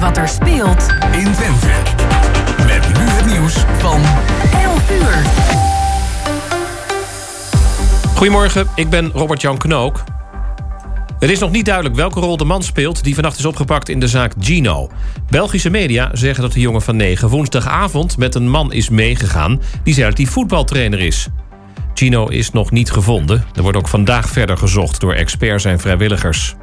wat 0.00 0.16
er 0.16 0.28
speelt 0.28 0.86
in 1.12 1.32
Twente. 1.32 1.68
Met 2.66 2.98
nu 2.98 3.04
het 3.04 3.26
nieuws 3.26 3.54
van 3.78 4.02
11 4.52 4.90
uur. 4.90 5.22
Goedemorgen, 8.14 8.66
ik 8.74 8.90
ben 8.90 9.10
Robert-Jan 9.10 9.58
Knook. 9.58 10.04
Het 11.18 11.30
is 11.30 11.38
nog 11.38 11.50
niet 11.50 11.64
duidelijk 11.64 11.94
welke 11.94 12.20
rol 12.20 12.36
de 12.36 12.44
man 12.44 12.62
speelt... 12.62 13.04
die 13.04 13.14
vannacht 13.14 13.38
is 13.38 13.44
opgepakt 13.44 13.88
in 13.88 14.00
de 14.00 14.08
zaak 14.08 14.32
Gino. 14.40 14.90
Belgische 15.28 15.70
media 15.70 16.10
zeggen 16.12 16.42
dat 16.42 16.52
de 16.52 16.60
jongen 16.60 16.82
van 16.82 16.96
9 16.96 17.28
woensdagavond... 17.28 18.16
met 18.16 18.34
een 18.34 18.48
man 18.48 18.72
is 18.72 18.88
meegegaan 18.88 19.60
die 19.82 19.94
zei 19.94 20.08
dat 20.08 20.18
hij 20.18 20.26
voetbaltrainer 20.26 21.00
is. 21.00 21.28
Gino 21.94 22.26
is 22.26 22.50
nog 22.50 22.70
niet 22.70 22.90
gevonden. 22.90 23.44
Er 23.54 23.62
wordt 23.62 23.78
ook 23.78 23.88
vandaag 23.88 24.28
verder 24.28 24.56
gezocht 24.56 25.00
door 25.00 25.14
experts 25.14 25.64
en 25.64 25.80
vrijwilligers. 25.80 26.56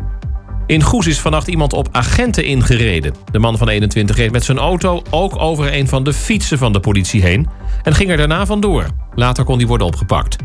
In 0.67 0.83
Goes 0.83 1.07
is 1.07 1.19
vannacht 1.19 1.47
iemand 1.47 1.73
op 1.73 1.87
agenten 1.91 2.45
ingereden. 2.45 3.13
De 3.31 3.39
man 3.39 3.57
van 3.57 3.69
21 3.69 4.15
reed 4.15 4.31
met 4.31 4.43
zijn 4.43 4.57
auto 4.57 5.01
ook 5.09 5.39
over 5.39 5.73
een 5.73 5.87
van 5.87 6.03
de 6.03 6.13
fietsen 6.13 6.57
van 6.57 6.73
de 6.73 6.79
politie 6.79 7.21
heen... 7.21 7.47
en 7.83 7.95
ging 7.95 8.09
er 8.09 8.17
daarna 8.17 8.45
vandoor. 8.45 8.85
Later 9.15 9.43
kon 9.43 9.57
hij 9.57 9.67
worden 9.67 9.87
opgepakt. 9.87 10.35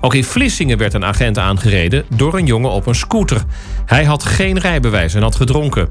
Ook 0.00 0.14
in 0.14 0.24
Vlissingen 0.24 0.78
werd 0.78 0.94
een 0.94 1.04
agent 1.04 1.38
aangereden 1.38 2.04
door 2.16 2.34
een 2.34 2.46
jongen 2.46 2.70
op 2.70 2.86
een 2.86 2.94
scooter. 2.94 3.44
Hij 3.86 4.04
had 4.04 4.24
geen 4.24 4.58
rijbewijs 4.58 5.14
en 5.14 5.22
had 5.22 5.36
gedronken. 5.36 5.90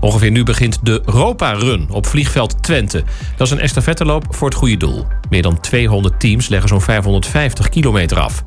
Ongeveer 0.00 0.30
nu 0.30 0.44
begint 0.44 0.78
de 0.82 1.02
Ropa 1.04 1.52
Run 1.52 1.86
op 1.90 2.06
vliegveld 2.06 2.62
Twente. 2.62 3.04
Dat 3.36 3.46
is 3.46 3.52
een 3.52 3.60
estafetteloop 3.60 4.24
voor 4.30 4.48
het 4.48 4.56
goede 4.56 4.76
doel. 4.76 5.06
Meer 5.30 5.42
dan 5.42 5.60
200 5.60 6.20
teams 6.20 6.48
leggen 6.48 6.68
zo'n 6.68 6.80
550 6.80 7.68
kilometer 7.68 8.20
af. 8.20 8.44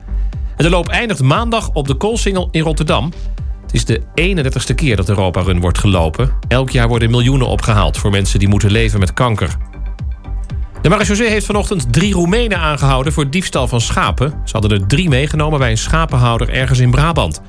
En 0.57 0.63
de 0.63 0.70
loop 0.70 0.88
eindigt 0.88 1.21
maandag 1.21 1.70
op 1.70 1.88
de 1.88 1.95
Koolsingel 1.95 2.48
in 2.52 2.62
Rotterdam. 2.62 3.12
Is 3.73 3.86
de 3.86 4.02
31ste 4.22 4.76
keer 4.76 4.95
dat 4.95 5.09
Europa 5.09 5.41
Run 5.41 5.59
wordt 5.59 5.77
gelopen. 5.77 6.34
Elk 6.48 6.70
jaar 6.70 6.88
worden 6.88 7.09
miljoenen 7.09 7.48
opgehaald 7.48 7.98
voor 7.98 8.12
mensen 8.12 8.40
die 8.40 8.48
moeten 8.48 8.72
leven 8.72 8.99
met 8.99 9.13
kanker. 9.13 9.58
De 10.82 10.90
marechaussee 10.90 11.30
heeft 11.30 11.46
vanochtend 11.46 11.93
drie 11.93 12.13
Roemenen 12.13 12.60
aangehouden 12.60 13.13
voor 13.13 13.30
diefstal 13.30 13.68
van 13.68 13.82
schapen. 13.82 14.30
Ze 14.46 14.52
hadden 14.52 14.71
er 14.71 14.88
drie 14.88 15.10
meegenomen 15.10 15.60
bij 15.60 15.71
een 15.71 15.77
schapenhouder 15.77 16.49
ergens 16.49 16.80
in 16.80 16.91
Brabant. 16.91 17.41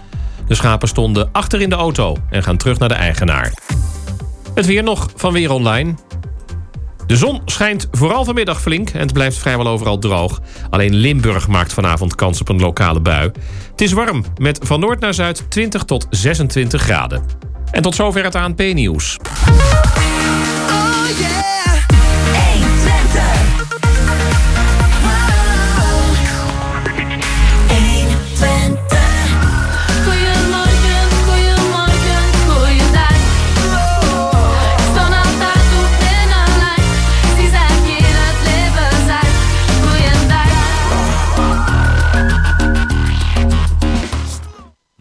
De 0.46 0.54
schapen 0.54 0.88
stonden 0.88 1.28
achter 1.32 1.60
in 1.60 1.68
de 1.68 1.74
auto 1.74 2.16
en 2.30 2.42
gaan 2.42 2.56
terug 2.56 2.78
naar 2.78 2.88
de 2.88 2.94
eigenaar. 2.94 3.52
Het 4.54 4.66
weer 4.66 4.82
nog 4.82 5.08
van 5.16 5.32
Weer 5.32 5.50
Online. 5.50 5.94
De 7.06 7.16
zon 7.16 7.42
schijnt 7.44 7.88
vooral 7.90 8.24
vanmiddag 8.24 8.60
flink 8.60 8.90
en 8.90 9.00
het 9.00 9.12
blijft 9.12 9.36
vrijwel 9.36 9.66
overal 9.66 9.98
droog. 9.98 10.40
Alleen 10.70 10.94
Limburg 10.94 11.48
maakt 11.48 11.72
vanavond 11.72 12.14
kans 12.14 12.40
op 12.40 12.48
een 12.48 12.60
lokale 12.60 13.00
bui. 13.00 13.30
Het 13.70 13.80
is 13.80 13.92
warm, 13.92 14.24
met 14.36 14.58
van 14.62 14.80
noord 14.80 15.00
naar 15.00 15.14
zuid 15.14 15.44
20 15.48 15.82
tot 15.82 16.06
26 16.10 16.82
graden. 16.82 17.24
En 17.70 17.82
tot 17.82 17.94
zover 17.94 18.24
het 18.24 18.34
ANP-nieuws. 18.34 19.18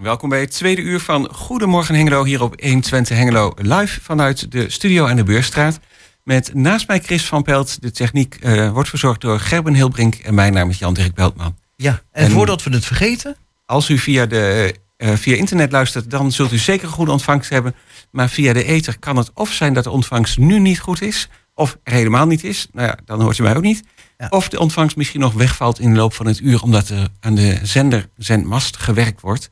Welkom 0.03 0.29
bij 0.29 0.39
het 0.39 0.51
tweede 0.51 0.81
uur 0.81 0.99
van 0.99 1.29
Goedemorgen 1.33 1.95
Hengelo 1.95 2.23
hier 2.23 2.43
op 2.43 2.61
120 2.61 3.17
Hengelo 3.17 3.53
live 3.55 4.01
vanuit 4.01 4.51
de 4.51 4.69
studio 4.69 5.07
aan 5.07 5.15
de 5.15 5.23
Beurstraat. 5.23 5.79
Met 6.23 6.53
naast 6.53 6.87
mij 6.87 6.99
Chris 6.99 7.25
van 7.25 7.43
Pelt. 7.43 7.81
De 7.81 7.91
techniek 7.91 8.35
eh, 8.35 8.71
wordt 8.71 8.89
verzorgd 8.89 9.21
door 9.21 9.39
Gerben 9.39 9.73
Hilbrink 9.73 10.15
en 10.15 10.33
mijn 10.33 10.53
naam 10.53 10.69
is 10.69 10.79
Jan-Dirk 10.79 11.13
Beltman. 11.13 11.57
Ja, 11.75 12.01
en, 12.11 12.25
En- 12.25 12.31
voordat 12.31 12.63
we 12.63 12.69
het 12.73 12.85
vergeten, 12.85 13.35
Als 13.65 13.89
u 13.89 13.97
via, 13.97 14.25
de, 14.25 14.75
eh, 14.97 15.13
via 15.13 15.35
internet 15.35 15.71
luistert, 15.71 16.09
dan 16.09 16.31
zult 16.31 16.51
u 16.51 16.57
zeker 16.57 16.87
een 16.87 16.93
goede 16.93 17.11
ontvangst 17.11 17.49
hebben. 17.49 17.75
Maar 18.11 18.29
via 18.29 18.53
de 18.53 18.63
ether 18.63 18.99
kan 18.99 19.17
het 19.17 19.31
of 19.33 19.51
zijn 19.51 19.73
dat 19.73 19.83
de 19.83 19.89
ontvangst 19.89 20.37
nu 20.37 20.59
niet 20.59 20.79
goed 20.79 21.01
is, 21.01 21.29
of 21.53 21.77
er 21.83 21.93
helemaal 21.93 22.27
niet 22.27 22.43
is. 22.43 22.67
Nou 22.71 22.87
ja, 22.87 22.97
dan 23.05 23.21
hoort 23.21 23.37
u 23.37 23.43
mij 23.43 23.55
ook 23.55 23.63
niet. 23.63 23.83
Ja. 24.17 24.27
Of 24.29 24.49
de 24.49 24.59
ontvangst 24.59 24.95
misschien 24.95 25.21
nog 25.21 25.33
wegvalt 25.33 25.79
in 25.79 25.89
de 25.89 25.99
loop 25.99 26.13
van 26.13 26.25
het 26.25 26.39
uur, 26.39 26.61
omdat 26.61 26.89
er 26.89 27.07
aan 27.19 27.35
de 27.35 27.59
zender, 27.61 28.09
zendmast 28.17 28.77
gewerkt 28.77 29.21
wordt. 29.21 29.51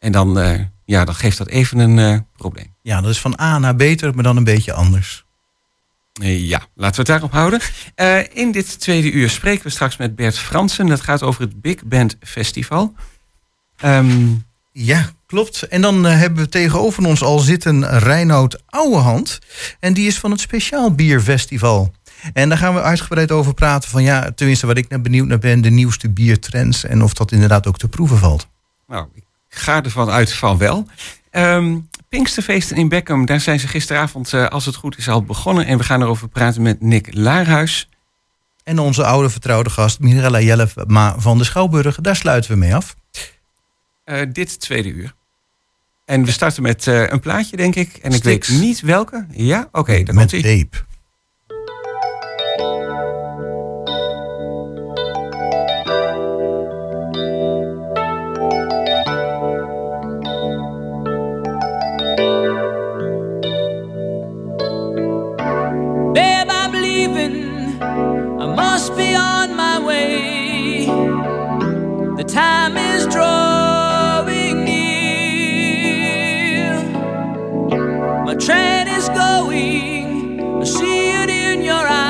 En 0.00 0.12
dan, 0.12 0.38
eh, 0.40 0.60
ja, 0.84 1.04
dan 1.04 1.14
geeft 1.14 1.38
dat 1.38 1.48
even 1.48 1.78
een 1.78 1.98
eh, 1.98 2.18
probleem. 2.36 2.74
ja, 2.82 3.00
dat 3.00 3.10
is 3.10 3.20
van 3.20 3.40
A 3.40 3.58
naar 3.58 3.76
beter, 3.76 4.14
maar 4.14 4.24
dan 4.24 4.36
een 4.36 4.44
beetje 4.44 4.72
anders. 4.72 5.24
Eh, 6.20 6.48
Ja, 6.48 6.58
laten 6.74 7.04
we 7.04 7.12
het 7.12 7.20
daarop 7.20 7.32
houden. 7.32 7.60
In 8.32 8.52
dit 8.52 8.80
tweede 8.80 9.10
uur 9.12 9.30
spreken 9.30 9.62
we 9.64 9.70
straks 9.70 9.96
met 9.96 10.16
Bert 10.16 10.38
Fransen. 10.38 10.86
Dat 10.86 11.00
gaat 11.00 11.22
over 11.22 11.40
het 11.42 11.60
Big 11.60 11.84
Band 11.84 12.16
Festival. 12.20 12.94
Ehm, 13.76 14.28
Ja, 14.72 15.10
klopt. 15.26 15.62
En 15.62 15.80
dan 15.80 16.04
hebben 16.04 16.42
we 16.44 16.48
tegenover 16.48 17.06
ons 17.06 17.22
al 17.22 17.38
zitten 17.38 17.98
Reinoud 17.98 18.62
Ouwehand. 18.66 19.38
En 19.80 19.92
die 19.94 20.06
is 20.06 20.18
van 20.18 20.30
het 20.30 20.40
Speciaal 20.40 20.94
Bierfestival. 20.94 21.92
En 22.32 22.48
daar 22.48 22.58
gaan 22.58 22.74
we 22.74 22.82
uitgebreid 22.82 23.30
over 23.32 23.54
praten. 23.54 23.90
Van 23.90 24.02
ja, 24.02 24.30
tenminste, 24.34 24.66
wat 24.66 24.76
ik 24.76 24.88
naar 24.88 25.00
benieuwd 25.00 25.26
naar 25.26 25.38
ben, 25.38 25.60
de 25.60 25.70
nieuwste 25.70 26.08
biertrends. 26.10 26.84
En 26.84 27.02
of 27.02 27.14
dat 27.14 27.32
inderdaad 27.32 27.66
ook 27.66 27.78
te 27.78 27.88
proeven 27.88 28.18
valt. 28.18 28.48
nou, 28.86 29.06
ik 29.14 29.22
ga 29.50 29.82
ervan 29.82 30.10
uit 30.10 30.32
van 30.32 30.58
wel. 30.58 30.86
Ehm 31.30 31.76
Pinksterfeesten 32.10 32.76
in 32.76 32.88
Beckham, 32.88 33.26
daar 33.26 33.40
zijn 33.40 33.60
ze 33.60 33.68
gisteravond, 33.68 34.32
eh, 34.32 34.48
als 34.48 34.66
het 34.66 34.74
goed 34.74 34.98
is, 34.98 35.08
al 35.08 35.22
begonnen. 35.22 35.66
En 35.66 35.78
we 35.78 35.84
gaan 35.84 36.02
erover 36.02 36.28
praten 36.28 36.62
met 36.62 36.80
Nick 36.80 37.14
Laarhuis. 37.14 37.88
En 38.64 38.78
onze 38.78 39.04
oude 39.04 39.30
vertrouwde 39.30 39.70
gast, 39.70 40.00
Mirella 40.00 40.40
Jellema 40.40 41.14
van 41.18 41.38
de 41.38 41.44
Schouwburg. 41.44 41.96
Daar 42.00 42.16
sluiten 42.16 42.50
we 42.50 42.56
mee 42.56 42.74
af. 42.74 42.96
Eh, 44.04 44.20
dit 44.32 44.60
tweede 44.60 44.88
uur. 44.88 45.14
En 46.04 46.24
we 46.24 46.30
starten 46.30 46.62
met 46.62 46.86
eh, 46.86 47.08
een 47.08 47.20
plaatje, 47.20 47.56
denk 47.56 47.74
ik. 47.74 47.96
En 48.02 48.12
ik 48.12 48.22
weet 48.22 48.48
niet 48.48 48.80
welke. 48.80 49.26
Ja, 49.30 49.68
oké, 49.72 50.02
dan 50.02 50.14
Met 50.14 50.28
tape. 50.28 50.84
Time 72.32 72.76
is 72.76 73.06
drawing 73.08 74.64
near. 74.64 74.80
My 78.24 78.34
train 78.36 78.86
is 78.86 79.08
going. 79.08 80.60
I 80.60 80.64
see 80.64 81.10
it 81.10 81.28
in 81.28 81.62
your 81.62 81.74
eyes. 81.88 82.09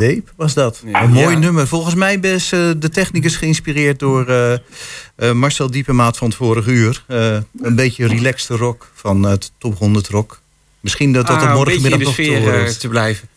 Babe 0.00 0.22
was 0.36 0.54
dat. 0.54 0.82
Ja. 0.86 1.02
een 1.02 1.10
mooi 1.10 1.34
Ja. 1.34 1.38
nummer. 1.38 1.66
Volgens 1.66 1.94
mij 1.94 2.14
is 2.16 2.52
eh, 2.52 2.70
de 2.76 2.88
technicus 2.88 3.36
geïnspireerd 3.36 3.98
door 3.98 4.26
eh, 4.28 4.52
eh, 4.52 5.32
Marcel 5.32 5.70
Diepemaat 5.70 6.16
van 6.16 6.26
het 6.28 6.36
vorige 6.36 6.70
uur. 6.70 7.04
Eh, 7.06 7.36
een 7.62 7.74
beetje 7.76 8.06
relaxte 8.06 8.56
rock 8.56 8.90
van 8.94 9.22
het 9.22 9.52
Top 9.58 9.78
100 9.78 10.08
Rock. 10.08 10.40
Misschien 10.80 11.12
dat 11.12 11.26
dat 11.26 11.36
Ah, 11.36 11.48
op 11.48 11.54
morgenmiddag 11.54 11.98
beetje 11.98 12.38
nog 12.38 12.68
te 12.68 12.76
te 12.78 12.88
blijven. 12.88 13.28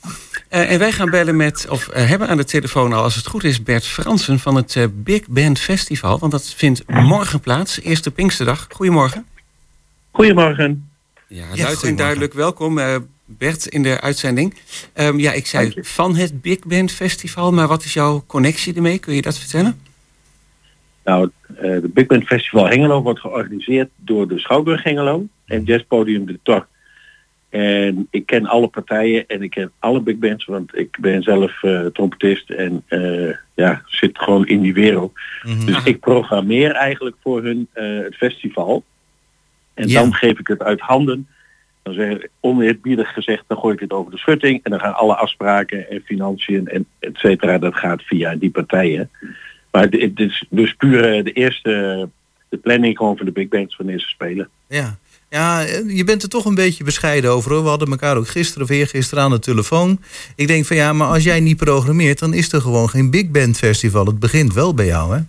Eh, 0.50 0.72
en 0.72 0.80
wij 0.80 0.92
gaan 0.92 1.10
bellen 1.10 1.36
met, 1.36 1.66
of 1.70 1.90
hebben 1.92 2.28
aan 2.28 2.38
de 2.38 2.44
telefoon 2.46 2.94
al, 2.94 3.04
als 3.04 3.16
het 3.16 3.28
goed 3.28 3.44
is, 3.44 3.64
Bert 3.64 3.86
Fransen 3.86 4.40
van 4.40 4.56
het 4.56 4.88
Big 4.94 5.28
Band 5.28 5.60
Festival. 5.60 6.20
Want 6.20 6.32
dat 6.32 6.54
vindt 6.56 6.84
morgen 6.88 7.40
plaats, 7.40 7.82
eerste 7.82 8.12
Pinksterdag. 8.12 8.68
Goedemorgen. 8.70 9.26
Goedemorgen. 10.12 10.90
Ja, 11.28 11.46
luid 11.56 11.84
en 11.84 11.96
duidelijk 11.96 12.34
welkom, 12.34 12.80
eh, 12.80 12.96
Bert, 13.38 13.66
in 13.66 13.84
de 13.84 14.02
uitzending. 14.02 14.54
Ehm, 14.94 15.20
ja, 15.20 15.32
ik 15.32 15.46
zei 15.46 15.74
van 15.82 16.16
het 16.16 16.42
Big 16.42 16.60
Band 16.60 16.92
Festival, 16.92 17.52
maar 17.52 17.68
wat 17.68 17.84
is 17.84 17.94
jouw 17.94 18.24
connectie 18.28 18.76
ermee? 18.76 19.00
Kun 19.00 19.14
je 19.16 19.22
dat 19.22 19.38
vertellen? 19.38 19.80
Nou, 21.04 21.30
eh, 21.56 21.62
de 21.62 21.90
Big 21.94 22.06
Band 22.06 22.24
Festival 22.24 22.68
Hengelo 22.70 23.02
wordt 23.02 23.20
georganiseerd 23.20 23.90
door 23.96 24.28
de 24.28 24.40
Schouwburg 24.40 24.84
Hengelo 24.84 25.26
en 25.46 25.64
Jazzpodium 25.64 26.26
de 26.26 26.40
Tor. 26.44 26.68
En 27.50 28.08
ik 28.12 28.26
ken 28.26 28.46
alle 28.46 28.68
partijen 28.68 29.28
en 29.28 29.42
ik 29.42 29.50
ken 29.50 29.72
alle 29.80 30.02
big 30.02 30.18
bands, 30.18 30.46
want 30.46 30.78
ik 30.78 30.98
ben 31.00 31.24
zelf 31.24 31.64
eh, 31.64 31.86
trompetist 31.86 32.50
en 32.50 32.84
eh, 32.88 33.36
ja, 33.54 33.82
zit 33.86 34.20
gewoon 34.20 34.48
in 34.48 34.62
die 34.62 34.74
wereld. 34.74 35.14
Mhm. 35.44 35.66
Dus 35.66 35.84
ik 35.84 36.00
programmeer 36.00 36.72
eigenlijk 36.72 37.16
voor 37.22 37.44
hun 37.44 37.68
het 37.74 38.16
festival. 38.16 38.84
En 39.74 39.88
Ja. 39.88 40.02
dan 40.02 40.14
geef 40.14 40.40
ik 40.40 40.48
het 40.48 40.62
uit 40.62 40.80
handen. 40.80 41.28
Dan 41.84 41.94
zeg 41.94 42.12
ik 42.12 42.30
oneerbiedig 42.40 43.14
gezegd, 43.14 43.44
dan 43.48 43.58
gooi 43.58 43.74
ik 43.74 43.80
het 43.80 43.92
over 43.92 44.12
de 44.12 44.18
schutting. 44.18 44.60
En 44.64 44.72
dan 44.72 44.80
gaan 44.80 44.96
alle 44.96 45.16
afspraken 45.16 45.90
en 45.90 46.02
financiën 46.06 46.68
en 46.68 46.86
et 47.00 47.18
cetera, 47.18 47.58
dat 47.58 47.76
gaat 47.76 48.04
via 48.04 48.36
die 48.36 48.52
partijen. 48.52 49.10
Maar 49.72 49.84
het 49.90 50.20
is 50.20 50.46
dus 50.50 50.74
puur 50.74 51.14
eh, 51.14 51.24
de 51.24 51.32
eerste, 51.32 52.10
de 52.50 52.58
planning 52.58 52.98
gewoon 52.98 53.18
van 53.18 53.26
de 53.26 53.32
big 53.32 53.48
bands 53.48 53.76
wanneer 53.76 54.00
ze 54.00 54.08
spelen. 54.08 54.50
Ja. 54.68 54.98
ja, 55.30 55.60
je 55.88 56.04
bent 56.04 56.24
er 56.24 56.30
toch 56.30 56.46
een 56.46 56.56
beetje 56.56 56.84
bescheiden 56.84 57.32
over. 57.32 57.52
Hoor. 57.52 57.64
We 57.64 57.70
hadden 57.70 57.90
elkaar 57.90 58.18
ook 58.18 58.28
gisteren 58.28 58.64
of 58.64 58.70
eergisteren 58.70 59.24
aan 59.24 59.32
de 59.32 59.40
telefoon. 59.40 60.00
Ik 60.36 60.48
denk 60.48 60.66
van 60.66 60.76
ja, 60.76 60.94
maar 60.94 61.08
als 61.08 61.24
jij 61.24 61.40
niet 61.40 61.58
programmeert... 61.58 62.20
dan 62.20 62.34
is 62.34 62.52
er 62.52 62.62
gewoon 62.62 62.90
geen 62.90 63.12
Big 63.12 63.32
Band 63.32 63.58
Festival. 63.58 64.06
Het 64.06 64.20
begint 64.20 64.54
wel 64.54 64.74
bij 64.74 64.86
jou, 64.86 65.16
hè? 65.16 65.22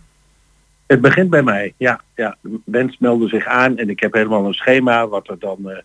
Het 0.87 1.01
begint 1.01 1.31
bij 1.31 1.43
mij, 1.43 1.75
ja. 1.77 2.01
ja. 2.15 2.37
De 2.41 2.61
bands 2.65 2.97
melden 2.99 3.29
zich 3.29 3.47
aan 3.47 3.77
en 3.77 3.91
ik 3.91 4.01
heb 4.01 4.13
helemaal 4.13 4.47
een 4.47 4.55
schema 4.55 5.09
wat 5.09 5.29
er 5.29 5.39
dan 5.39 5.71
eh, 5.71 5.77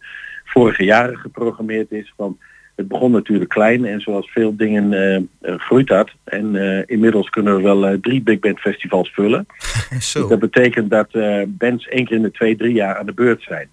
vorige 0.59 0.83
jaren 0.83 1.17
geprogrammeerd 1.17 1.91
is. 1.91 2.13
Want 2.15 2.37
het 2.79 2.87
begon 2.87 3.11
natuurlijk 3.11 3.49
klein 3.49 3.85
en 3.85 4.01
zoals 4.01 4.31
veel 4.31 4.55
dingen 4.55 4.93
eh, 4.93 5.15
eh, 5.15 5.59
groeit 5.59 5.87
dat. 5.87 6.09
En 6.23 6.55
eh, 6.55 6.83
inmiddels 6.85 7.29
kunnen 7.29 7.55
we 7.55 7.61
wel 7.61 7.99
drie 7.99 8.21
big 8.21 8.39
band 8.39 8.59
festivals 8.59 9.09
vullen. 9.09 9.45
Zo. 9.99 10.27
Dat 10.27 10.39
betekent 10.39 10.89
dat 10.89 11.09
bands 11.47 11.87
één 11.87 12.05
keer 12.05 12.15
in 12.15 12.21
de 12.21 12.31
twee, 12.31 12.55
drie 12.55 12.73
jaar 12.73 12.97
aan 12.97 13.05
de 13.05 13.13
beurt 13.13 13.41
zijn. 13.41 13.67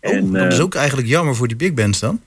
Oh, 0.00 0.32
dat 0.32 0.52
is 0.52 0.60
ook 0.60 0.74
eigenlijk 0.74 1.08
jammer 1.08 1.34
voor 1.34 1.48
die 1.48 1.56
big 1.56 1.74
bands 1.74 2.00
dan. 2.00 2.20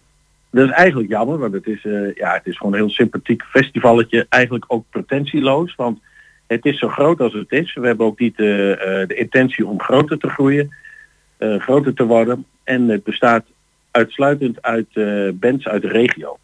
dat 0.49 0.65
is 0.65 0.73
eigenlijk 0.73 1.09
jammer, 1.09 1.37
want 1.37 1.53
het 1.53 1.67
is, 1.67 1.81
ja, 2.15 2.33
het 2.33 2.45
is 2.45 2.57
gewoon 2.57 2.73
een 2.73 2.79
heel 2.79 2.89
sympathiek 2.89 3.43
festivalletje. 3.43 4.25
Eigenlijk 4.29 4.65
ook 4.67 4.85
pretentieloos, 4.89 5.75
want 5.75 5.99
het 6.47 6.65
is 6.65 6.79
zo 6.79 6.87
groot 6.87 7.19
als 7.19 7.33
het 7.33 7.51
is. 7.51 7.73
We 7.73 7.87
hebben 7.87 8.05
ook 8.05 8.19
niet 8.19 8.37
de 8.37 9.13
intentie 9.15 9.65
om 9.65 9.81
groter 9.81 10.17
te 10.17 10.29
groeien, 10.29 10.73
groter 11.39 11.93
te 11.93 12.05
worden. 12.05 12.45
En 12.63 12.87
het 12.87 13.03
bestaat 13.03 13.45
uitsluitend 13.97 14.61
uit 14.61 14.87
eh, 14.93 15.29
bands 15.33 15.67
uit 15.67 15.81
de 15.81 15.87
regio. 15.87 16.37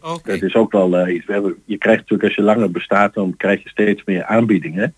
Oké. 0.00 0.30
Dat 0.30 0.42
is 0.42 0.54
ook 0.54 0.72
wel 0.72 0.96
eh, 0.96 1.14
iets. 1.14 1.26
We 1.26 1.32
hebben, 1.32 1.54
je 1.64 1.78
krijgt 1.78 2.00
natuurlijk 2.00 2.28
als 2.28 2.34
je 2.34 2.52
langer 2.52 2.70
bestaat, 2.70 3.14
dan 3.14 3.36
krijg 3.36 3.62
je 3.62 3.68
steeds 3.68 4.02
meer 4.04 4.24
aanbiedingen 4.24 4.94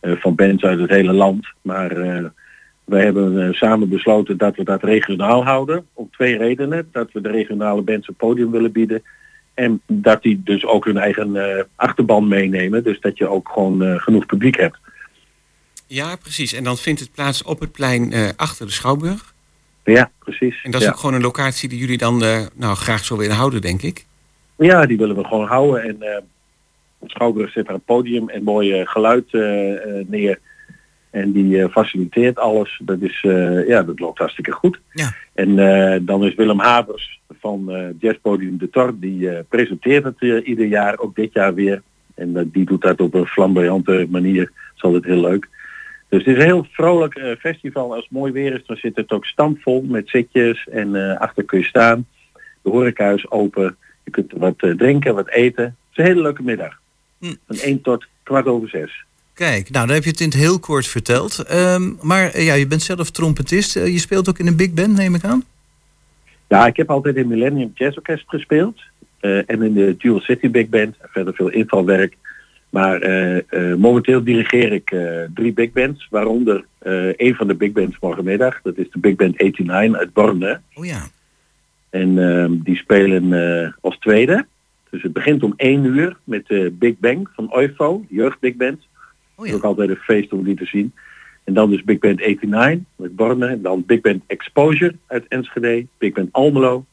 eh, 0.00 0.12
van 0.16 0.34
bands 0.34 0.64
uit 0.64 0.78
het 0.78 0.90
hele 0.90 1.12
land. 1.12 1.46
Maar 1.62 1.90
eh, 1.90 2.24
wij 2.84 3.04
hebben 3.04 3.46
eh, 3.46 3.52
samen 3.52 3.88
besloten 3.88 4.36
dat 4.36 4.56
we 4.56 4.64
dat 4.64 4.82
regionaal 4.82 5.44
houden. 5.44 5.86
Om 5.92 6.08
twee 6.10 6.36
redenen. 6.36 6.88
Dat 6.92 7.12
we 7.12 7.20
de 7.20 7.30
regionale 7.30 7.82
bands 7.82 8.08
een 8.08 8.14
podium 8.14 8.50
willen 8.50 8.72
bieden. 8.72 9.02
En 9.54 9.80
dat 9.86 10.22
die 10.22 10.42
dus 10.44 10.64
ook 10.64 10.84
hun 10.84 10.96
eigen 10.96 11.36
eh, 11.36 11.64
achterban 11.76 12.28
meenemen. 12.28 12.84
Dus 12.84 13.00
dat 13.00 13.18
je 13.18 13.28
ook 13.28 13.48
gewoon 13.48 13.82
eh, 13.82 14.00
genoeg 14.00 14.26
publiek 14.26 14.56
hebt. 14.56 14.78
Ja, 15.86 16.16
precies. 16.16 16.52
En 16.52 16.64
dan 16.64 16.76
vindt 16.76 17.00
het 17.00 17.12
plaats 17.12 17.42
op 17.42 17.60
het 17.60 17.72
plein 17.72 18.12
eh, 18.12 18.28
achter 18.36 18.66
de 18.66 18.72
Schouwburg. 18.72 19.33
Ja, 19.84 20.10
precies. 20.18 20.62
En 20.62 20.70
dat 20.70 20.80
is 20.80 20.86
ja. 20.86 20.92
ook 20.92 20.98
gewoon 20.98 21.14
een 21.14 21.22
locatie 21.22 21.68
die 21.68 21.78
jullie 21.78 21.98
dan 21.98 22.24
eh, 22.24 22.40
nou, 22.54 22.76
graag 22.76 23.04
zo 23.04 23.16
willen 23.16 23.36
houden, 23.36 23.60
denk 23.60 23.82
ik. 23.82 24.06
Ja, 24.56 24.86
die 24.86 24.96
willen 24.96 25.16
we 25.16 25.24
gewoon 25.24 25.46
houden. 25.46 25.82
En 25.82 26.24
op 26.98 27.10
Schouwburg 27.10 27.52
zit 27.52 27.68
er 27.68 27.74
een 27.74 27.80
podium 27.80 28.28
en 28.28 28.42
mooi 28.42 28.72
eh, 28.72 28.86
geluid 28.86 29.32
neer. 30.08 30.38
En 31.10 31.32
die 31.32 31.68
faciliteert 31.68 32.38
alles. 32.38 32.80
Dat, 32.84 33.00
is, 33.00 33.20
ja, 33.66 33.82
dat 33.82 33.98
loopt 33.98 34.18
hartstikke 34.18 34.52
goed. 34.52 34.80
Ja. 34.92 35.12
En 35.34 35.56
dan 36.04 36.24
is 36.24 36.34
Willem 36.34 36.60
Habers 36.60 37.20
van 37.40 37.94
Jazzpodium 37.98 38.58
de 38.58 38.70
Tor. 38.70 38.98
Die 38.98 39.42
presenteert 39.42 40.04
het 40.04 40.44
ieder 40.44 40.66
jaar, 40.66 40.98
ook 40.98 41.14
dit 41.14 41.32
jaar 41.32 41.54
weer. 41.54 41.82
En 42.14 42.50
die 42.52 42.64
doet 42.64 42.82
dat 42.82 43.00
op 43.00 43.14
een 43.14 43.26
flamboyante 43.26 44.06
manier. 44.10 44.44
Dat 44.44 44.76
is 44.76 44.82
altijd 44.82 45.04
heel 45.04 45.20
leuk. 45.20 45.48
Dus 46.14 46.24
het 46.24 46.36
is 46.36 46.42
een 46.42 46.48
heel 46.48 46.66
vrolijk 46.70 47.14
eh, 47.14 47.36
festival. 47.38 47.94
Als 47.94 48.02
het 48.02 48.12
mooi 48.12 48.32
weer 48.32 48.52
is, 48.52 48.62
dan 48.66 48.76
zit 48.76 48.96
het 48.96 49.10
ook 49.12 49.24
stampvol 49.24 49.82
met 49.82 50.08
zitjes. 50.08 50.68
En 50.70 51.10
eh, 51.10 51.20
achter 51.20 51.44
kun 51.44 51.58
je 51.58 51.64
staan. 51.64 52.06
De 52.62 52.70
horeca 52.70 53.10
is 53.10 53.30
open. 53.30 53.76
Je 54.04 54.10
kunt 54.10 54.32
wat 54.36 54.54
eh, 54.56 54.70
drinken, 54.70 55.14
wat 55.14 55.28
eten. 55.28 55.64
Het 55.64 55.74
is 55.90 55.96
een 55.96 56.04
hele 56.04 56.22
leuke 56.22 56.42
middag. 56.42 56.80
Hm. 57.18 57.34
Van 57.46 57.56
1 57.56 57.80
tot 57.80 58.06
kwart 58.22 58.46
over 58.46 58.68
6. 58.68 59.04
Kijk, 59.32 59.70
nou 59.70 59.86
dan 59.86 59.94
heb 59.94 60.04
je 60.04 60.10
het 60.10 60.20
in 60.20 60.26
het 60.26 60.36
heel 60.36 60.58
kort 60.58 60.86
verteld. 60.86 61.38
Ehm, 61.38 61.92
maar 62.02 62.40
ja, 62.40 62.54
je 62.54 62.66
bent 62.66 62.82
zelf 62.82 63.10
trompetist. 63.10 63.74
Je 63.74 63.98
speelt 63.98 64.28
ook 64.28 64.38
in 64.38 64.46
een 64.46 64.56
big 64.56 64.72
band, 64.72 64.96
neem 64.96 65.14
ik 65.14 65.24
aan? 65.24 65.44
Ja, 66.48 66.66
ik 66.66 66.76
heb 66.76 66.90
altijd 66.90 67.16
in 67.16 67.28
Millennium 67.28 67.70
Jazz 67.74 67.96
Orchestra 67.96 68.38
gespeeld. 68.38 68.82
en 69.20 69.62
in 69.62 69.74
de 69.74 69.94
Dual 69.98 70.20
City 70.20 70.50
Big 70.50 70.68
Band. 70.68 70.96
Verder 71.00 71.34
veel 71.34 71.48
invalwerk. 71.48 72.16
Maar 72.74 73.00
eh, 73.00 73.36
eh, 73.36 73.78
momenteel 73.78 74.24
dirigeer 74.24 74.72
ik 74.72 74.90
eh, 74.90 75.22
drie 75.34 75.52
big 75.52 75.72
bands. 75.72 76.06
Waaronder 76.10 76.64
een 77.16 77.34
van 77.34 77.46
de 77.46 77.54
big 77.54 77.72
bands 77.72 77.98
morgenmiddag. 78.00 78.60
Dat 78.62 78.76
is 78.76 78.90
de 78.90 78.98
Big 78.98 79.16
Band 79.16 79.38
89 79.38 80.00
uit 80.00 80.12
Borne. 80.12 80.60
Oh 80.74 80.84
ja. 80.84 81.02
En 81.90 82.18
ehm, 82.18 82.52
die 82.62 82.76
spelen 82.76 83.74
als 83.80 83.98
tweede. 83.98 84.46
Dus 84.90 85.02
het 85.02 85.12
begint 85.12 85.42
om 85.42 85.52
één 85.56 85.84
uur 85.84 86.16
met 86.24 86.46
de 86.46 86.74
Big 86.78 86.98
Bang 86.98 87.28
van 87.34 87.54
OIFO, 87.54 88.04
jeugd 88.08 88.40
Big 88.40 88.54
Band. 88.54 88.86
Oh 89.34 89.46
ja. 89.46 89.54
ook 89.54 89.64
altijd 89.64 89.88
een 89.88 89.96
feest 89.96 90.32
om 90.32 90.44
die 90.44 90.56
te 90.56 90.66
zien. 90.66 90.92
En 91.44 91.54
dan 91.54 91.70
dus 91.70 91.84
Big 91.84 91.98
Band 91.98 92.18
89 92.18 92.84
met 92.96 93.16
Borne. 93.16 93.46
En 93.46 93.62
dan 93.62 93.84
Big 93.86 94.00
Band 94.00 94.22
Exposure 94.26 94.94
uit 95.06 95.24
Enschede. 95.28 95.86
Big 95.98 96.12
Band 96.12 96.32
Almelo. 96.32 96.84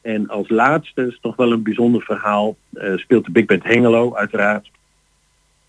En 0.00 0.28
als 0.28 0.48
laatste 0.48 1.06
is 1.06 1.18
nog 1.22 1.36
wel 1.36 1.52
een 1.52 1.62
bijzonder 1.62 2.02
verhaal. 2.02 2.56
speelt 2.96 3.24
de 3.24 3.30
Big 3.30 3.44
Band 3.44 3.64
Hengelo 3.64 4.14
uiteraard. 4.14 4.70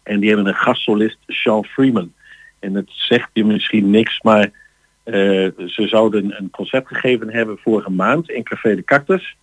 En 0.03 0.20
die 0.20 0.29
hebben 0.29 0.48
een 0.48 0.56
gastsolist, 0.56 1.18
Sean 1.27 1.65
Freeman. 1.65 2.13
En 2.60 2.75
het 2.75 2.89
zegt 2.89 3.29
je 3.34 3.46
misschien 3.46 3.89
niks, 3.89 4.22
maar 4.22 4.51
eh, 5.03 5.13
ze 5.65 5.88
zouden 5.88 6.38
een 6.38 6.50
concert 6.50 6.88
gegeven 6.88 7.29
hebben 7.29 7.58
vorige 7.58 7.91
maand 7.91 8.29
in 8.29 8.44
Café 8.44 8.75
de 8.75 8.84
Cactus. 8.84 9.38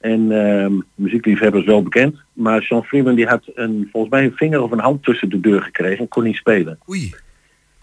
En 0.00 0.32
ehm 0.32 0.72
muziekliefhebbers 0.94 1.64
wel 1.64 1.82
bekend. 1.82 2.16
Maar 2.32 2.62
Sean 2.62 2.84
Freeman 2.84 3.14
die 3.14 3.26
had 3.26 3.42
een, 3.54 3.88
volgens 3.92 4.12
mij 4.12 4.24
een 4.24 4.36
vinger 4.36 4.62
of 4.62 4.70
een 4.70 4.78
hand 4.78 5.04
tussen 5.04 5.28
de 5.28 5.40
deur 5.40 5.62
gekregen 5.62 5.98
en 5.98 6.08
kon 6.08 6.24
niet 6.24 6.36
spelen. 6.36 6.78
Oei. 6.88 7.14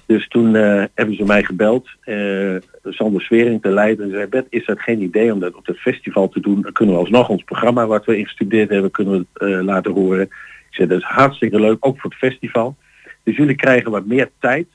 Dus 0.06 0.28
toen 0.28 0.56
eh, 0.56 0.84
hebben 0.94 1.16
ze 1.16 1.24
mij 1.24 1.44
gebeld, 1.44 1.90
eh 2.02 2.56
Sander 2.84 3.22
Swering 3.22 3.62
te 3.62 3.70
leiden. 3.70 4.06
En 4.06 4.12
zei, 4.12 4.28
Bert, 4.28 4.48
is 4.50 4.66
dat 4.66 4.80
geen 4.82 5.02
idee 5.02 5.34
om 5.34 5.40
dat 5.40 5.56
op 5.56 5.66
het 5.66 5.78
festival 5.78 6.30
te 6.30 6.40
doen? 6.40 6.62
Dan 6.62 6.72
kunnen 6.72 6.96
we 6.96 7.02
alsnog 7.02 7.30
ons 7.30 7.44
programma 7.44 7.88
wat 7.88 8.06
we 8.06 8.18
ingestudeerd 8.18 8.70
hebben, 8.70 8.92
kunnen 8.92 9.28
we 9.34 9.64
laten 9.64 9.92
horen. 9.92 10.30
Ik 10.70 10.76
zei, 10.76 10.88
dat 10.88 10.98
is 11.00 11.06
hartstikke 11.06 11.60
leuk, 11.60 11.78
ook 11.80 12.00
voor 12.00 12.10
het 12.10 12.20
festival. 12.20 12.76
Dus 13.24 13.36
jullie 13.38 13.56
krijgen 13.56 13.92
wat 13.92 14.06
meer 14.06 14.30
tijd. 14.40 14.68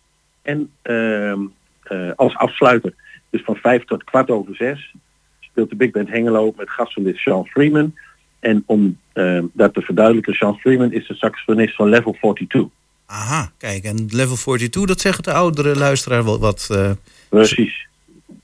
En 0.43 0.71
ehm, 0.83 1.41
eh, 1.83 2.11
als 2.17 2.37
afsluiter, 2.37 2.95
dus 3.31 3.43
van 3.43 3.57
vijf 3.57 3.85
tot 3.85 4.05
kwart 4.05 4.31
over 4.31 4.57
zes, 4.57 4.95
speelt 5.41 5.71
de 5.71 5.77
Big 5.77 5.91
Band 5.91 6.09
Hengelo 6.09 6.55
met 6.57 6.71
gastsolist 6.71 7.19
Sean 7.19 7.47
Freeman. 7.47 7.95
En 8.41 8.63
om 8.67 8.99
eh, 9.13 9.43
dat 9.53 9.75
te 9.75 9.81
verduidelijken, 9.81 10.35
Sean 10.35 10.59
Freeman 10.59 10.93
is 10.93 11.07
de 11.07 11.15
saxofonist 11.15 11.75
van 11.75 11.89
Level 11.89 12.13
42. 12.21 12.65
Aha, 13.07 13.53
kijk, 13.59 13.85
en 13.85 14.07
level 14.11 14.37
42, 14.37 14.85
dat 14.85 15.01
zeggen 15.01 15.23
de 15.23 15.33
oudere 15.33 15.77
luisteraar 15.77 16.25
wel 16.25 16.39
wat. 16.39 16.69
eh, 16.71 16.91
Precies. 17.29 17.87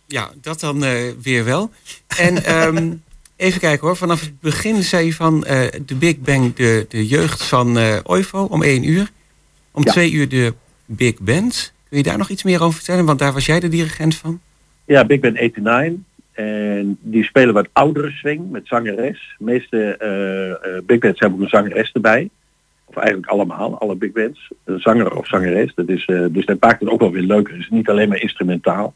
Ja, 0.06 0.30
dat 0.40 0.60
dan 0.60 0.84
eh, 0.84 1.12
weer 1.22 1.44
wel. 1.44 1.70
En 2.18 2.44
ehm, 2.44 2.92
even 3.40 3.60
kijken 3.60 3.86
hoor, 3.86 3.96
vanaf 3.96 4.20
het 4.20 4.40
begin 4.40 4.82
zei 4.82 5.06
je 5.06 5.14
van 5.14 5.44
eh, 5.44 5.60
de 5.86 5.94
Big 5.94 6.18
Bang, 6.18 6.54
de, 6.54 6.86
de 6.88 7.06
jeugd 7.06 7.42
van 7.44 7.78
eh 7.78 7.96
Oivo 8.04 8.44
om 8.44 8.62
één 8.62 8.88
uur. 8.88 9.10
Om 9.70 9.84
Ja. 9.84 9.90
twee 9.92 10.12
uur 10.12 10.28
de 10.28 10.54
Big 10.86 11.18
Band. 11.20 11.72
Kun 11.88 11.98
je 11.98 12.04
daar 12.04 12.18
nog 12.18 12.28
iets 12.28 12.42
meer 12.42 12.62
over 12.62 12.74
vertellen? 12.74 13.04
Want 13.04 13.18
daar 13.18 13.32
was 13.32 13.46
jij 13.46 13.60
de 13.60 13.68
dirigent 13.68 14.16
van. 14.16 14.40
Ja, 14.84 15.04
Big 15.04 15.20
Band 15.20 15.34
89. 15.34 15.98
En 16.32 16.98
die 17.00 17.24
spelen 17.24 17.54
wat 17.54 17.68
oudere 17.72 18.10
swing 18.10 18.50
met 18.50 18.66
zangeres. 18.66 19.34
De 19.38 19.44
meeste 19.44 19.96
eh, 19.96 20.80
big 20.86 20.98
bands 20.98 21.20
hebben 21.20 21.38
ook 21.38 21.44
een 21.44 21.50
zangeres 21.50 21.92
erbij. 21.92 22.30
Of 22.84 22.96
eigenlijk 22.96 23.28
allemaal, 23.28 23.78
alle 23.78 23.96
big 23.96 24.12
bands. 24.12 24.50
Een 24.64 24.80
zanger 24.80 25.16
of 25.16 25.26
zangeres. 25.26 25.74
Dat 25.74 25.88
is, 25.88 26.06
dus 26.30 26.46
dat 26.46 26.60
maakt 26.60 26.80
het 26.80 26.88
ook 26.88 27.00
wel 27.00 27.12
weer 27.12 27.22
leuker. 27.22 27.52
Het 27.52 27.62
is 27.62 27.68
niet 27.70 27.88
alleen 27.88 28.08
maar 28.08 28.20
instrumentaal. 28.22 28.94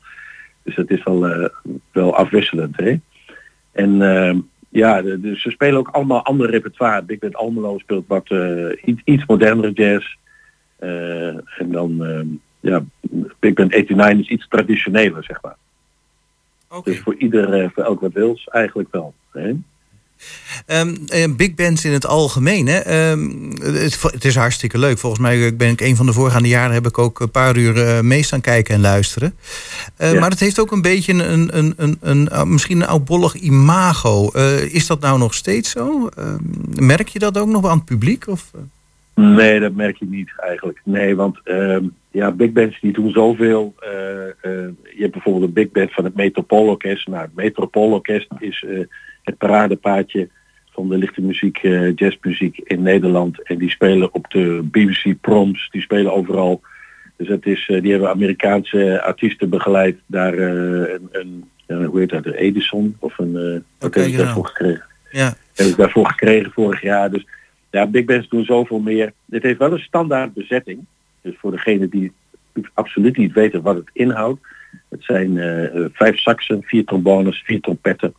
Dus 0.63 0.75
dat 0.75 0.91
is 0.91 1.03
wel, 1.03 1.51
wel 1.93 2.17
afwisselend. 2.17 2.77
Hè? 2.77 2.97
En 3.75 4.03
eh, 4.03 4.37
ja, 4.69 5.03
de, 5.03 5.21
de- 5.21 5.39
ze 5.39 5.51
spelen 5.51 5.79
ook 5.79 5.89
allemaal 5.89 6.23
ander 6.25 6.51
repertoire. 6.51 7.03
Big 7.03 7.19
Band 7.19 7.37
Almelo 7.37 7.79
speelt 7.79 8.07
wat 8.07 8.31
eh, 8.31 8.67
iets, 8.85 9.01
iets 9.05 9.27
modernere 9.27 9.73
jazz. 9.73 10.17
Eh, 10.79 11.27
en 11.59 11.71
dan, 11.71 12.05
eh, 12.05 12.21
ja, 12.61 12.85
Big 13.39 13.53
Band 13.55 13.71
89 13.71 14.19
is 14.21 14.29
iets 14.29 14.49
traditioneler, 14.49 15.25
zeg 15.25 15.43
maar. 15.43 15.57
Oké. 16.69 16.91
Dus 16.91 17.01
voor 17.01 17.15
ieder, 17.15 17.53
eh, 17.61 17.69
voor 17.75 17.83
elk 17.83 18.01
wat 18.01 18.13
wils, 18.13 18.49
eigenlijk 18.49 18.89
wel. 18.93 19.15
Hè? 19.33 19.53
Eh, 20.67 21.25
big 21.37 21.55
bands 21.55 21.85
in 21.85 21.93
het 21.93 22.07
algemeen, 22.07 22.67
hè? 22.67 22.79
Ehm, 22.79 23.31
het, 23.63 24.03
het 24.03 24.25
is 24.25 24.35
hartstikke 24.37 24.79
leuk. 24.79 24.99
Volgens 24.99 25.23
mij 25.23 25.57
ben 25.57 25.71
ik 25.71 25.81
een 25.81 25.97
van 25.97 26.07
de 26.07 26.13
voorgaande 26.13 26.49
jaren 26.49 26.75
heb 26.75 26.87
ik 26.87 26.99
ook 26.99 27.21
een 27.21 27.31
paar 27.31 27.57
uur 27.57 27.87
eh, 27.87 28.01
mee 28.01 28.23
staan 28.23 28.41
kijken 28.41 28.75
en 28.75 28.81
luisteren. 28.81 29.35
Eh, 29.97 30.13
Ja. 30.13 30.21
Maar 30.21 30.31
het 30.31 30.41
heeft 30.41 30.59
ook 30.61 30.73
een 30.73 30.83
beetje 30.83 31.13
een, 31.13 31.59
een, 31.59 31.73
een, 31.77 31.97
een, 32.01 32.29
uh, 32.33 32.43
misschien 32.45 32.81
een 32.81 32.87
oudbollig 32.89 33.35
imago. 33.35 34.31
Eh, 34.31 34.75
is 34.75 34.87
dat 34.87 35.01
nou 35.01 35.19
nog 35.19 35.35
steeds 35.35 35.71
zo? 35.71 36.09
Ehm, 36.17 36.87
merk 36.87 37.09
je 37.09 37.19
dat 37.19 37.39
ook 37.39 37.49
nog 37.49 37.67
aan 37.69 37.77
het 37.77 37.85
publiek? 37.85 38.29
Of, 38.29 38.51
eh? 38.55 38.61
Nee, 39.25 39.61
dat 39.61 39.75
merk 39.75 39.97
je 39.97 40.07
niet 40.09 40.31
eigenlijk. 40.37 40.81
Nee, 40.85 41.17
want 41.17 41.39
ja, 42.11 42.31
big 42.31 42.53
bands 42.53 42.81
die 42.81 42.93
doen 42.93 43.11
zoveel. 43.11 43.75
eh, 43.79 44.27
eh, 44.27 44.69
je 44.95 45.01
hebt 45.01 45.13
bijvoorbeeld 45.13 45.45
een 45.45 45.53
big 45.53 45.71
band 45.71 45.93
van 45.93 46.05
het 46.05 46.15
Metropoolorkest. 46.15 47.07
Nou, 47.09 47.21
het 47.23 47.35
Metropoolorkest 47.35 48.29
is 48.39 48.65
eh, 48.69 48.79
het 49.25 49.39
paradepaadje 49.39 50.29
van 50.75 50.89
de 50.89 50.97
lichte 50.97 51.21
muziek, 51.21 51.59
eh, 51.59 51.95
jazzmuziek 51.95 52.59
in 52.59 52.83
Nederland. 52.83 53.43
En 53.43 53.59
die 53.59 53.71
spelen 53.71 54.15
op 54.15 54.31
de 54.31 54.63
BBC 54.63 55.21
Proms, 55.21 55.69
die 55.71 55.83
spelen 55.83 56.13
overal. 56.13 56.63
Dus 57.17 57.29
het 57.29 57.47
is, 57.47 57.69
eh, 57.69 57.83
die 57.83 57.91
hebben 57.91 58.11
Amerikaanse 58.11 59.03
artiesten 59.03 59.49
begeleid. 59.49 59.97
Daar 60.07 60.35
eh, 60.35 60.93
een, 60.95 61.09
een 61.13 61.45
ja, 61.67 61.85
hoe 61.85 61.99
heet 61.99 62.11
dat, 62.11 62.27
een 62.27 62.35
Edison 62.35 62.97
of 62.99 63.19
een, 63.19 63.65
hebben 63.79 64.03
ze 64.03 64.11
ja. 64.11 64.17
daarvoor 64.17 64.47
gekregen? 64.47 64.85
ja. 65.11 65.35
heb 65.55 65.67
ik 65.67 65.77
daarvoor 65.77 66.07
gekregen 66.07 66.53
vorig 66.53 66.83
jaar. 66.83 67.11
Dus 67.11 67.27
ja, 67.71 67.87
big 67.87 68.05
bands 68.05 68.29
doen 68.29 68.45
zoveel 68.45 68.79
meer. 68.79 69.13
Het 69.31 69.43
heeft 69.43 69.59
wel 69.59 69.73
een 69.73 69.79
standaard 69.79 70.35
bezetting. 70.35 70.85
Dus 71.21 71.35
voor 71.39 71.51
degene 71.51 71.89
die 71.89 72.13
absoluut 72.75 73.17
niet 73.17 73.33
weten 73.33 73.63
wat 73.63 73.77
het 73.77 73.91
inhoudt. 73.93 74.41
Het 74.89 75.05
zijn 75.05 75.39
vijf 75.93 76.19
saxen, 76.19 76.63
vier 76.63 76.85
trombones, 76.85 77.43
vier 77.47 77.61
trompetten. 77.61 78.15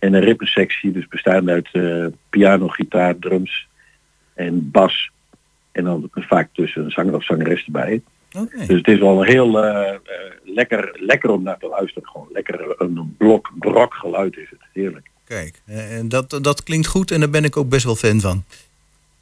En 0.00 0.14
een 0.14 0.20
rippensectie, 0.20 0.92
dus 0.92 1.08
bestaande 1.08 1.52
uit 1.52 1.68
eh, 1.72 2.06
piano, 2.30 2.68
gitaar, 2.68 3.18
drums 3.18 3.68
en 4.34 4.70
bas. 4.70 5.10
En 5.72 5.84
dan 5.84 6.08
vaak 6.14 6.48
tussen 6.52 6.84
een 6.84 6.90
zanger 6.90 7.14
of 7.14 7.24
zangeres 7.24 7.64
erbij. 7.64 8.02
Oké. 8.32 8.58
Dus 8.58 8.76
het 8.76 8.88
is 8.88 8.98
wel 8.98 9.22
heel 9.22 9.64
eh, 9.64 9.94
eh, 9.94 9.98
lekker, 10.44 10.96
lekker 10.98 11.30
om 11.30 11.42
naar 11.42 11.58
te 11.58 11.68
luisteren. 11.68 12.08
Gewoon 12.08 12.28
lekker 12.32 12.74
een 12.78 13.14
blok, 13.18 13.50
brok 13.58 13.94
geluid 13.94 14.36
is 14.36 14.50
het. 14.50 14.60
Heerlijk. 14.72 15.10
Kijk, 15.24 15.62
en 15.66 16.08
dat, 16.08 16.38
dat 16.42 16.62
klinkt 16.62 16.86
goed 16.86 17.10
en 17.10 17.20
daar 17.20 17.30
ben 17.30 17.44
ik 17.44 17.56
ook 17.56 17.68
best 17.68 17.84
wel 17.84 17.96
fan 17.96 18.20
van. 18.20 18.44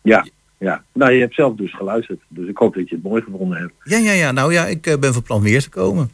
Ja, 0.02 0.26
ja. 0.58 0.84
Nou, 0.92 1.12
je 1.12 1.20
hebt 1.20 1.34
zelf 1.34 1.56
dus 1.56 1.74
geluisterd. 1.74 2.20
Dus 2.28 2.48
ik 2.48 2.56
hoop 2.56 2.74
dat 2.74 2.88
je 2.88 2.94
het 2.94 3.04
mooi 3.04 3.22
gevonden 3.22 3.58
hebt. 3.58 3.72
Ja, 3.84 3.98
ja, 3.98 4.12
ja. 4.12 4.32
Nou 4.32 4.52
ja, 4.52 4.66
ik 4.66 4.96
ben 5.00 5.12
van 5.12 5.22
plan 5.22 5.42
weer 5.42 5.62
te 5.62 5.68
komen. 5.68 6.10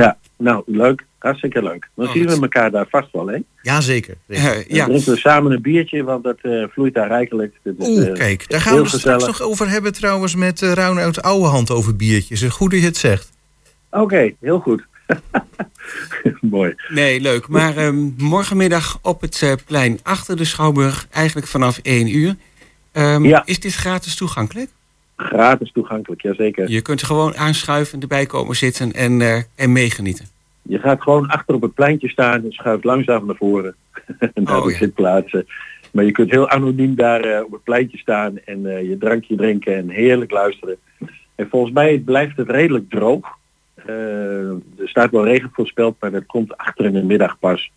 Ja, 0.00 0.18
nou, 0.38 0.62
leuk. 0.66 1.04
Hartstikke 1.18 1.62
leuk. 1.62 1.88
Dan 1.94 2.06
Oh, 2.06 2.12
zien 2.12 2.26
we 2.26 2.40
elkaar 2.40 2.70
daar 2.70 2.86
vast 2.90 3.12
wel, 3.12 3.26
hè? 3.26 3.38
Ja, 3.62 3.80
zeker. 3.80 4.14
zeker. 4.28 4.44
Eh, 4.50 4.54
Dan 4.54 4.64
ja, 4.76 4.84
drinken 4.84 5.12
we 5.12 5.18
samen 5.18 5.52
een 5.52 5.62
biertje, 5.62 6.02
want 6.02 6.24
dat 6.24 6.38
eh, 6.42 6.64
vloeit 6.70 6.94
daar 6.94 7.08
rijkelijk. 7.08 7.54
Dat 7.62 7.74
is, 7.78 7.86
Oeh, 7.88 8.06
eh, 8.08 8.12
kijk, 8.14 8.48
daar 8.48 8.60
gaan 8.60 8.74
we 8.76 8.80
het 8.82 8.90
straks 8.90 9.26
nog 9.26 9.40
over 9.40 9.68
hebben 9.68 9.92
trouwens 9.92 10.34
met 10.34 10.60
uh, 10.62 10.72
Roundout 10.72 11.22
Ouwehand 11.22 11.70
over 11.70 11.96
biertjes. 11.96 12.42
Goed 12.42 12.70
dat 12.70 12.80
je 12.80 12.86
het 12.86 12.96
zegt. 12.96 13.30
Oké, 13.90 14.32
heel 14.40 14.58
goed. 14.60 14.84
Mooi. 16.40 16.74
nee, 16.88 17.20
leuk. 17.20 17.48
Maar 17.48 17.76
ehm, 17.76 17.96
morgenmiddag 18.16 18.98
op 19.02 19.20
het 19.20 19.42
eh, 19.42 19.52
plein 19.66 19.98
achter 20.02 20.36
de 20.36 20.44
Schouwburg, 20.44 21.06
eigenlijk 21.10 21.46
vanaf 21.46 21.78
één 21.82 22.14
uur. 22.16 22.34
Ehm, 22.92 23.24
Ja. 23.24 23.42
Is 23.44 23.60
dit 23.60 23.74
gratis 23.74 24.14
toegankelijk? 24.16 24.70
Gratis 25.16 25.72
toegankelijk, 25.72 26.22
jazeker. 26.22 26.70
Je 26.70 26.80
kunt 26.82 27.00
er 27.00 27.06
gewoon 27.06 27.36
aanschuiven, 27.36 28.00
erbij 28.00 28.26
komen 28.26 28.56
zitten 28.56 28.92
en, 28.92 29.20
eh, 29.20 29.42
en 29.54 29.72
meegenieten. 29.72 30.26
Je 30.62 30.78
gaat 30.78 31.02
gewoon 31.02 31.26
achter 31.28 31.54
op 31.54 31.62
het 31.62 31.74
pleintje 31.74 32.08
staan 32.08 32.44
en 32.44 32.52
schuift 32.52 32.84
langzaam 32.84 33.26
naar 33.26 33.36
voren. 33.36 33.74
naar 34.34 34.56
Oh, 34.56 34.64
de 34.64 34.70
ja. 34.72 34.76
zitplaatsen. 34.78 35.46
Maar 35.92 36.04
je 36.04 36.12
kunt 36.12 36.30
heel 36.30 36.48
anoniem 36.48 36.94
daar 36.94 37.20
eh, 37.20 37.44
op 37.44 37.52
het 37.52 37.62
pleintje 37.62 37.98
staan 37.98 38.38
en 38.44 38.66
eh, 38.76 38.88
je 38.88 38.98
drankje 38.98 39.36
drinken 39.36 39.76
en 39.76 39.88
heerlijk 39.88 40.30
luisteren. 40.30 40.76
En 41.34 41.48
volgens 41.50 41.72
mij 41.72 41.98
blijft 41.98 42.36
het 42.36 42.50
redelijk 42.50 42.90
droog. 42.90 43.26
Er 43.86 44.60
staat 44.84 45.10
wel 45.10 45.24
regen 45.24 45.50
voorspeld, 45.52 45.96
maar 46.00 46.10
dat 46.10 46.26
komt 46.26 46.56
achter 46.56 46.84
in 46.84 46.92
de 46.92 47.02
middag 47.02 47.38
pas. 47.38 47.70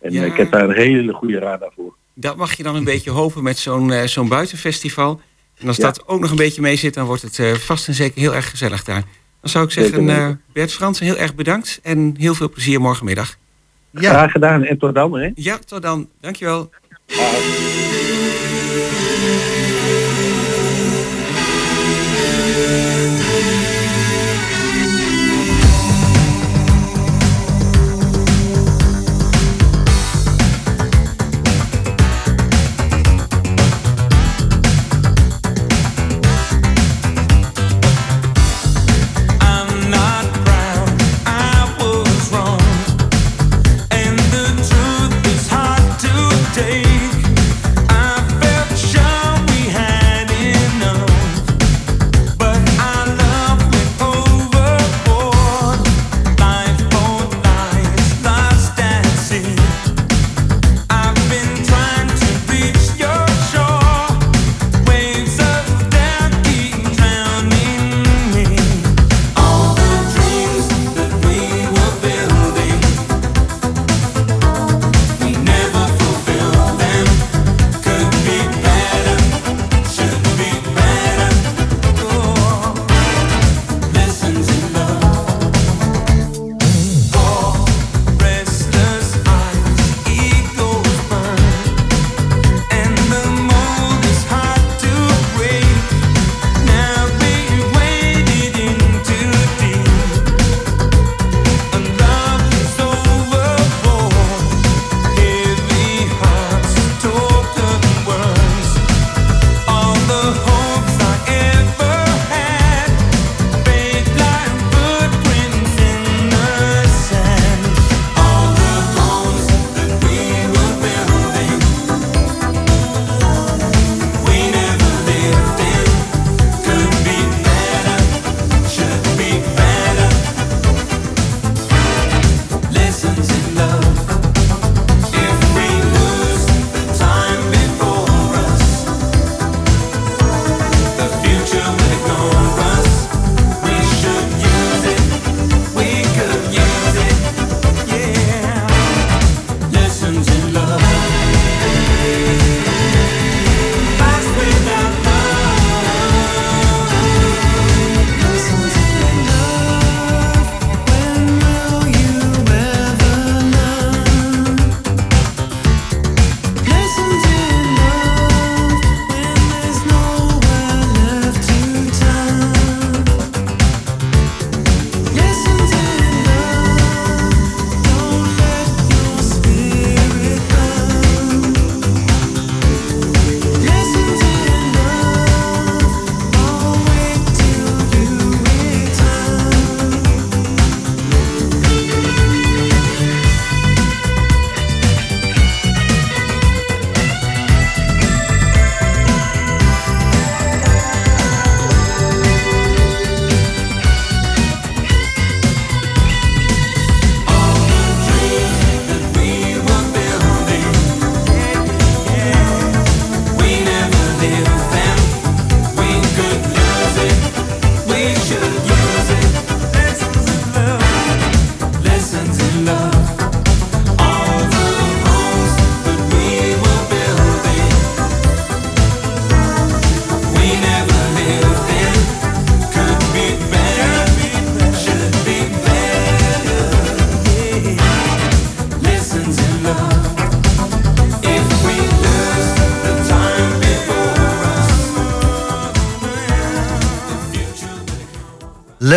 En 0.00 0.12
Ja. 0.12 0.24
ik 0.24 0.36
heb 0.36 0.50
daar 0.50 0.62
een 0.68 0.74
hele 0.74 1.12
goede 1.12 1.38
radar 1.38 1.72
voor. 1.76 1.94
Dat 2.14 2.36
mag 2.36 2.52
je 2.56 2.62
dan 2.62 2.76
een 2.76 2.84
beetje 2.84 3.10
hopen 3.10 3.42
met 3.42 3.58
zo'n 3.58 3.92
zo'n 4.08 4.28
buitenfestival. 4.28 5.20
En 5.58 5.68
als 5.68 5.76
dat 5.76 6.08
ook 6.08 6.20
nog 6.20 6.30
een 6.30 6.36
beetje 6.36 6.60
mee 6.60 6.76
zit, 6.76 6.94
dan 6.94 7.06
wordt 7.06 7.22
het 7.22 7.38
eh, 7.38 7.52
vast 7.52 7.88
en 7.88 7.94
zeker 7.94 8.20
heel 8.20 8.34
erg 8.34 8.50
gezellig 8.50 8.84
daar. 8.84 9.02
Dan 9.40 9.50
zou 9.50 9.64
ik 9.64 9.70
zeggen, 9.70 10.08
eh, 10.08 10.28
Bert 10.52 10.72
Fransen, 10.72 11.06
heel 11.06 11.16
erg 11.16 11.34
bedankt 11.34 11.80
en 11.82 12.14
heel 12.18 12.34
veel 12.34 12.50
plezier 12.50 12.80
morgenmiddag. 12.80 13.36
Ja, 13.90 14.10
Graag 14.10 14.30
gedaan 14.30 14.64
en 14.64 14.78
tot 14.78 14.94
dan 14.94 15.18
hè. 15.18 15.30
Ja, 15.34 15.58
tot 15.66 15.82
dan. 15.82 16.08
Dankjewel. 16.20 16.70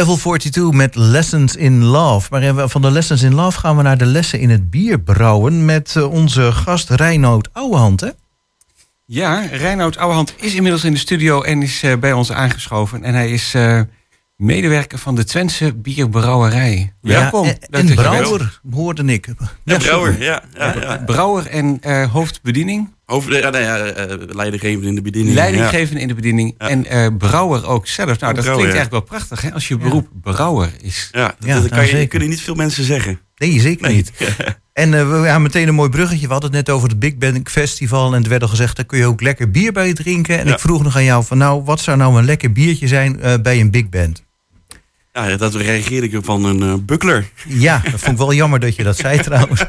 Level 0.02 0.18
42 0.18 0.72
met 0.72 0.96
Lessons 0.96 1.56
in 1.56 1.84
Love. 1.84 2.28
Maar 2.32 2.70
van 2.70 2.82
de 2.82 2.92
Lessons 2.92 3.22
in 3.22 3.34
Love 3.34 3.60
gaan 3.60 3.78
we 3.78 3.84
naar 3.84 3.98
de 3.98 4.06
lessen 4.06 4.40
in 4.40 4.50
het 4.50 4.70
bier 4.70 5.00
brouwen... 5.00 5.66
met 5.66 5.96
eh, 5.96 6.12
onze 6.12 6.52
gast 6.52 6.90
Reinoud 6.90 7.50
Ouwehand, 7.54 8.02
hè? 8.02 8.10
Ja, 9.06 9.46
Reinoud 9.52 9.98
Ouwehand 9.98 10.34
is 10.38 10.56
inmiddels 10.56 10.84
in 10.84 10.94
de 10.94 11.00
studio 11.00 11.42
en 11.42 11.62
is 11.62 11.84
eh, 11.84 11.98
bij 11.98 12.14
ons 12.14 12.32
aangeschoven. 12.32 13.04
En 13.04 13.14
hij 13.14 13.32
is 13.32 13.54
eh, 13.54 13.82
medewerker 14.42 14.98
van 14.98 15.16
de 15.16 15.24
Twentse 15.24 15.74
Bierbrouwerij. 15.76 16.94
Welkom. 17.02 17.46
Ja, 17.46 17.54
en, 17.70 17.88
en 17.90 17.96
brouwer, 17.96 18.60
hoorde 18.72 19.04
ik. 19.04 19.28
Ja, 19.64 19.78
brouwer, 19.78 20.22
ja. 20.22 20.44
ja, 20.58 20.76
ja. 20.82 21.04
Brouwer 21.06 21.48
en 21.48 21.78
eh, 21.82 22.12
hoofdbediening. 22.12 22.94
Over, 23.06 23.38
ja, 23.38 23.50
nee, 23.50 23.62
ja, 23.62 23.78
eh, 23.78 24.18
leidinggevende 24.28 24.88
in 24.88 24.96
de 24.96 25.02
bediening. 25.02 25.36
Leidinggevende 25.36 26.02
in 26.02 26.08
de 26.08 26.16
bediening. 26.16 26.56
Ja. 26.58 26.70
En 26.70 26.86
eh, 26.86 27.08
brouwer 27.18 27.68
ook 27.68 27.88
zelf. 27.88 28.20
Nou, 28.20 28.34
dat 28.34 28.44
Brouwer, 28.44 28.44
klinkt 28.44 28.74
ja. 28.74 28.80
eigenlijk 28.80 28.92
wel 28.92 29.18
prachtig 29.18 29.42
hè, 29.42 29.54
als 29.54 29.68
je 29.68 29.78
beroep 29.78 30.08
brouwer 30.22 30.72
is. 30.82 31.10
Ja, 31.12 31.26
dat, 31.28 31.36
Ja, 31.40 31.54
dat 31.54 31.70
nou, 31.70 31.88
kan 31.88 32.00
je, 32.00 32.08
kunnen 32.08 32.30
niet 32.30 32.42
veel 32.42 32.56
mensen 32.56 32.84
zeggen. 32.84 33.20
Nee, 33.36 33.60
zeker 33.60 33.88
Nee. 33.88 33.96
niet. 33.96 34.12
En 34.74 34.94
eh, 34.94 35.10
we 35.10 35.18
ja, 35.26 35.40
meteen 35.40 35.68
een 35.68 35.74
mooi 35.76 35.90
bruggetje. 35.90 36.26
We 36.28 36.32
hadden 36.32 36.52
het 36.56 36.66
net 36.68 36.76
over 36.76 36.90
het 36.90 37.00
Big 37.00 37.18
Band 37.18 37.50
Festival. 37.50 38.16
En 38.16 38.24
er 38.24 38.30
werd 38.30 38.42
al 38.42 38.48
gezegd, 38.48 38.76
daar 38.76 38.86
kun 38.86 38.98
je 38.98 39.06
ook 39.06 39.22
lekker 39.22 39.52
bier 39.52 39.72
bij 39.72 39.94
drinken. 39.94 40.40
En 40.40 40.48
Ja. 40.48 40.54
ik 40.54 40.60
vroeg 40.60 40.84
nog 40.84 40.96
aan 40.96 41.04
jou 41.04 41.24
van, 41.26 41.38
nou, 41.38 41.64
wat 41.64 41.80
zou 41.80 41.98
nou 41.98 42.18
een 42.18 42.26
lekker 42.26 42.52
biertje 42.52 42.88
zijn 42.88 43.22
eh, 43.22 43.34
bij 43.42 43.60
een 43.60 43.72
Big 43.72 43.90
Band? 43.90 44.24
Ja, 45.14 45.38
dat 45.38 45.56
reageerde 45.56 46.10
ik 46.10 46.24
van 46.26 46.44
een 46.46 46.62
eh 46.62 46.74
buckler. 46.82 47.30
Ja, 47.48 47.82
dat 47.92 48.00
vond 48.00 48.12
ik 48.12 48.18
wel 48.18 48.34
jammer 48.34 48.60
dat 48.60 48.76
je 48.76 48.84
dat 48.84 48.98
zei 48.98 49.20
trouwens. 49.24 49.64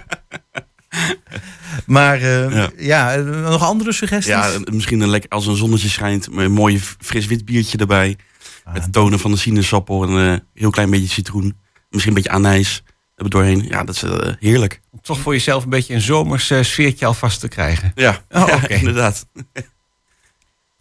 Maar 1.87 2.15
eh, 2.21 2.51
ja. 2.55 2.71
Ja. 2.77 3.15
eh, 3.15 3.25
nog 3.25 3.63
andere 3.63 3.93
suggesties? 3.93 4.33
Ja, 4.35 4.51
misschien 4.73 5.01
een 5.01 5.09
lekker, 5.11 5.31
als 5.31 5.47
een 5.47 5.57
zonnetje 5.57 5.89
schijnt, 5.89 6.31
met 6.35 6.45
een 6.45 6.53
mooi 6.53 6.81
fris 7.01 7.27
wit 7.27 7.45
biertje 7.45 7.79
erbij. 7.79 8.17
Ah. 8.65 8.73
Met 8.73 8.85
de 8.85 8.91
tonen 8.91 9.19
van 9.19 9.31
de 9.31 9.37
sinaasappel 9.37 10.03
en 10.03 10.09
een 10.11 10.43
heel 10.55 10.71
klein 10.71 10.91
beetje 10.91 11.09
citroen. 11.09 11.59
Misschien 11.91 12.17
een 12.17 12.23
beetje 12.23 12.39
anijs 12.39 12.83
er 13.17 13.31
doorheen. 13.31 13.65
Ja, 13.69 13.85
dat 13.85 13.95
is 13.95 14.03
heerlijk. 14.41 14.81
Om 14.91 15.01
toch 15.03 15.19
voor 15.19 15.33
jezelf 15.33 15.65
een 15.65 15.71
beetje 15.71 15.95
een 15.95 16.01
zomers 16.01 16.53
sfeertje 16.61 17.07
alvast 17.07 17.41
te 17.41 17.49
krijgen. 17.49 17.93
Ja, 17.95 18.21
Oh, 18.31 18.47
ja, 18.49 18.55
oké. 18.55 18.75
inderdaad. 18.75 19.27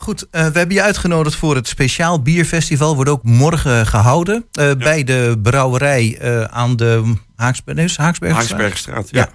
Goed, 0.01 0.27
eh, 0.31 0.45
we 0.47 0.57
hebben 0.57 0.75
je 0.75 0.81
uitgenodigd 0.81 1.35
voor 1.35 1.55
het 1.55 1.67
speciaal 1.67 2.21
bierfestival. 2.21 2.95
Wordt 2.95 3.09
ook 3.09 3.23
morgen 3.23 3.87
gehouden. 3.87 4.45
eh, 4.51 4.71
Bij 4.77 5.03
de 5.03 5.39
brouwerij 5.43 6.17
eh, 6.19 6.43
aan 6.43 6.75
de 6.75 7.13
Haaksberg, 7.35 7.77
nee, 7.77 7.87
Haaksbergstraat? 7.95 8.49
Haaksbergstraat, 8.49 9.09
Ja. 9.11 9.19
ja. 9.19 9.29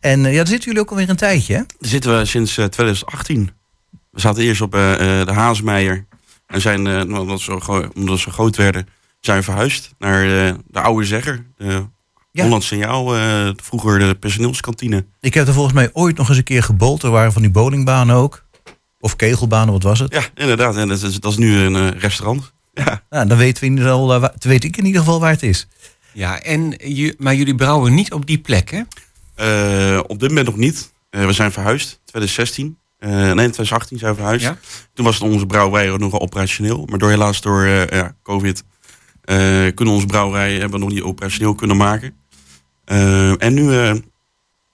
En 0.00 0.20
ja, 0.20 0.36
daar 0.36 0.46
zitten 0.46 0.64
jullie 0.64 0.80
ook 0.80 0.90
alweer 0.90 1.08
een 1.08 1.16
tijdje, 1.16 1.52
hè? 1.54 1.58
Daar 1.78 1.90
zitten 1.90 2.18
we 2.18 2.24
sinds 2.24 2.56
eh, 2.58 2.64
2018. 2.64 3.50
We 4.10 4.20
zaten 4.20 4.42
eerst 4.42 4.60
op 4.60 4.72
de 4.72 5.30
Haasmeijer. 5.32 6.06
En 6.46 6.60
zijn, 6.60 6.86
eh, 6.86 7.20
omdat, 7.20 7.42
gro- 7.42 7.88
omdat 7.94 8.18
zo 8.18 8.30
groot 8.30 8.56
werden, 8.56 8.88
zijn 9.20 9.38
we 9.38 9.44
verhuisd 9.44 9.94
naar 9.98 10.22
de 10.68 10.80
oude 10.80 11.06
zegger. 11.06 11.46
De 11.56 11.86
Ja. 12.32 12.42
Holland 12.42 12.64
Signaal, 12.64 13.14
vroeger 13.62 13.98
de 13.98 14.14
personeelskantine. 14.14 15.06
Ik 15.20 15.34
heb 15.34 15.46
er 15.46 15.52
volgens 15.52 15.74
mij 15.74 15.90
ooit 15.92 16.16
nog 16.16 16.28
eens 16.28 16.38
een 16.38 16.44
keer 16.44 16.62
gebold. 16.62 17.02
Er 17.02 17.10
waren 17.10 17.32
van 17.32 17.42
die 17.42 17.50
bowlingbanen 17.50 18.16
ook. 18.16 18.43
Of 19.04 19.16
kegelbanen, 19.16 19.72
wat 19.72 19.82
was 19.82 19.98
het? 19.98 20.12
Ja, 20.12 20.22
inderdaad. 20.34 20.76
En 20.76 20.88
dat 20.88 21.02
is, 21.02 21.20
dat 21.20 21.30
is 21.32 21.38
nu 21.38 21.56
een 21.56 21.76
eh, 21.76 22.00
restaurant. 22.00 22.52
Ja, 22.84 23.02
Nou, 23.10 23.26
dan 23.28 23.38
weten 23.38 23.60
we 23.60 23.66
in 23.66 23.72
ieder 23.76 23.90
geval, 23.90 24.14
eh, 24.14 24.28
weet 24.38 24.64
ik 24.64 24.76
in 24.76 24.84
ieder 24.86 25.00
geval 25.00 25.20
waar 25.20 25.30
het 25.30 25.42
is. 25.42 25.68
Ja, 26.12 26.40
en 26.42 26.76
maar 27.18 27.34
jullie 27.34 27.54
brouwen 27.54 27.94
niet 27.94 28.12
op 28.12 28.26
die 28.26 28.38
plek, 28.38 28.70
hè? 28.70 28.82
Eh, 29.34 30.00
op 30.06 30.20
dit 30.20 30.28
moment 30.28 30.46
nog 30.46 30.56
niet. 30.56 30.92
Eh, 31.10 31.26
we 31.26 31.32
zijn 31.32 31.52
verhuisd, 31.52 32.00
2016. 32.04 32.78
Eh, 32.98 33.10
nee, 33.10 33.32
2018 33.34 33.98
zijn 33.98 34.10
we 34.10 34.16
verhuisd. 34.18 34.44
Ja. 34.44 34.58
Toen 34.94 35.04
was 35.04 35.14
het 35.14 35.30
onze 35.30 35.46
brouwerij 35.46 35.90
ook 35.90 35.98
nog 35.98 36.10
wel 36.10 36.20
operationeel. 36.20 36.86
Maar 36.86 36.98
door 36.98 37.10
helaas 37.10 37.40
door 37.40 37.64
eh, 37.64 37.86
ja, 37.86 38.16
COVID 38.22 38.64
eh, 39.24 39.36
kunnen 39.74 39.94
onze 39.94 40.06
brouwerij 40.06 40.52
hebben 40.52 40.70
we 40.70 40.84
nog 40.84 40.94
niet 40.94 41.02
operationeel 41.02 41.54
kunnen 41.54 41.76
maken. 41.76 42.16
Eh, 42.84 43.42
en 43.42 43.54
nu, 43.54 43.78
eh, 43.78 43.94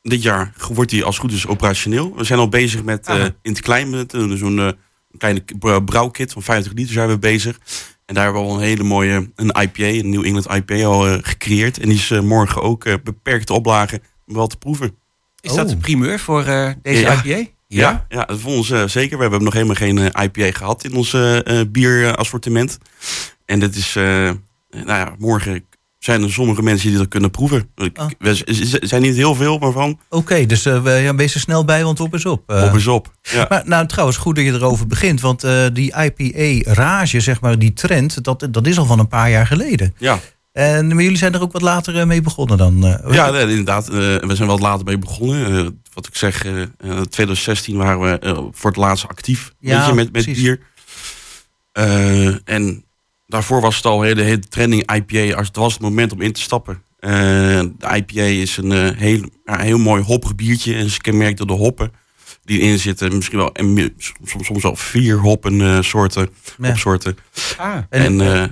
dit 0.03 0.23
jaar, 0.23 0.53
wordt 0.73 0.91
die 0.91 1.05
als 1.05 1.17
het 1.17 1.25
goed 1.25 1.35
is 1.35 1.47
operationeel. 1.47 2.15
We 2.17 2.25
zijn 2.25 2.39
al 2.39 2.49
bezig 2.49 2.83
met 2.85 3.07
eh, 3.07 3.15
Aha. 3.15 3.25
in 3.43 3.51
het 3.53 3.61
klein, 3.61 3.91
met 3.91 4.15
eh, 4.15 4.31
zo'n 4.33 4.59
eh, 4.59 4.69
kleine 5.19 5.43
br- 5.59 5.81
brouwkit 5.85 6.33
van 6.33 6.43
50 6.43 6.73
liter 6.73 6.93
zijn 6.93 7.09
we 7.09 7.19
bezig. 7.19 7.59
En 8.07 8.15
daar 8.15 8.25
hebben 8.25 8.43
we 8.43 8.49
al 8.49 8.55
een 8.55 8.63
hele 8.63 8.83
mooie 8.83 9.31
een 9.37 9.55
IPA, 9.63 9.83
een 9.85 10.11
New 10.11 10.25
England 10.25 10.47
IPA 10.53 10.85
al 10.85 11.07
eh, 11.09 11.19
gecreëerd. 11.21 11.79
En 11.79 11.89
die 11.89 11.99
is 11.99 12.11
eh, 12.11 12.21
morgen 12.21 12.63
ook 12.63 12.85
eh, 12.85 12.95
beperkte 13.05 13.53
oplagen 13.53 14.03
om 14.27 14.35
wel 14.35 14.47
te 14.47 14.57
proeven. 14.57 14.97
Is 15.41 15.55
dat 15.55 15.65
Oh. 15.65 15.71
de 15.71 15.77
primeur 15.77 16.19
voor 16.21 16.45
eh, 16.45 16.71
deze 16.83 17.01
Ja. 17.01 17.23
IPA? 17.25 17.51
Ja, 17.67 18.07
ja 18.09 18.25
dat 18.25 18.41
voor 18.41 18.53
ons 18.53 18.71
eh, 18.71 18.87
zeker. 18.87 19.17
We 19.17 19.23
hebben 19.23 19.43
nog 19.45 19.53
helemaal 19.53 19.75
geen 19.75 19.99
IPA 19.99 20.53
gehad 20.53 20.85
in 20.85 20.95
ons 20.95 21.17
bierassortiment. 21.69 22.79
En 23.45 23.61
dat 23.61 23.75
is, 23.75 23.97
eh, 23.97 24.03
nou 24.71 24.87
ja, 24.87 25.15
morgen 25.19 25.65
zijn 26.01 26.23
er 26.23 26.33
sommige 26.33 26.63
mensen 26.63 26.89
die 26.89 26.99
dat 26.99 27.09
kunnen 27.09 27.31
proeven. 27.31 27.71
Ah. 27.95 28.09
Z- 28.25 28.73
zijn 28.81 29.03
niet 29.03 29.17
heel 29.17 29.35
veel, 29.35 29.59
maar 29.59 29.73
van 29.73 29.99
Oké, 30.09 30.47
dus 30.47 30.65
eh, 30.67 30.83
we 30.83 30.91
ja, 30.91 31.15
wees 31.15 31.35
er 31.35 31.41
snel 31.41 31.65
bij, 31.65 31.85
want 31.85 32.01
op 32.01 32.15
is 32.15 32.27
op. 32.27 32.43
Eh, 32.51 32.65
op 32.65 32.75
is 32.77 32.87
op. 32.87 33.13
Ja. 33.23 33.47
Maar 33.49 33.63
nou, 33.67 33.87
trouwens, 33.87 34.17
goed 34.19 34.37
dat 34.37 34.45
je 34.45 34.53
erover 34.53 34.87
begint. 34.87 35.21
Want 35.21 35.45
eh, 35.45 35.65
die 35.73 35.93
IPA-rage, 35.97 37.21
zeg 37.21 37.41
maar, 37.41 37.59
die 37.59 37.73
trend, 37.73 38.25
dat, 38.25 38.49
dat 38.51 38.67
is 38.67 38.79
al 38.79 38.87
van 38.87 38.99
een 38.99 39.09
paar 39.09 39.31
jaar 39.31 39.47
geleden. 39.47 39.95
Ja, 39.99 40.19
En 40.53 40.87
maar 40.95 41.03
jullie 41.03 41.19
zijn 41.19 41.35
er 41.35 41.41
ook 41.43 41.53
wat 41.53 41.63
later 41.63 42.07
mee 42.07 42.21
begonnen 42.21 42.57
dan? 42.59 42.99
ja 43.11 43.31
nee, 43.31 43.49
inderdaad. 43.49 43.89
we 43.89 44.31
zijn 44.33 44.49
wat 44.49 44.61
later 44.61 44.85
mee 44.85 44.99
begonnen. 44.99 45.83
Wat 45.95 46.07
ik 46.07 46.17
zeg, 46.17 46.45
eh, 46.45 46.63
eh, 46.63 46.69
2016 47.01 47.77
waren 47.77 48.01
we 48.01 48.49
voor 48.53 48.71
het 48.71 48.79
laatst 48.79 49.09
actief 49.09 49.53
Ja, 49.59 49.79
weet 49.79 49.87
je, 49.87 49.95
met, 49.95 50.13
met 50.13 50.25
precies. 50.25 50.43
bier. 50.43 50.61
En 52.45 52.85
daarvoor 53.31 53.61
was 53.61 53.77
het 53.77 53.85
al 53.85 54.03
hele, 54.03 54.23
hele 54.23 54.39
trending 54.49 54.93
IPA. 54.95 55.37
Als 55.37 55.47
het 55.47 55.57
was 55.57 55.73
het 55.73 55.83
moment 55.83 56.13
om 56.13 56.21
in 56.21 56.33
te 56.33 56.41
stappen. 56.41 56.83
De 57.01 57.71
IPA 57.97 58.23
is 58.23 58.57
een 58.57 58.73
eh, 58.73 58.97
heel, 58.97 59.23
ja, 59.45 59.59
heel 59.59 59.79
mooi 59.79 60.03
hoppig 60.03 60.35
biertje. 60.35 60.75
En 60.75 60.85
is 60.85 60.99
kenmerkt 60.99 61.39
door 61.39 61.47
de 61.47 61.53
hoppen 61.53 61.93
die 62.45 62.61
erin 62.61 62.79
zitten. 62.79 63.17
Misschien 63.17 63.39
wel 63.39 63.53
en 63.53 63.95
soms, 63.99 64.47
soms 64.47 64.63
wel 64.63 64.77
vier 64.77 65.17
hoppen 65.19 65.61
eh, 65.61 65.81
soorten, 65.83 66.29
Ja. 66.59 66.69
hopsoorten. 66.69 67.17
Ah, 67.57 67.75
En, 67.75 68.21
En, 68.21 68.21
eh, 68.21 68.45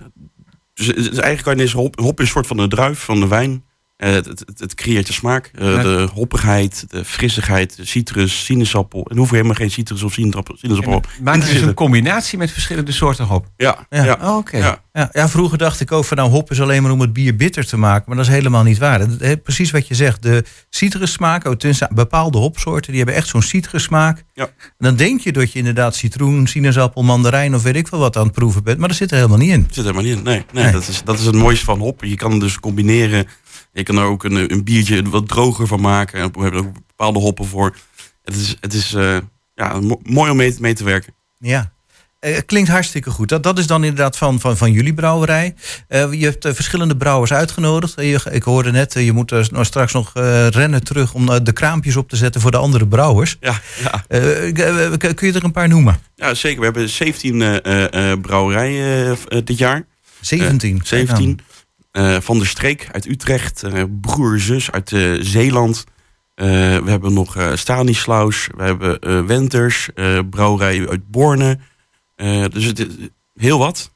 dus, 0.75 0.89
is 0.89 1.07
eigenlijk 1.07 1.43
kan 1.43 1.53
je 1.57 1.63
deze 1.63 1.77
hop, 1.77 1.99
hop 2.01 2.21
is 2.21 2.25
een 2.27 2.33
soort 2.33 2.47
van 2.47 2.57
de 2.57 2.69
druif 2.69 2.99
van 2.99 3.21
de 3.21 3.29
wijn. 3.29 3.65
Eh, 3.99 4.13
het, 4.13 4.27
het, 4.27 4.53
het 4.57 4.75
creëert 4.75 5.07
de 5.07 5.13
smaak, 5.13 5.51
eh, 5.55 5.73
Ja. 5.73 5.83
de 5.83 6.09
hoppigheid, 6.15 6.85
de 6.89 7.05
frissigheid, 7.05 7.77
de 7.77 7.85
citrus, 7.87 8.45
sinaasappel. 8.45 9.07
En 9.11 9.17
hoef 9.17 9.29
je 9.29 9.35
helemaal 9.35 9.57
geen 9.57 9.71
citrus 9.71 10.03
of 10.03 10.13
sinaasappel, 10.13 10.57
sinaasappel 10.57 10.93
en 10.93 11.01
in 11.19 11.25
maak 11.25 11.41
te 11.41 11.47
je 11.47 11.53
dus 11.53 11.63
een 11.63 11.75
combinatie 11.75 12.39
met 12.39 12.51
verschillende 12.51 12.93
soorten 12.93 13.25
hop. 13.25 13.47
Ja, 13.57 13.87
Ja. 13.91 14.05
ja. 14.05 14.19
Oh, 14.23 14.37
Oké. 14.37 14.57
Ja. 14.57 14.79
Ja, 14.93 15.09
ja, 15.13 15.29
vroeger 15.29 15.59
dacht 15.59 15.81
ik 15.81 15.93
ook 15.93 16.05
van 16.05 16.17
nou 16.17 16.31
hop 16.31 16.51
is 16.51 16.61
alleen 16.61 16.83
maar 16.83 16.91
om 16.91 17.01
het 17.01 17.13
bier 17.13 17.37
bitter 17.37 17.67
te 17.67 17.77
maken. 17.77 18.05
Maar 18.07 18.17
dat 18.17 18.27
is 18.27 18.33
helemaal 18.33 18.63
niet 18.63 18.79
waar. 18.79 19.07
Precies 19.43 19.71
wat 19.71 19.89
je 19.89 19.95
zegt. 19.95 20.23
De 20.23 20.45
citrussmaak, 20.71 21.45
oh, 21.47 21.53
bepaalde 21.95 22.39
hopsoorten, 22.39 22.89
die 22.93 22.97
hebben 22.97 23.15
echt 23.21 23.29
zo'n 23.29 23.43
citrussmaak. 23.43 24.25
Ja. 24.35 24.45
En 24.61 24.73
dan 24.79 24.97
denk 24.97 25.21
je 25.21 25.33
dat 25.33 25.53
je 25.53 25.59
inderdaad 25.59 25.95
citroen, 25.95 26.47
sinaasappel, 26.47 27.03
mandarijn 27.03 27.55
of 27.55 27.63
weet 27.63 27.77
ik 27.77 27.89
veel 27.89 27.99
wat 27.99 28.17
aan 28.17 28.25
het 28.25 28.33
proeven 28.33 28.63
bent. 28.65 28.79
Maar 28.79 28.89
dat 28.89 28.97
zit 28.97 29.11
er 29.11 29.17
helemaal 29.17 29.39
niet 29.39 29.51
in. 29.51 29.67
zit 29.71 29.85
helemaal 29.85 30.03
niet 30.05 30.17
in. 30.17 30.23
Nee, 30.23 30.45
nee, 30.53 30.65
Nee. 30.65 30.73
Dat, 30.73 30.89
is, 30.89 31.03
dat 31.05 31.19
is 31.19 31.25
het 31.25 31.35
mooiste 31.35 31.65
van 31.65 31.79
hop. 31.79 32.05
Je 32.05 32.17
kan 32.17 32.39
dus 32.39 32.61
combineren. 32.61 33.27
Je 33.73 33.83
kan 33.83 33.97
er 33.99 34.05
ook 34.05 34.25
een, 34.25 34.53
een 34.53 34.65
biertje 34.65 35.03
wat 35.03 35.29
droger 35.29 35.67
van 35.67 35.81
maken. 35.81 36.21
En 36.21 36.31
we 36.33 36.43
hebben 36.43 36.61
ook 36.61 36.73
bepaalde 36.87 37.19
hoppen 37.19 37.47
voor. 37.47 37.77
Het 38.25 38.37
is, 38.37 38.57
het 38.61 38.75
is 38.75 38.95
eh, 38.95 39.17
ja, 39.55 39.81
mo- 39.81 40.01
mooi 40.03 40.31
om 40.31 40.37
mee, 40.37 40.55
mee 40.59 40.75
te 40.75 40.85
werken. 40.85 41.15
Ja. 41.39 41.73
Eh, 42.21 42.39
klinkt 42.47 42.69
hartstikke 42.71 43.11
goed. 43.11 43.29
Dat, 43.29 43.43
dat 43.43 43.59
is 43.59 43.67
dan 43.67 43.85
inderdaad 43.85 44.17
van, 44.17 44.41
van, 44.41 44.57
van 44.57 44.73
jullie 44.73 44.95
brouwerij. 44.95 45.55
Eh, 45.89 46.13
je 46.13 46.25
hebt 46.25 46.47
verschillende 46.55 46.97
brouwers 46.97 47.33
uitgenodigd. 47.33 47.95
Je, 47.97 48.21
ik 48.31 48.43
hoorde 48.43 48.71
net, 48.71 48.93
je 48.95 49.13
moet 49.13 49.31
nou 49.31 49.65
straks 49.65 49.93
nog 49.93 50.11
rennen 50.51 50.85
terug 50.85 51.15
om 51.15 51.45
de 51.45 51.53
kraampjes 51.53 51.97
op 51.97 52.09
te 52.09 52.17
zetten 52.17 52.41
voor 52.41 52.51
de 52.51 52.57
andere 52.57 52.87
brouwers. 52.87 53.37
Ja, 53.41 53.61
ja. 53.83 54.05
Kun 55.15 55.27
je 55.27 55.33
er 55.33 55.45
een 55.45 55.53
paar 55.53 55.69
noemen? 55.69 55.99
ja, 56.15 56.35
zeker. 56.35 56.59
We 56.59 56.65
hebben 56.65 56.89
17 56.89 57.43
eh, 57.43 57.57
eh, 57.65 58.11
eh, 58.13 58.21
brouwerijen 58.21 59.17
dit 59.45 59.59
jaar. 59.59 59.87
17. 60.21 60.81
17. 60.85 61.41
Eh, 61.91 62.17
van 62.21 62.39
der 62.39 62.47
Streek 62.47 62.89
uit 62.93 63.07
Utrecht. 63.07 63.63
eh, 63.63 63.83
broer, 64.01 64.39
zus 64.41 64.71
uit 64.71 64.93
eh, 64.93 65.13
Zeeland. 65.21 65.85
We 66.35 66.83
hebben 66.87 67.13
nog 67.13 67.37
Stanislaus. 67.55 68.49
We 68.57 68.63
hebben 68.63 69.27
Wenters. 69.27 69.89
brouwerij 70.31 70.89
uit 70.89 71.09
Borne. 71.11 71.59
Dus 72.51 72.65
het 72.65 72.79
is 72.79 72.87
heel 73.35 73.59
wat. 73.59 73.93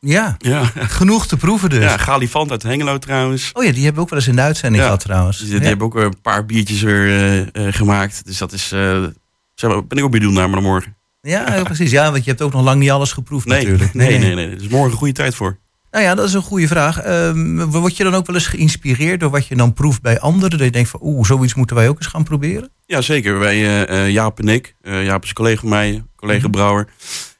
Ja, 0.00 0.34
Ja. 0.38 0.64
genoeg 0.76 1.26
te 1.26 1.36
proeven 1.36 1.70
dus. 1.70 1.82
ja, 1.82 1.96
Galifant 1.96 2.50
uit 2.50 2.62
Hengelo 2.62 2.98
trouwens. 2.98 3.50
Oh 3.52 3.64
ja, 3.64 3.72
die 3.72 3.78
hebben 3.84 3.94
we 3.94 4.00
ook 4.00 4.10
wel 4.10 4.18
eens 4.18 4.28
in 4.28 4.36
de 4.36 4.42
uitzending 4.42 4.76
Ja. 4.82 4.88
gehad 4.88 5.00
trouwens. 5.04 5.38
Die, 5.38 5.54
Ja. 5.60 5.60
hebben 5.60 5.86
ook 5.86 5.94
een 5.94 6.20
paar 6.22 6.46
biertjes 6.46 6.82
weer 6.82 7.50
gemaakt. 7.52 8.24
Dus 8.24 8.38
dat 8.38 8.52
is... 8.52 8.70
maar, 8.70 9.86
ben 9.86 9.98
ik 9.98 10.04
ook 10.04 10.10
benieuwd 10.10 10.32
naar 10.32 10.50
maar 10.50 10.62
morgen. 10.62 10.96
Ja, 11.20 11.62
precies. 11.62 11.90
Ja, 11.90 12.10
want 12.10 12.24
je 12.24 12.30
hebt 12.30 12.42
ook 12.42 12.52
nog 12.52 12.62
lang 12.64 12.80
niet 12.80 12.90
alles 12.90 13.12
geproefd 13.12 13.46
Nee, 13.46 13.62
natuurlijk. 13.62 13.94
nee, 13.94 14.18
nee, 14.18 14.34
nee. 14.34 14.56
Dus 14.56 14.68
morgen 14.68 14.90
een 14.90 14.96
goede 14.96 15.12
tijd 15.12 15.34
voor. 15.34 15.58
Nou 15.96 16.08
ja, 16.08 16.14
dat 16.14 16.26
is 16.26 16.32
een 16.34 16.42
goede 16.42 16.66
vraag. 16.66 17.00
Ehm, 17.00 17.64
word 17.64 17.96
je 17.96 18.04
dan 18.04 18.14
ook 18.14 18.26
wel 18.26 18.34
eens 18.36 18.46
geïnspireerd 18.46 19.20
door 19.20 19.30
wat 19.30 19.46
je 19.46 19.56
dan 19.56 19.72
proeft 19.72 20.02
bij 20.02 20.20
anderen? 20.20 20.50
Dat 20.50 20.60
je 20.66 20.70
denkt 20.70 20.88
van, 20.88 21.00
oeh, 21.02 21.26
zoiets 21.26 21.54
moeten 21.54 21.76
wij 21.76 21.88
ook 21.88 21.96
eens 21.96 22.06
gaan 22.06 22.24
proberen? 22.24 22.70
Ja, 22.86 23.00
zeker. 23.00 23.38
Wij, 23.38 23.54
eh, 23.54 24.04
eh, 24.04 24.10
Jaap 24.12 24.38
en 24.38 24.48
ik. 24.48 24.74
eh, 24.80 25.04
Jaap 25.04 25.24
is 25.24 25.32
collega 25.32 25.60
van 25.60 25.68
mij, 25.68 26.04
collega 26.16 26.48
brouwer. 26.48 26.88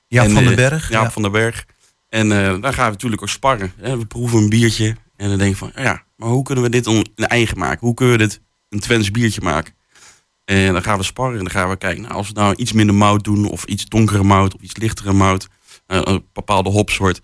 Ja, 0.09 0.25
En, 0.25 0.31
van 0.31 0.45
den 0.45 0.55
Berg. 0.55 0.91
Jaap 0.91 1.05
ja. 1.05 1.11
van 1.11 1.23
den 1.23 1.33
Berg. 1.33 1.65
En 2.09 2.33
eh, 2.33 2.61
dan 2.61 2.73
gaan 2.75 2.85
we 2.87 2.91
natuurlijk 2.91 3.23
ook 3.23 3.29
sparren. 3.29 3.73
Hè. 3.77 3.99
We 3.99 4.07
proeven 4.07 4.39
een 4.39 4.49
biertje 4.49 4.97
en 5.17 5.29
dan 5.29 5.39
denk 5.39 5.57
van, 5.57 5.73
ja, 5.75 6.03
maar 6.17 6.29
hoe 6.29 6.43
kunnen 6.43 6.65
we 6.65 6.71
dit 6.71 6.87
een 6.87 7.07
eigen 7.15 7.59
maken? 7.59 7.87
Hoe 7.87 7.95
kunnen 7.95 8.19
we 8.19 8.23
dit 8.23 8.41
een 8.69 8.81
Twents 8.81 9.11
biertje 9.11 9.41
maken? 9.41 9.75
En 10.45 10.73
dan 10.73 10.83
gaan 10.83 10.99
we 10.99 11.05
sparren 11.05 11.39
en 11.39 11.45
dan 11.45 11.53
gaan 11.53 11.69
we 11.69 11.77
kijken, 11.77 12.03
nou, 12.03 12.15
als 12.15 12.29
we 12.29 12.35
nou 12.35 12.55
iets 12.55 12.73
minder 12.73 12.95
mout 12.95 13.25
doen, 13.25 13.49
of 13.49 13.65
iets 13.65 13.85
donkere 13.85 14.23
mout, 14.23 14.55
of 14.55 14.61
iets 14.61 14.77
lichtere 14.77 15.13
mout, 15.13 15.49
een 15.87 16.25
bepaalde 16.33 16.71
hopsoort, 16.71 17.21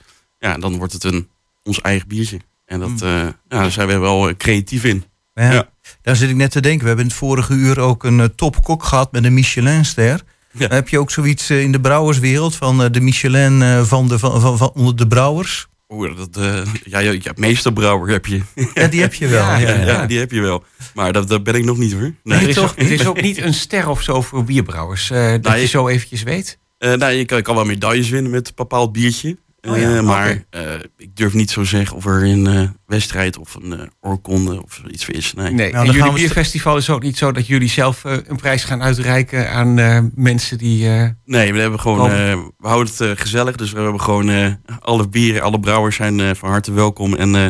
ja, 0.49 0.59
dan 0.59 0.77
wordt 0.77 0.93
het 0.93 1.05
een, 1.05 1.29
ons 1.63 1.81
eigen 1.81 2.09
biertje. 2.09 2.39
En 2.67 2.81
dat, 2.81 3.03
eh, 3.03 3.09
ja, 3.09 3.35
daar 3.49 3.71
zijn 3.71 3.89
we 3.89 3.99
wel 3.99 4.29
eh, 4.29 4.35
creatief 4.37 4.85
in. 4.85 5.05
Ja. 5.35 5.53
Ja. 5.53 5.69
Daar 6.03 6.17
zit 6.17 6.31
ik 6.31 6.37
net 6.37 6.51
te 6.51 6.61
denken. 6.61 6.81
We 6.81 6.87
hebben 6.87 7.05
in 7.05 7.11
het 7.11 7.19
vorige 7.21 7.53
uur 7.55 7.81
ook 7.81 8.05
een 8.05 8.21
eh, 8.21 8.27
topkok 8.37 8.85
gehad 8.85 9.13
met 9.13 9.25
een 9.25 9.35
Michelinster. 9.35 10.23
Ja. 10.53 10.69
Heb 10.69 10.89
je 10.89 10.99
ook 10.99 11.11
zoiets 11.11 11.51
in 11.51 11.73
de 11.73 11.81
brouwerswereld 11.81 12.57
van 12.57 12.93
de 12.93 13.01
Michelin 13.01 13.63
eh, 13.63 13.83
van, 13.85 14.09
de, 14.09 14.19
van, 14.19 14.41
van, 14.41 14.59
van 14.59 14.73
onder 14.75 14.97
de 14.97 15.07
brouwers? 15.07 15.67
Oeh, 15.89 16.17
dat, 16.17 16.37
eh, 16.37 16.63
ja, 16.85 16.99
ja, 16.99 17.11
ja, 17.21 17.33
meesterbrouwer 17.35 18.09
heb 18.11 18.27
je. 18.27 18.41
Ja, 18.75 18.87
die 18.87 19.01
heb 19.01 19.15
je 19.15 19.27
wel. 19.29 19.45
Ja, 19.51 19.59
ja, 19.59 19.69
Ja, 19.69 19.85
ja. 19.87 20.07
die 20.07 20.19
heb 20.19 20.31
je 20.31 20.41
wel. 20.41 20.65
Maar 20.95 21.13
dat, 21.13 21.29
dat 21.29 21.43
ben 21.45 21.55
ik 21.55 21.65
nog 21.65 21.79
niet 21.79 21.93
hoor. 21.93 22.13
Nee, 22.23 22.39
Er 22.41 22.49
is, 22.49 22.55
toch 22.55 22.71
ook, 22.71 22.77
het 22.79 22.91
is 22.91 23.07
ook 23.07 23.21
niet 23.21 23.39
een 23.39 23.55
ster 23.55 23.89
of 23.89 24.03
zo 24.03 24.23
voor 24.23 24.45
bierbrouwers. 24.45 25.09
dat 25.09 25.43
Nou, 25.43 25.55
je 25.55 25.61
je- 25.61 25.67
zo 25.67 25.89
eventjes 25.89 26.23
weet. 26.23 26.59
Eh, 26.79 26.93
nou, 26.95 27.13
je 27.13 27.25
kan, 27.25 27.37
je 27.37 27.43
kan 27.43 27.55
wel 27.55 27.65
medailles 27.65 28.09
winnen 28.09 28.31
met 28.31 28.49
een 28.49 28.55
bepaald 28.57 28.93
biertje. 28.93 29.37
Oh 29.69 29.79
ja, 29.79 29.97
Eh, 29.97 30.03
maar 30.03 30.45
eh, 30.51 30.63
ik 30.97 31.17
durf 31.17 31.33
niet 31.35 31.51
zo 31.51 31.65
zeggen 31.65 31.97
of 31.97 32.07
er 32.07 32.23
een 32.25 32.47
eh, 32.47 32.69
wedstrijd 32.87 33.39
of 33.39 33.55
een 33.55 33.73
eh 33.81 33.87
oorkonde 34.01 34.63
of 34.63 34.83
iets 34.91 35.05
voor 35.05 35.15
is. 35.15 35.33
Nee. 35.33 35.53
Nee, 35.53 35.73
Nou, 35.73 35.87
en 35.89 35.93
jullie 35.93 36.13
bierfestival 36.13 36.77
is 36.77 36.91
ook 36.91 37.03
niet 37.03 37.19
zo 37.19 37.33
dat 37.33 37.47
jullie 37.47 37.69
zelf 37.69 38.05
een 38.05 38.37
prijs 38.37 38.65
gaan 38.65 38.83
uitreiken 38.83 39.51
aan 39.51 39.79
eh, 39.79 39.99
mensen 40.15 40.59
die... 40.59 40.89
eh, 40.89 41.09
Nee, 41.25 41.53
we 41.53 41.61
hebben 41.61 41.81
gewoon, 41.81 42.11
we 42.59 42.69
houden 42.69 42.93
het 42.97 43.19
gezellig. 43.21 43.57
Dus 43.57 43.73
we 43.73 43.81
hebben 43.81 44.01
gewoon 44.01 44.29
eh, 44.31 44.53
alle 44.81 45.09
bieren, 45.09 45.43
alle 45.43 45.61
brouwers 45.61 45.97
zijn 45.97 46.21
eh, 46.21 46.31
van 46.35 46.49
harte 46.51 46.73
welkom. 46.73 47.15
En 47.15 47.35
eh, 47.35 47.47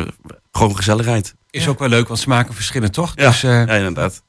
eh, 0.00 0.06
gewoon 0.52 0.76
gezelligheid. 0.76 1.34
is 1.50 1.68
ook 1.68 1.78
wel 1.78 1.88
leuk, 1.88 2.08
want 2.08 2.20
smaken 2.20 2.54
verschillen 2.54 2.90
toch? 2.92 3.12
Ja. 3.16 3.28
Dus, 3.28 3.42
eh, 3.42 3.50
Ja, 3.50 3.66
inderdaad. 3.74 4.22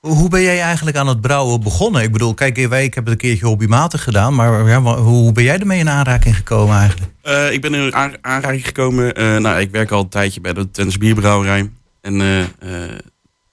Hoe 0.00 0.28
ben 0.28 0.42
jij 0.42 0.60
eigenlijk 0.60 0.96
aan 0.96 1.08
het 1.08 1.20
brouwen 1.20 1.60
begonnen? 1.60 2.02
Ik 2.02 2.12
bedoel, 2.12 2.34
kijk, 2.34 2.66
wij, 2.68 2.84
ik 2.84 2.94
heb 2.94 3.04
het 3.04 3.12
een 3.12 3.18
keertje 3.18 3.46
hobbymatig 3.46 4.02
gedaan. 4.02 4.34
Maar 4.34 4.68
ja, 4.68 4.80
hoe 4.82 5.32
ben 5.32 5.44
jij 5.44 5.58
ermee 5.58 5.78
in 5.78 5.88
aanraking 5.88 6.36
gekomen 6.36 6.76
eigenlijk? 6.76 7.12
Eh, 7.22 7.52
ik 7.52 7.60
ben 7.60 7.74
in 7.74 7.94
aan- 7.94 8.14
aanraking 8.20 8.66
gekomen. 8.66 9.14
eh, 9.14 9.36
nou, 9.36 9.60
ik 9.60 9.70
werk 9.70 9.90
al 9.90 10.00
een 10.00 10.08
tijdje 10.08 10.40
bij 10.40 10.52
de 10.52 10.70
Tens 10.70 10.98
Bierbrouwerij. 10.98 11.70
En 12.00 12.20
eh, 12.20 12.44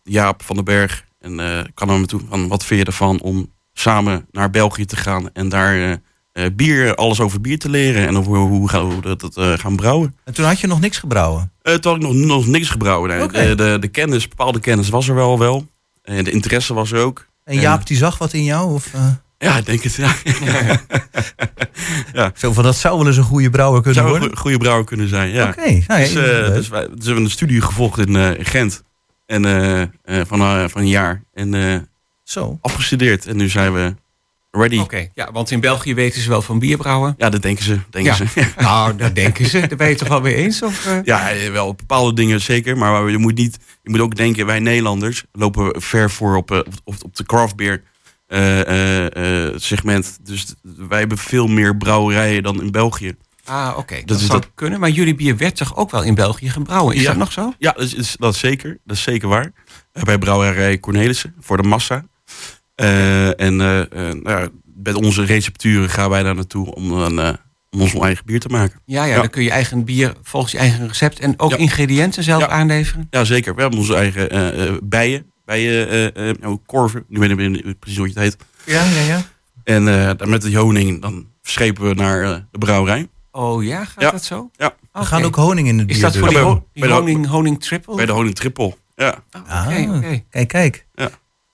Jaap 0.03 0.43
van 0.43 0.55
den 0.55 0.65
Berg. 0.65 1.03
En 1.19 1.35
kan 1.73 1.87
naar 1.87 1.99
me 1.99 2.05
toe 2.05 2.21
van 2.29 2.47
wat 2.47 2.65
vind 2.65 2.79
je 2.79 2.85
ervan 2.85 3.21
om 3.21 3.51
samen 3.73 4.25
naar 4.31 4.49
België 4.49 4.85
te 4.85 4.95
gaan 4.95 5.29
en 5.33 5.49
daar 5.49 5.97
bier, 6.53 6.95
alles 6.95 7.19
over 7.19 7.41
bier 7.41 7.59
te 7.59 7.69
leren 7.69 8.07
en 8.07 8.17
over 8.17 8.37
hoe, 8.37 8.69
gaan 8.69 8.89
we 9.01 9.15
dat, 9.17 9.33
gaan 9.59 9.75
brouwen. 9.75 10.15
En 10.23 10.33
toen 10.33 10.45
had 10.45 10.59
je 10.59 10.67
nog 10.67 10.79
niks 10.79 10.97
gebrouwen. 10.97 11.51
Toen 11.61 11.79
had 11.81 11.95
ik 11.95 12.01
nog, 12.01 12.13
nog 12.13 12.47
niks 12.47 12.69
gebrouwen. 12.69 13.09
Nee. 13.09 13.23
Oké. 13.23 13.45
De, 13.47 13.55
de, 13.55 13.77
de 13.79 13.87
kennis, 13.87 14.27
bepaalde 14.27 14.59
kennis 14.59 14.89
was 14.89 15.07
er 15.07 15.15
wel 15.15 15.39
wel. 15.39 15.65
En 16.03 16.23
de 16.23 16.31
interesse 16.31 16.73
was 16.73 16.91
er 16.91 16.99
ook. 17.03 17.27
En 17.43 17.59
Jaap, 17.59 17.87
die 17.87 17.97
zag 17.97 18.17
wat 18.17 18.33
in 18.33 18.43
jou? 18.43 18.73
Of, 18.73 18.93
eh, 18.93 19.07
Ja, 19.37 19.57
ik 19.57 19.65
denk 19.65 19.81
het. 19.83 19.95
Ja. 22.13 22.31
zo 22.35 22.53
van, 22.53 22.63
dat 22.63 22.75
zou 22.75 22.97
wel 22.97 23.07
eens 23.07 23.17
een 23.17 23.23
goede 23.23 23.49
brouwer 23.49 23.81
kunnen 23.81 24.01
Zou 24.01 24.05
een 24.13 24.19
worden? 24.19 24.37
goe- 24.37 24.41
goede 24.43 24.57
brouwer 24.57 24.85
kunnen 24.85 25.07
zijn. 25.07 25.29
Ja. 25.29 25.47
Oké, 25.47 25.61
nou 25.61 25.81
ja, 25.87 25.97
dus, 25.97 26.15
eh, 26.15 26.53
dus, 26.53 26.67
wij, 26.67 26.81
dus 26.87 26.97
we 26.97 27.03
hebben 27.05 27.23
een 27.23 27.29
studie 27.29 27.61
gevolgd 27.61 27.97
in, 27.99 28.15
eh, 28.15 28.37
in 28.37 28.45
Gent. 28.45 28.83
En, 29.25 29.43
van, 30.27 30.69
van 30.69 30.81
een 30.81 30.87
jaar. 30.87 31.23
En 31.33 31.89
Zo. 32.23 32.57
afgestudeerd. 32.61 33.25
En 33.25 33.37
nu 33.37 33.49
zijn 33.49 33.73
we 33.73 33.95
ready. 34.57 34.77
Oké, 34.79 35.09
ja, 35.13 35.31
want 35.31 35.51
in 35.51 35.59
België 35.59 35.93
weten 35.93 36.21
ze 36.21 36.29
wel 36.29 36.41
van 36.41 36.59
bierbrouwen. 36.59 37.15
Ja, 37.17 37.29
dat 37.29 37.41
denken 37.41 37.63
ze. 37.63 37.79
Denken 37.89 38.11
Ja. 38.17 38.27
ze. 38.27 38.51
Nou, 38.57 38.95
dat 38.95 39.15
denken 39.15 39.45
ze. 39.45 39.59
Daar 39.67 39.77
ben 39.77 39.89
je 39.89 39.95
toch 39.95 40.07
wel 40.07 40.21
mee 40.21 40.35
eens? 40.35 40.61
Of, 40.61 40.85
eh? 40.85 40.97
ja, 41.03 41.29
eh, 41.31 41.51
wel 41.51 41.73
bepaalde 41.75 42.13
dingen 42.13 42.41
zeker. 42.41 42.77
Maar 42.77 43.09
je 43.09 43.17
moet, 43.17 43.35
niet, 43.35 43.57
je 43.83 43.89
moet 43.89 43.99
ook 43.99 44.15
denken, 44.15 44.45
wij 44.45 44.59
Nederlanders 44.59 45.23
lopen 45.31 45.81
ver 45.81 46.11
voor 46.11 46.35
op, 46.35 46.51
eh, 46.51 46.57
op, 46.83 46.95
op 47.03 47.15
de 47.15 47.25
craft 47.25 47.55
beer 47.55 47.83
segment. 49.55 50.17
Dus 50.23 50.45
wij 50.61 50.99
hebben 50.99 51.17
veel 51.17 51.47
meer 51.47 51.77
brouwerijen 51.77 52.43
dan 52.43 52.61
in 52.61 52.71
België. 52.71 53.15
Ah, 53.45 53.73
oké. 53.77 53.95
Dat, 53.95 54.07
Dat 54.07 54.19
is 54.19 54.25
zou 54.25 54.39
dat- 54.41 54.49
kunnen. 54.55 54.79
Maar 54.79 54.89
jullie 54.89 55.15
bier 55.15 55.37
werd 55.37 55.55
toch 55.55 55.75
ook 55.75 55.91
wel 55.91 56.03
in 56.03 56.15
België 56.15 56.49
gebrouwen? 56.49 56.95
Is 56.95 57.01
Ja. 57.01 57.07
dat 57.07 57.17
nog 57.17 57.31
zo? 57.31 57.53
Ja, 57.57 57.71
dat 57.71 57.93
is, 57.93 58.15
dat 58.19 58.33
is 58.33 58.39
zeker. 58.39 58.77
Dat 58.85 58.95
is 58.95 59.03
zeker 59.03 59.27
waar. 59.27 59.51
Bij 60.03 60.17
brouwerij 60.17 60.79
Cornelissen 60.79 61.35
voor 61.39 61.57
de 61.61 61.67
massa. 61.67 62.05
Eh, 62.75 63.39
en 63.39 63.61
eh, 63.61 63.79
eh, 63.81 63.87
nou 64.15 64.29
ja, 64.41 64.47
met 64.83 64.95
onze 64.95 65.23
recepturen 65.25 65.89
gaan 65.89 66.09
wij 66.09 66.23
daar 66.23 66.35
naartoe 66.35 66.75
om, 66.75 66.91
een, 66.91 67.19
eh, 67.19 67.33
om 67.71 67.81
ons 67.81 67.93
eigen 67.93 68.25
bier 68.25 68.39
te 68.39 68.47
maken. 68.49 68.79
Ja, 68.85 69.03
ja, 69.03 69.09
Ja. 69.13 69.15
dan 69.19 69.29
kun 69.29 69.43
je 69.43 69.51
eigen 69.51 69.83
bier 69.83 70.13
volgens 70.21 70.51
je 70.51 70.57
eigen 70.57 70.87
recept 70.87 71.19
en 71.19 71.39
ook 71.39 71.51
Ja. 71.51 71.57
ingrediënten 71.57 72.23
zelf 72.23 72.41
Ja. 72.41 72.47
aanleveren. 72.47 73.07
Ja, 73.09 73.23
zeker. 73.23 73.55
We 73.55 73.61
hebben 73.61 73.79
onze 73.79 73.95
eigen 73.95 74.79
bijen. 74.89 75.31
Bijen, 75.45 75.89
eh, 75.89 76.29
eh, 76.29 76.35
nou, 76.39 76.57
korven. 76.65 77.03
Nu 77.07 77.19
weet 77.19 77.29
ik 77.29 77.37
niet 77.49 77.79
precies 77.79 77.97
hoe 77.97 78.07
je 78.07 78.13
het 78.13 78.23
heet. 78.23 78.37
Ja, 78.65 78.83
ja, 78.83 79.01
ja. 79.01 79.21
En 79.63 79.87
eh, 80.19 80.27
met 80.27 80.41
die 80.41 80.57
honing, 80.57 81.01
dan 81.01 81.27
schepen 81.41 81.87
we 81.87 81.93
naar 81.93 82.23
eh, 82.23 82.35
de 82.51 82.57
brouwerij. 82.57 83.07
Oh 83.31 83.63
ja, 83.63 83.85
gaat 83.85 84.01
Ja. 84.03 84.11
dat 84.11 84.23
zo? 84.23 84.49
Ja. 84.57 84.75
Oké. 84.93 85.05
gaan 85.05 85.23
ook 85.23 85.35
honing 85.35 85.67
in 85.67 85.77
het 85.77 85.87
bier. 85.87 85.95
Is 85.95 86.01
dat 86.01 86.17
voor 86.17 86.27
die, 86.27 86.37
Ja, 86.37 86.43
ho- 86.43 86.65
de- 86.73 86.87
honing, 86.87 87.27
honing 87.27 87.61
triple? 87.63 87.95
Bij 87.95 88.05
de 88.05 88.11
honing 88.11 88.35
triple. 88.35 88.75
Ja. 88.95 89.23
Oh, 89.31 89.41
Oké, 89.41 89.51
Ah, 89.87 89.95
oké. 89.95 90.23
Kijk, 90.29 90.47
kijk. 90.47 90.85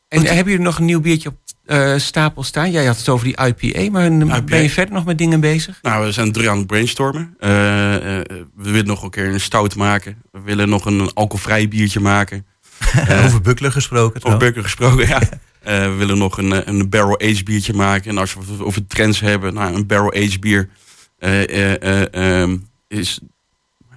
En 0.10 0.26
hebben 0.26 0.52
jullie 0.52 0.66
nog 0.66 0.78
een 0.80 0.86
nieuw 0.86 1.02
biertje 1.02 1.30
op 1.30 1.36
eh, 1.66 1.94
stapel 1.98 2.44
staan? 2.44 2.72
Jij 2.72 2.86
had 2.86 2.98
het 2.98 3.10
over 3.10 3.26
die 3.26 3.38
IPA, 3.46 3.92
maar 3.92 4.12
IPA. 4.12 4.42
ben 4.42 4.62
je 4.62 4.70
verder 4.70 4.94
nog 4.94 5.06
met 5.06 5.18
dingen 5.18 5.40
bezig? 5.40 5.80
Nou, 5.82 6.06
we 6.06 6.12
zijn 6.12 6.32
druk 6.32 6.48
aan 6.48 6.58
het 6.58 6.68
brainstormen. 6.68 7.36
Eh, 7.40 7.96
eh, 7.96 8.26
we 8.56 8.72
willen 8.72 8.86
nog 8.88 9.04
een 9.04 9.10
keer 9.10 9.28
een 9.28 9.40
stout 9.40 9.76
maken. 9.76 10.22
We 10.32 10.40
willen 10.44 10.70
nog 10.70 10.86
een 10.86 11.14
alcoholvrij 11.14 11.68
biertje 11.68 12.00
maken. 12.00 12.46
Eh, 13.08 13.26
Over 13.26 13.42
bukkelen 13.42 13.72
gesproken. 13.72 14.24
Over 14.24 14.38
burger 14.40 14.64
gesproken, 14.64 15.08
ja. 15.08 15.22
Eh, 15.60 15.84
we 15.84 15.94
willen 15.94 16.18
nog 16.18 16.38
een, 16.38 16.54
eh, 16.54 16.60
een 16.66 16.90
barrel-aged 16.90 17.44
biertje 17.44 17.74
maken. 17.74 18.10
En 18.10 18.18
als 18.18 18.34
we 18.34 18.40
het 18.52 18.62
over 18.62 18.88
trends 18.88 19.20
hebben, 19.20 19.54
nou, 19.54 19.76
een 19.76 19.86
barrel-aged 19.88 20.40
bier 20.40 20.70
eh, 21.18 21.50
eh, 21.50 21.82
eh, 22.12 22.42
ehm, 22.42 22.58
is 22.88 23.20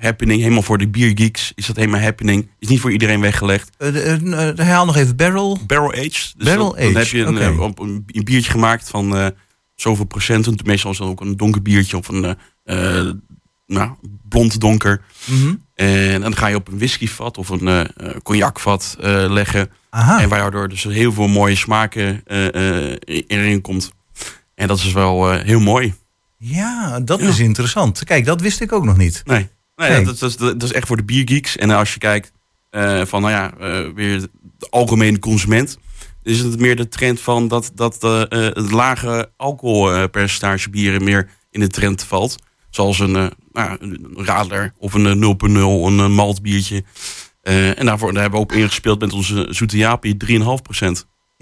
happening. 0.03 0.41
Helemaal 0.41 0.63
voor 0.63 0.79
de 0.79 0.89
biergeeks 0.89 1.53
is 1.55 1.67
dat 1.67 1.77
helemaal 1.77 2.01
happening. 2.01 2.49
Is 2.59 2.69
niet 2.69 2.81
voor 2.81 2.93
iedereen 2.93 3.21
weggelegd. 3.21 3.71
Eh, 3.79 3.89
eh, 3.89 4.13
eh, 4.49 4.57
herhaal 4.57 4.85
nog 4.85 4.97
even 4.97 5.17
barrel. 5.17 5.59
Barrel-aged. 5.67 6.35
Dus 6.37 6.47
Barrel 6.47 6.75
dan, 6.75 6.83
dan 6.83 6.95
heb 6.95 7.07
je 7.07 7.23
een, 7.25 7.43
een, 7.43 8.05
een 8.07 8.25
biertje 8.25 8.51
gemaakt 8.51 8.89
van 8.91 9.33
zoveel 9.75 10.05
procenten. 10.05 10.57
Meestal 10.65 10.91
is 10.91 10.99
dat 10.99 11.09
ook 11.09 11.21
een 11.21 11.37
donker 11.37 11.63
biertje 11.63 11.97
of 11.97 12.09
een 12.09 12.37
nou, 13.67 13.91
blond 14.29 14.61
donker. 14.61 15.01
Mhm. 15.25 15.55
En 15.75 16.21
dan 16.21 16.37
ga 16.37 16.47
je 16.47 16.57
op 16.57 16.69
een 16.69 16.79
whiskyvat 16.79 17.39
of 17.39 17.49
een 17.49 17.69
eh, 17.69 18.11
cognacvat 18.23 18.97
leggen. 19.29 19.71
Aha. 19.91 20.21
En 20.21 20.29
waardoor 20.29 20.69
dus 20.69 20.85
heel 20.85 21.13
veel 21.13 21.29
mooie 21.29 21.57
smaken 21.57 22.23
eh, 22.25 22.95
erin 23.27 23.61
komt. 23.61 23.93
En 24.55 24.69
dat 24.69 24.79
is 24.79 24.93
wel 24.93 25.33
heel 25.33 25.61
mooi. 25.61 25.95
Ja, 26.39 27.01
dat 27.01 27.21
Ja. 27.21 27.29
is 27.29 27.39
interessant. 27.39 28.05
Kijk, 28.05 28.25
dat 28.25 28.41
wist 28.41 28.61
ik 28.61 28.73
ook 28.73 28.85
nog 28.85 28.97
niet. 28.97 29.23
Nee, 29.25 29.49
nee, 29.89 29.91
Nee. 29.91 30.05
Dat, 30.05 30.23
is, 30.23 30.37
dat 30.37 30.63
is 30.63 30.73
echt 30.73 30.87
voor 30.87 30.97
de 30.97 31.05
biergeeks. 31.05 31.57
En 31.57 31.71
als 31.71 31.93
je 31.93 31.99
kijkt 31.99 32.33
eh, 32.71 33.05
van, 33.05 33.21
nou 33.21 33.33
ja, 33.33 33.53
eh, 33.59 33.89
weer 33.95 34.21
de 34.59 34.71
algemene 34.71 35.19
consument. 35.19 35.79
Is 36.23 36.39
het 36.39 36.61
meer 36.61 36.77
de 36.77 36.89
trend 36.89 37.21
van 37.21 37.49
dat, 37.49 37.71
dat 37.75 38.05
eh, 38.05 38.21
het 38.31 38.71
lage 38.71 39.31
alcoholpercentage 39.37 40.71
bieren 40.71 41.05
meer 41.05 41.29
in 41.51 41.61
de 41.61 41.69
trend 41.69 42.05
valt. 42.05 42.37
Zoals 42.71 42.99
een, 42.99 43.17
eh, 43.17 43.27
nou, 43.53 43.77
een 43.81 44.09
radler 44.17 44.73
of 44.79 44.95
een 44.95 45.07
eh, 45.07 45.15
0.0, 45.15 45.87
een 45.87 46.13
maltbiertje. 46.13 46.85
En 47.43 47.87
daarvoor 47.87 48.13
daar 48.13 48.23
hebben 48.23 48.41
we 48.41 48.47
ook 48.47 48.53
ingespeeld 48.53 49.01
met 49.01 49.13
onze 49.13 49.47
zoete 49.51 49.77
japie 49.77 50.17
3,5 50.17 50.45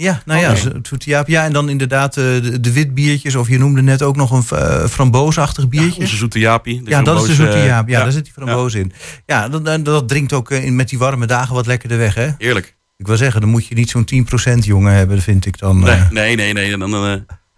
Ja, 0.01 0.23
nou 0.25 0.41
ja, 0.41 0.51
Oké. 0.51 0.59
zo- 0.61 0.81
toet- 0.81 1.05
ja, 1.05 1.23
ja, 1.27 1.45
en 1.45 1.53
dan 1.53 1.69
inderdaad 1.69 2.17
eh, 2.17 2.25
de, 2.25 2.61
de 2.61 2.73
witbiertjes. 2.73 3.35
Of 3.35 3.49
je 3.49 3.59
noemde 3.59 3.83
net 3.83 4.03
ook 4.03 4.17
nog 4.17 4.31
een 4.31 4.59
eh, 4.59 4.85
framboosachtig 4.87 5.69
biertje. 5.69 6.01
Onze 6.01 6.17
zoete 6.17 6.39
japie. 6.39 6.83
Ja, 6.85 7.03
dat 7.03 7.21
is 7.23 7.29
de 7.29 7.35
zoete 7.35 7.59
jaap. 7.59 7.89
Ja, 7.89 7.99
ja, 7.99 8.03
daar 8.03 8.13
zit 8.13 8.25
die 8.25 8.33
framboos 8.33 8.75
in. 8.75 8.93
Ja, 9.27 9.49
dat, 9.49 9.65
dat, 9.65 9.85
dat 9.85 10.09
drinkt 10.09 10.33
ook 10.33 10.51
eh, 10.51 10.65
in, 10.65 10.77
met 10.77 10.89
die 10.89 10.99
warme 10.99 11.27
dagen 11.27 11.55
wat 11.55 11.67
lekkerder 11.67 11.99
weg, 11.99 12.15
hè? 12.15 12.29
Heerlijk. 12.39 12.77
Ik 12.97 13.07
wil 13.07 13.17
zeggen, 13.17 13.41
dan 13.41 13.51
moet 13.51 13.67
je 13.67 13.75
niet 13.75 13.91
zo'n 13.91 14.09
10% 14.55 14.59
jongen 14.59 14.93
hebben, 14.93 15.23
vind 15.23 15.47
ik 15.47 15.59
dan. 15.59 15.79
Nee, 15.79 15.91
eh. 15.91 16.11
nee, 16.11 16.37
nee, 16.37 16.53
nee. 16.53 16.77
Dan 16.77 16.95
eh, 16.95 17.13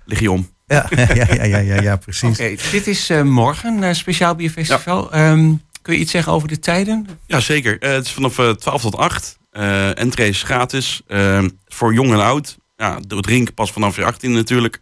lig 0.05 0.20
je 0.20 0.31
om. 0.31 0.50
ja, 0.66 0.87
ja, 0.94 1.07
ja, 1.14 1.44
ja, 1.44 1.59
ja, 1.59 1.81
ja, 1.81 1.96
precies. 1.96 2.38
Oké, 2.38 2.55
dit 2.70 2.87
is 2.87 3.11
eh, 3.11 3.22
morgen, 3.22 3.83
een 3.83 3.94
speciaal 3.96 4.35
bierfestival. 4.35 5.12
Ehm, 5.12 5.52
kun 5.83 5.94
je 5.94 6.00
iets 6.00 6.11
zeggen 6.11 6.33
over 6.33 6.48
de 6.48 6.59
tijden? 6.59 7.07
Ja, 7.26 7.40
zeker. 7.40 7.78
Eh, 7.78 7.92
het 7.92 8.05
is 8.07 8.12
vanaf 8.12 8.38
eh, 8.38 8.50
12 8.50 8.83
tot 8.83 8.96
8. 8.96 9.38
Eh 9.53 9.99
entree 9.99 10.29
is 10.29 10.43
gratis. 10.43 11.03
Eh, 11.07 11.45
voor 11.67 11.95
jong 11.95 12.12
en 12.12 12.21
oud. 12.21 12.57
Ja, 12.77 12.99
drinken 13.07 13.55
pas 13.55 13.73
vanaf 13.73 13.97
je 13.97 14.05
18 14.05 14.33
natuurlijk. 14.33 14.79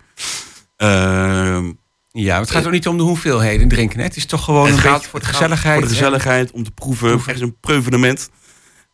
Eh, 0.77 1.59
Ja, 2.13 2.39
het 2.41 2.51
gaat 2.51 2.67
ook 2.67 2.73
niet 2.73 2.89
om 2.89 2.97
de 2.97 3.03
hoeveelheden 3.03 3.69
drinken. 3.69 3.99
Hè? 3.99 4.05
Het 4.05 4.17
is 4.17 4.27
toch 4.27 4.45
gewoon 4.45 4.67
het 4.67 4.75
een 4.75 4.81
gaat 4.81 4.93
beetje 4.93 5.09
voor 5.09 5.21
de 5.21 5.27
gezelligheid. 5.27 5.79
Voor 5.79 5.89
de 5.89 5.95
gezelligheid, 5.95 6.51
om 6.51 6.65
te 6.65 6.71
proeven. 6.71 7.09
Proeven. 7.11 7.33
Echt 7.33 7.41
een 7.43 7.57
preuvenement. 7.61 8.31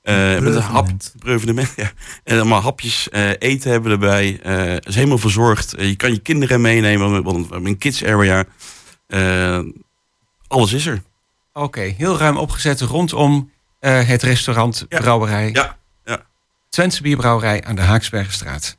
Eh, 0.02 0.38
met 0.38 0.54
een 0.54 0.60
hap, 0.62 0.88
Preuvenement. 1.18 1.72
ja. 1.76 1.90
En 2.24 2.36
allemaal 2.36 2.60
hapjes 2.60 3.08
eh, 3.08 3.30
eten 3.38 3.70
hebben 3.70 3.88
we 3.90 4.06
erbij. 4.06 4.40
Eh, 4.42 4.56
Het 4.74 4.86
is 4.86 4.94
helemaal 4.94 5.18
verzorgd. 5.18 5.74
Eh, 5.74 5.88
je 5.88 5.96
kan 5.96 6.10
je 6.12 6.18
kinderen 6.18 6.60
meenemen, 6.60 7.22
want 7.22 7.46
we 7.46 7.52
hebben 7.52 7.70
een 7.70 7.78
kids 7.78 8.04
area. 8.04 8.44
Eh, 9.06 9.58
alles 10.46 10.72
is 10.72 10.86
er. 10.86 11.02
Oké, 11.52 11.80
heel 11.80 12.18
ruim 12.18 12.36
opgezet 12.36 12.80
rondom 12.80 13.50
eh, 13.86 14.06
het 14.06 14.22
restaurant 14.22 14.84
Ja. 14.88 14.98
Brouwerij. 14.98 15.50
Ja, 15.52 15.76
ja. 16.04 16.20
Twentse 16.68 17.02
Bierbrouwerij 17.02 17.64
aan 17.64 17.74
de 17.74 17.82
Haaksbergenstraat. 17.82 18.76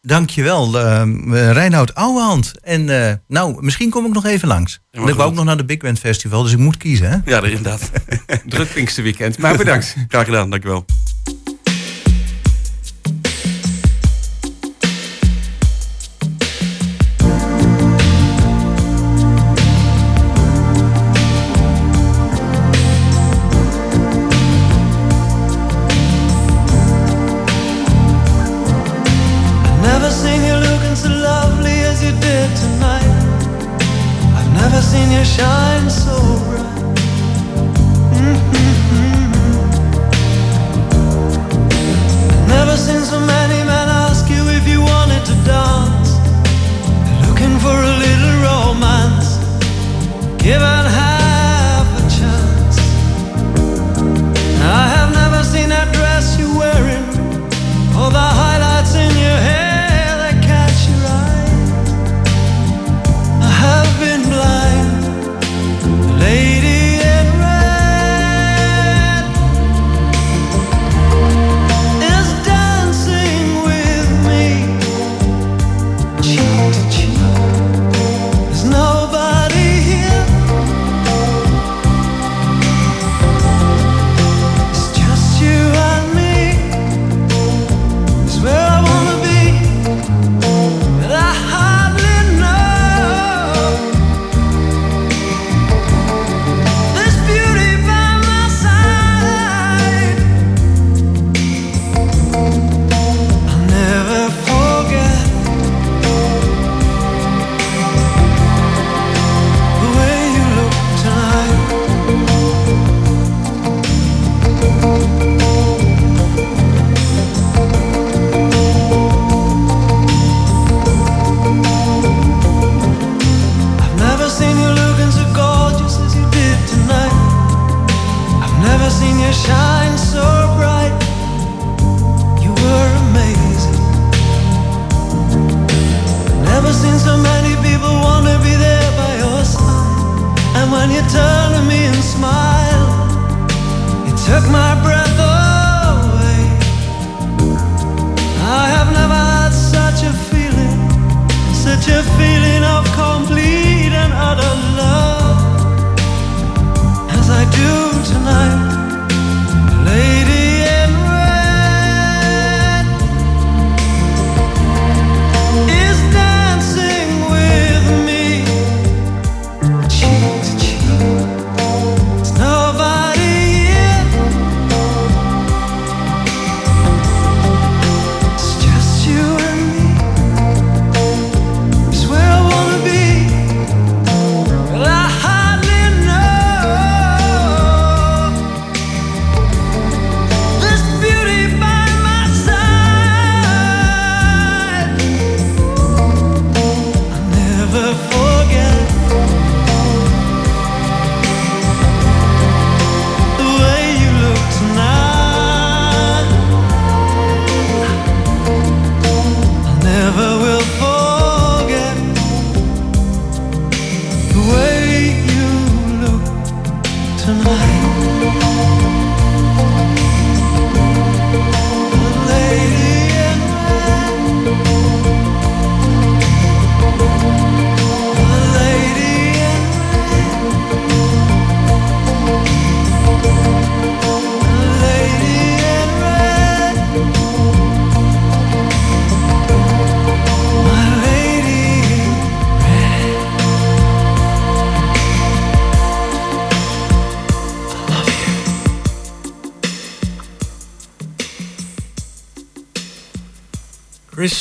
Dankjewel, 0.00 0.80
uh, 0.80 1.50
Reinoud 1.52 1.94
Ouwehand. 1.94 2.52
En 2.62 3.08
eh, 3.08 3.14
nou, 3.28 3.62
misschien 3.62 3.90
kom 3.90 4.06
ik 4.06 4.12
nog 4.12 4.24
even 4.24 4.48
langs. 4.48 4.80
Want 4.90 5.08
ik 5.08 5.14
wou 5.14 5.28
ook 5.28 5.34
nog 5.34 5.44
naar 5.44 5.56
de 5.56 5.64
Big 5.64 5.78
Band 5.78 5.98
Festival, 5.98 6.42
dus 6.42 6.52
ik 6.52 6.58
moet 6.58 6.76
kiezen. 6.76 7.10
Hè? 7.10 7.16
Ja, 7.24 7.42
inderdaad. 7.42 7.90
Druk 8.46 8.72
Pinksterweekend, 8.72 9.38
maar 9.38 9.56
bedankt. 9.56 9.96
Graag 10.08 10.24
gedaan, 10.24 10.50
dankjewel. 10.50 10.84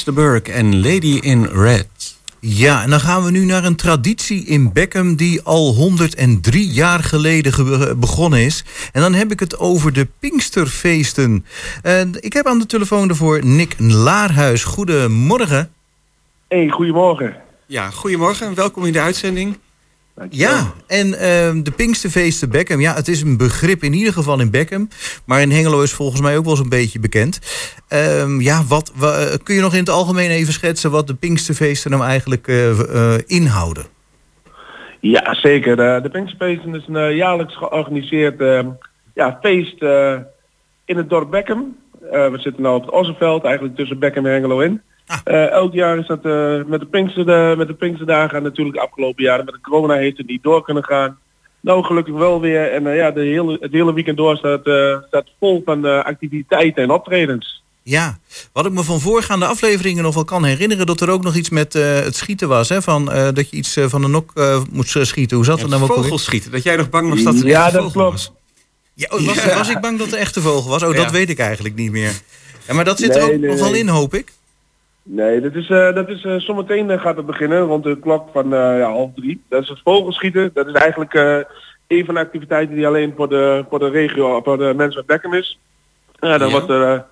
De 0.03 0.11
Burke 0.11 0.51
en 0.51 0.81
Lady 0.81 1.17
in 1.21 1.45
Red. 1.45 1.87
Ja, 2.39 2.83
en 2.83 2.89
dan 2.89 2.99
gaan 2.99 3.23
we 3.23 3.31
nu 3.31 3.45
naar 3.45 3.63
een 3.63 3.75
traditie 3.75 4.45
in 4.45 4.71
Beckham 4.73 5.15
die 5.15 5.41
al 5.41 5.73
103 5.73 6.67
jaar 6.67 7.03
geleden 7.03 7.53
ge- 7.53 7.95
begonnen 7.97 8.39
is. 8.39 8.63
En 8.91 9.01
dan 9.01 9.13
heb 9.13 9.31
ik 9.31 9.39
het 9.39 9.57
over 9.59 9.93
de 9.93 10.07
Pinksterfeesten. 10.19 11.45
En 11.81 12.11
ik 12.19 12.33
heb 12.33 12.45
aan 12.47 12.59
de 12.59 12.65
telefoon 12.65 13.07
daarvoor 13.07 13.45
Nick 13.45 13.75
Laarhuis. 13.77 14.63
Goedemorgen. 14.63 15.71
Hey, 16.47 16.69
goedemorgen. 16.69 17.35
Ja, 17.65 17.89
goedemorgen 17.89 18.47
en 18.47 18.53
welkom 18.55 18.85
in 18.85 18.93
de 18.93 19.01
uitzending. 19.01 19.57
Ja, 20.29 20.73
en 20.87 21.13
ehm, 21.19 21.63
de 21.63 21.71
Pinksterfeesten 21.71 22.49
Beckham. 22.49 22.79
Ja, 22.81 22.93
het 22.93 23.07
is 23.07 23.21
een 23.21 23.37
begrip 23.37 23.83
in 23.83 23.93
ieder 23.93 24.13
geval 24.13 24.39
in 24.39 24.51
Beckham. 24.51 24.87
Maar 25.25 25.41
in 25.41 25.51
Hengelo 25.51 25.81
is 25.81 25.91
volgens 25.93 26.21
mij 26.21 26.37
ook 26.37 26.45
wel 26.45 26.55
zo'n 26.55 26.69
beetje 26.69 26.99
bekend. 26.99 27.39
Ehm, 27.87 28.39
ja, 28.41 28.63
wat, 28.67 28.91
wa- 28.95 29.17
eh, 29.19 29.37
kun 29.43 29.55
je 29.55 29.61
nog 29.61 29.73
in 29.73 29.79
het 29.79 29.89
algemeen 29.89 30.29
even 30.29 30.53
schetsen... 30.53 30.91
wat 30.91 31.07
de 31.07 31.13
Pinksterfeesten 31.13 31.91
nou 31.91 32.03
eigenlijk 32.03 32.47
eh, 32.47 32.69
eh, 33.15 33.19
inhouden? 33.25 33.85
Ja, 34.99 35.33
zeker. 35.33 35.75
De, 35.75 35.99
de 36.03 36.09
Pinksterfeesten 36.09 36.75
is 36.75 36.83
een 36.87 36.95
eh, 36.95 37.15
jaarlijks 37.15 37.57
georganiseerd 37.57 38.41
eh, 38.41 38.59
ja, 39.13 39.37
feest 39.41 39.81
eh, 39.81 40.15
in 40.85 40.97
het 40.97 41.09
dorp 41.09 41.31
Beckham. 41.31 41.75
Eh, 42.11 42.27
we 42.31 42.37
zitten 42.39 42.63
nu 42.63 42.69
op 42.69 42.81
het 42.81 42.91
Ossenveld, 42.91 43.43
eigenlijk 43.43 43.75
tussen 43.75 43.99
Beckham 43.99 44.25
en 44.25 44.31
Hengelo 44.31 44.59
in. 44.59 44.81
Eh, 45.23 45.49
elk 45.49 45.73
jaar 45.73 45.97
is 45.97 46.07
dat 46.07 46.25
eh, 46.25 46.63
met, 46.65 46.79
de 46.79 46.85
Pinkster, 46.85 47.25
de, 47.25 47.53
met 47.57 47.67
de 47.67 47.73
Pinksterdagen 47.73 48.37
en 48.37 48.43
natuurlijk 48.43 48.75
de 48.77 48.83
afgelopen 48.83 49.23
jaren 49.23 49.45
met 49.45 49.53
de 49.53 49.61
corona 49.61 49.93
heeft 49.95 50.17
het 50.17 50.27
niet 50.27 50.43
door 50.43 50.63
kunnen 50.63 50.83
gaan. 50.83 51.17
Nou, 51.59 51.83
gelukkig 51.83 52.13
wel 52.13 52.41
weer. 52.41 52.71
En 52.71 52.87
eh, 52.87 52.95
ja, 52.95 53.11
de 53.11 53.21
hele, 53.21 53.57
het 53.59 53.71
hele 53.71 53.93
weekend 53.93 54.17
door 54.17 54.37
staat, 54.37 54.65
eh, 54.65 54.97
staat 55.07 55.27
vol 55.39 55.61
van 55.65 55.85
eh, 55.85 56.03
activiteiten 56.03 56.83
en 56.83 56.91
optredens. 56.91 57.63
Ja, 57.83 58.19
wat 58.53 58.65
ik 58.65 58.71
me 58.71 58.83
van 58.83 58.99
voorgaande 58.99 59.45
afleveringen 59.45 60.03
nog 60.03 60.13
wel 60.13 60.23
kan 60.25 60.43
herinneren... 60.45 60.85
dat 60.85 61.01
er 61.01 61.09
ook 61.09 61.23
nog 61.23 61.35
iets 61.35 61.49
met 61.49 61.75
eh, 61.75 61.93
het 61.99 62.15
schieten 62.15 62.47
was. 62.47 62.69
Hè? 62.69 62.81
Van, 62.81 63.11
eh, 63.11 63.27
dat 63.33 63.49
je 63.49 63.57
iets 63.57 63.75
eh, 63.77 63.85
van 63.87 64.01
de 64.01 64.07
nok 64.07 64.31
eh, 64.35 64.61
moest 64.71 64.95
eh, 64.95 65.03
schieten. 65.03 65.35
Hoe 65.37 65.45
zat 65.45 65.55
Ja, 65.59 65.67
dat 65.67 65.79
nou 65.79 65.85
vogelschieten. 65.93 66.51
Dat 66.51 66.63
jij 66.63 66.75
nog 66.75 66.89
bang 66.89 67.09
was 67.09 67.23
dat 67.23 67.33
het 67.33 67.43
Ja, 67.43 67.63
echt 67.63 67.73
dat 67.73 67.81
vogel 67.83 68.01
klopt. 68.01 68.11
was. 68.11 68.31
Ja, 68.93 69.07
oh, 69.11 69.25
was, 69.25 69.43
Ja. 69.43 69.55
was 69.55 69.69
ik 69.69 69.79
bang 69.79 69.97
dat 69.97 70.05
het 70.05 70.15
een 70.15 70.21
echte 70.21 70.41
vogel 70.41 70.69
was? 70.69 70.83
Oh, 70.83 70.93
Ja. 70.93 71.03
dat 71.03 71.11
weet 71.11 71.29
ik 71.29 71.39
eigenlijk 71.39 71.75
niet 71.75 71.91
meer. 71.91 72.11
Ja, 72.67 72.73
maar 72.73 72.85
dat 72.85 72.99
zit 72.99 73.15
er 73.15 73.21
ook 73.23 73.29
nee, 73.29 73.39
nog 73.49 73.59
wel 73.59 73.69
nee. 73.71 73.79
in, 73.79 73.87
hoop 73.87 74.13
ik. 74.13 74.31
Nee, 75.03 75.41
dat 75.41 75.55
is, 75.55 75.69
eh, 75.69 75.93
dat 75.93 76.09
is 76.09 76.23
eh, 76.23 76.35
zometeen 76.35 76.89
eh, 76.89 77.01
gaat 77.01 77.17
het 77.17 77.25
beginnen, 77.25 77.61
rond 77.61 77.83
de 77.83 77.99
klok 77.99 78.29
van 78.33 78.49
ja, 78.49 78.81
half 78.81 79.09
drie. 79.15 79.41
Dat 79.49 79.61
is 79.61 79.69
het 79.69 79.79
vogelschieten. 79.83 80.51
Dat 80.53 80.67
is 80.67 80.73
eigenlijk 80.73 81.13
een 81.87 82.05
van 82.05 82.13
de 82.13 82.19
activiteiten 82.19 82.75
die 82.75 82.87
alleen 82.87 83.13
voor 83.15 83.29
de, 83.29 83.65
voor 83.69 83.79
de 83.79 83.89
regio, 83.89 84.41
voor 84.43 84.57
de 84.57 84.73
mensen 84.75 84.97
uit 84.97 85.05
Beckham 85.05 85.33
is. 85.33 85.59
Dan, 86.19 86.39
Ja. 86.39 86.49
Wordt 86.49 86.69
er, 86.69 87.05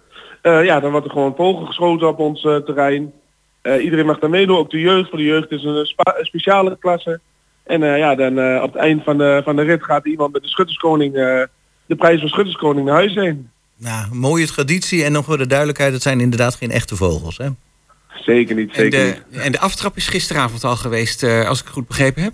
ja, 0.65 0.79
dan 0.79 0.91
wordt 0.91 1.05
er 1.05 1.11
gewoon 1.11 1.35
vogel 1.35 1.65
geschoten 1.65 2.07
op 2.07 2.19
ons 2.19 2.41
terrein. 2.41 3.13
Iedereen 3.63 4.05
mag 4.05 4.19
daar 4.19 4.29
meedoen, 4.29 4.57
ook 4.57 4.69
de 4.69 4.79
jeugd. 4.79 5.09
Voor 5.09 5.17
de 5.17 5.23
jeugd 5.23 5.51
is 5.51 5.63
een, 5.63 5.85
spa- 5.85 6.17
speciale 6.21 6.77
klasse. 6.79 7.19
En 7.63 7.81
ja, 7.81 8.15
dan 8.15 8.61
op 8.61 8.73
het 8.73 8.81
eind 8.81 9.03
van 9.03 9.17
de, 9.17 9.41
van 9.43 9.55
de 9.55 9.61
rit 9.61 9.83
gaat 9.83 10.05
iemand 10.05 10.33
met 10.33 10.41
de 10.41 10.47
schutterskoning, 10.47 11.13
de 11.85 11.95
prijs 11.97 12.19
van 12.19 12.29
schutterskoning 12.29 12.85
naar 12.85 12.95
huis 12.95 13.13
heen. 13.15 13.49
Nou, 13.77 14.15
mooie 14.15 14.47
traditie. 14.47 15.03
En 15.03 15.11
nog 15.11 15.25
voor 15.25 15.37
de 15.37 15.47
duidelijkheid, 15.47 15.93
het 15.93 16.01
zijn 16.01 16.19
inderdaad 16.19 16.55
geen 16.55 16.71
echte 16.71 16.95
vogels. 16.95 17.37
Hè? 17.37 17.47
Zeker 18.13 18.55
niet, 18.55 18.69
En 18.69 18.75
zeker 18.75 18.99
de, 18.99 19.21
niet. 19.29 19.41
en 19.41 19.51
de 19.51 19.59
aftrap 19.59 19.95
is 19.95 20.07
gisteravond 20.07 20.63
al 20.63 20.75
geweest, 20.75 21.23
eh, 21.23 21.47
als 21.47 21.59
ik 21.59 21.65
het 21.65 21.73
goed 21.73 21.87
begrepen 21.87 22.23
heb. 22.23 22.33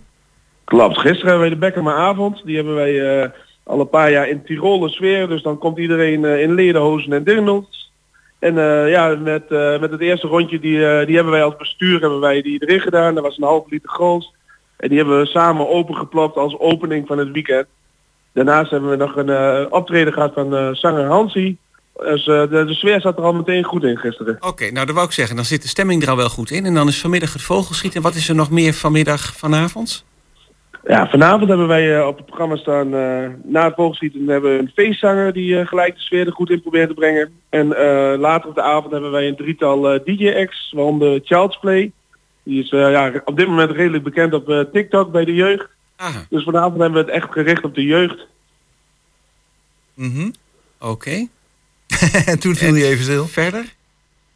Klopt. 0.63 0.97
Gisteren 0.97 1.29
hebben 1.29 1.39
wij 1.39 1.49
de 1.49 1.65
Beckermeravond. 1.65 2.41
Die 2.45 2.55
hebben 2.55 2.75
wij 2.75 3.21
eh, 3.21 3.29
al 3.63 3.79
een 3.79 3.89
paar 3.89 4.11
jaar 4.11 4.29
in 4.29 4.43
Tiroler 4.43 4.89
sfeer. 4.89 5.27
Dus 5.27 5.41
dan 5.43 5.57
komt 5.57 5.77
iedereen 5.77 6.25
eh, 6.25 6.41
in 6.41 6.53
lederhozen 6.53 7.13
en 7.13 7.23
dirndls. 7.23 7.93
En 8.39 8.55
ja, 8.89 9.15
met, 9.15 9.49
met 9.79 9.91
het 9.91 10.01
eerste 10.01 10.27
rondje, 10.27 10.59
die, 10.59 11.05
die 11.05 11.15
hebben 11.15 11.33
wij 11.33 11.43
als 11.43 11.55
bestuur 11.55 12.01
hebben 12.01 12.19
wij 12.19 12.41
die 12.41 12.65
erin 12.65 12.79
gedaan. 12.79 13.15
Dat 13.15 13.23
was 13.23 13.37
een 13.37 13.43
half 13.43 13.69
liter 13.69 13.89
groot. 13.89 14.31
En 14.77 14.89
die 14.89 14.97
hebben 14.97 15.19
we 15.19 15.25
samen 15.25 15.69
opengeplopt 15.69 16.37
als 16.37 16.59
opening 16.59 17.07
van 17.07 17.17
het 17.17 17.31
weekend. 17.31 17.65
Daarnaast 18.33 18.71
hebben 18.71 18.89
we 18.89 18.95
nog 18.95 19.15
een 19.15 19.71
optreden 19.71 20.13
gehad 20.13 20.33
van 20.33 20.75
zanger 20.75 21.05
Hansie. 21.05 21.57
Dus 21.97 22.27
eh, 22.27 22.49
de, 22.49 22.63
de 22.65 22.73
sfeer 22.73 23.01
zat 23.01 23.17
er 23.17 23.23
al 23.23 23.33
meteen 23.33 23.63
goed 23.63 23.83
in 23.83 23.97
gisteren. 23.97 24.37
Oké, 24.39 24.71
nou 24.71 24.85
dat 24.85 24.95
wou 24.95 25.07
ik 25.07 25.13
zeggen. 25.13 25.35
Dan 25.35 25.45
zit 25.45 25.61
de 25.61 25.67
stemming 25.67 26.03
er 26.03 26.09
al 26.09 26.15
wel 26.15 26.29
goed 26.29 26.51
in. 26.51 26.65
En 26.65 26.73
dan 26.73 26.87
is 26.87 27.01
vanmiddag 27.01 27.33
het 27.33 27.41
vogelschieten. 27.41 28.01
Wat 28.01 28.15
is 28.15 28.29
er 28.29 28.35
nog 28.35 28.51
meer 28.51 28.73
vanmiddag 28.73 29.35
vanavond? 29.37 30.05
Ja, 30.87 31.09
vanavond 31.09 31.49
hebben 31.49 31.67
wij 31.67 31.97
eh, 31.97 32.07
op 32.07 32.17
het 32.17 32.25
programma 32.25 32.55
staan, 32.55 32.85
eh, 32.93 33.29
na 33.43 33.65
het 33.65 33.75
vogelschieten 33.75 34.27
hebben 34.27 34.51
we 34.51 34.59
een 34.59 34.71
feestzanger 34.75 35.33
die 35.33 35.65
gelijk 35.65 35.95
de 35.95 36.01
sfeer 36.01 36.25
er 36.25 36.33
goed 36.33 36.49
in 36.49 36.61
probeert 36.61 36.87
te 36.87 36.93
brengen. 36.93 37.33
En 37.49 37.67
later 38.17 38.49
op 38.49 38.55
de 38.55 38.61
avond 38.61 38.91
hebben 38.91 39.11
wij 39.11 39.27
een 39.27 39.35
drietal 39.35 39.81
DJ-acts, 40.03 40.71
waaronder 40.75 41.19
Child's 41.23 41.59
Play. 41.59 41.91
Die 42.43 42.63
is 42.63 42.69
ja, 42.69 43.21
op 43.25 43.37
dit 43.37 43.47
moment 43.47 43.71
redelijk 43.71 44.03
bekend 44.03 44.33
op 44.33 44.67
TikTok 44.71 45.11
bij 45.11 45.25
de 45.25 45.33
jeugd. 45.33 45.67
Dus 46.29 46.43
vanavond 46.43 46.79
hebben 46.81 47.05
we 47.05 47.11
het 47.11 47.21
echt 47.21 47.31
gericht 47.31 47.63
op 47.63 47.75
de 47.75 47.83
jeugd. 47.83 48.27
Mhm. 49.93 50.29
oké. 50.79 51.27
en 52.31 52.39
toen 52.39 52.55
viel 52.55 52.73
hij 52.73 52.83
even 52.83 53.03
stil. 53.03 53.27
Verder? 53.27 53.65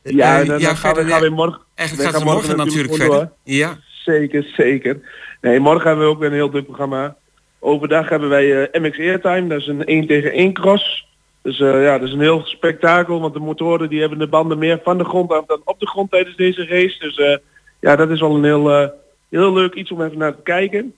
Ja, 0.04 0.40
Eh, 0.40 0.48
dan, 0.48 0.60
ja, 0.60 0.68
dan 0.68 0.78
gaan, 0.78 0.94
we, 0.94 1.00
gaan 1.00 1.10
ja. 1.10 1.20
we 1.20 1.30
morgen... 1.30 1.62
Eigenlijk 1.76 2.10
we 2.10 2.14
gaat 2.14 2.24
het 2.26 2.34
morgen 2.34 2.58
natuurlijk 2.58 2.96
verder. 2.96 3.32
Ja. 3.44 3.78
Zeker, 4.06 4.44
zeker. 4.58 5.00
Nee, 5.42 5.60
morgen 5.60 5.88
hebben 5.88 6.06
we 6.06 6.12
ook 6.12 6.20
weer 6.20 6.30
een 6.30 6.34
heel 6.34 6.50
druk 6.50 6.66
programma. 6.66 7.16
Overdag 7.60 8.10
hebben 8.10 8.30
wij 8.30 8.64
eh, 8.64 8.82
MX 8.82 8.98
Airtime, 8.98 9.48
dat 9.48 9.60
is 9.60 9.68
een 9.68 9.86
1 9.86 10.08
tegen 10.08 10.32
1 10.32 10.54
cross. 10.54 11.08
Dus 11.42 11.60
eh, 11.60 11.84
ja, 11.84 11.98
dat 11.98 12.08
is 12.08 12.14
een 12.14 12.20
heel 12.20 12.42
spektakel, 12.46 13.20
want 13.20 13.34
de 13.34 13.40
motoren 13.40 13.90
die 13.90 14.00
hebben 14.00 14.20
de 14.20 14.28
banden 14.28 14.58
meer 14.58 14.80
van 14.84 14.98
de 14.98 15.04
grond 15.04 15.32
af 15.32 15.46
dan 15.46 15.62
op 15.64 15.80
de 15.80 15.88
grond 15.88 16.12
tijdens 16.12 16.36
deze 16.36 16.66
race. 16.66 17.00
Dus 17.00 17.18
eh, 17.18 17.38
ja, 17.80 17.96
dat 17.96 18.10
is 18.10 18.20
wel 18.20 18.36
een 18.36 18.44
heel, 18.44 18.72
eh, 18.72 18.90
heel 19.30 19.54
leuk 19.54 19.74
iets 19.74 19.92
om 19.92 20.02
even 20.02 20.18
naar 20.18 20.36
te 20.36 20.42
kijken. 20.42 20.96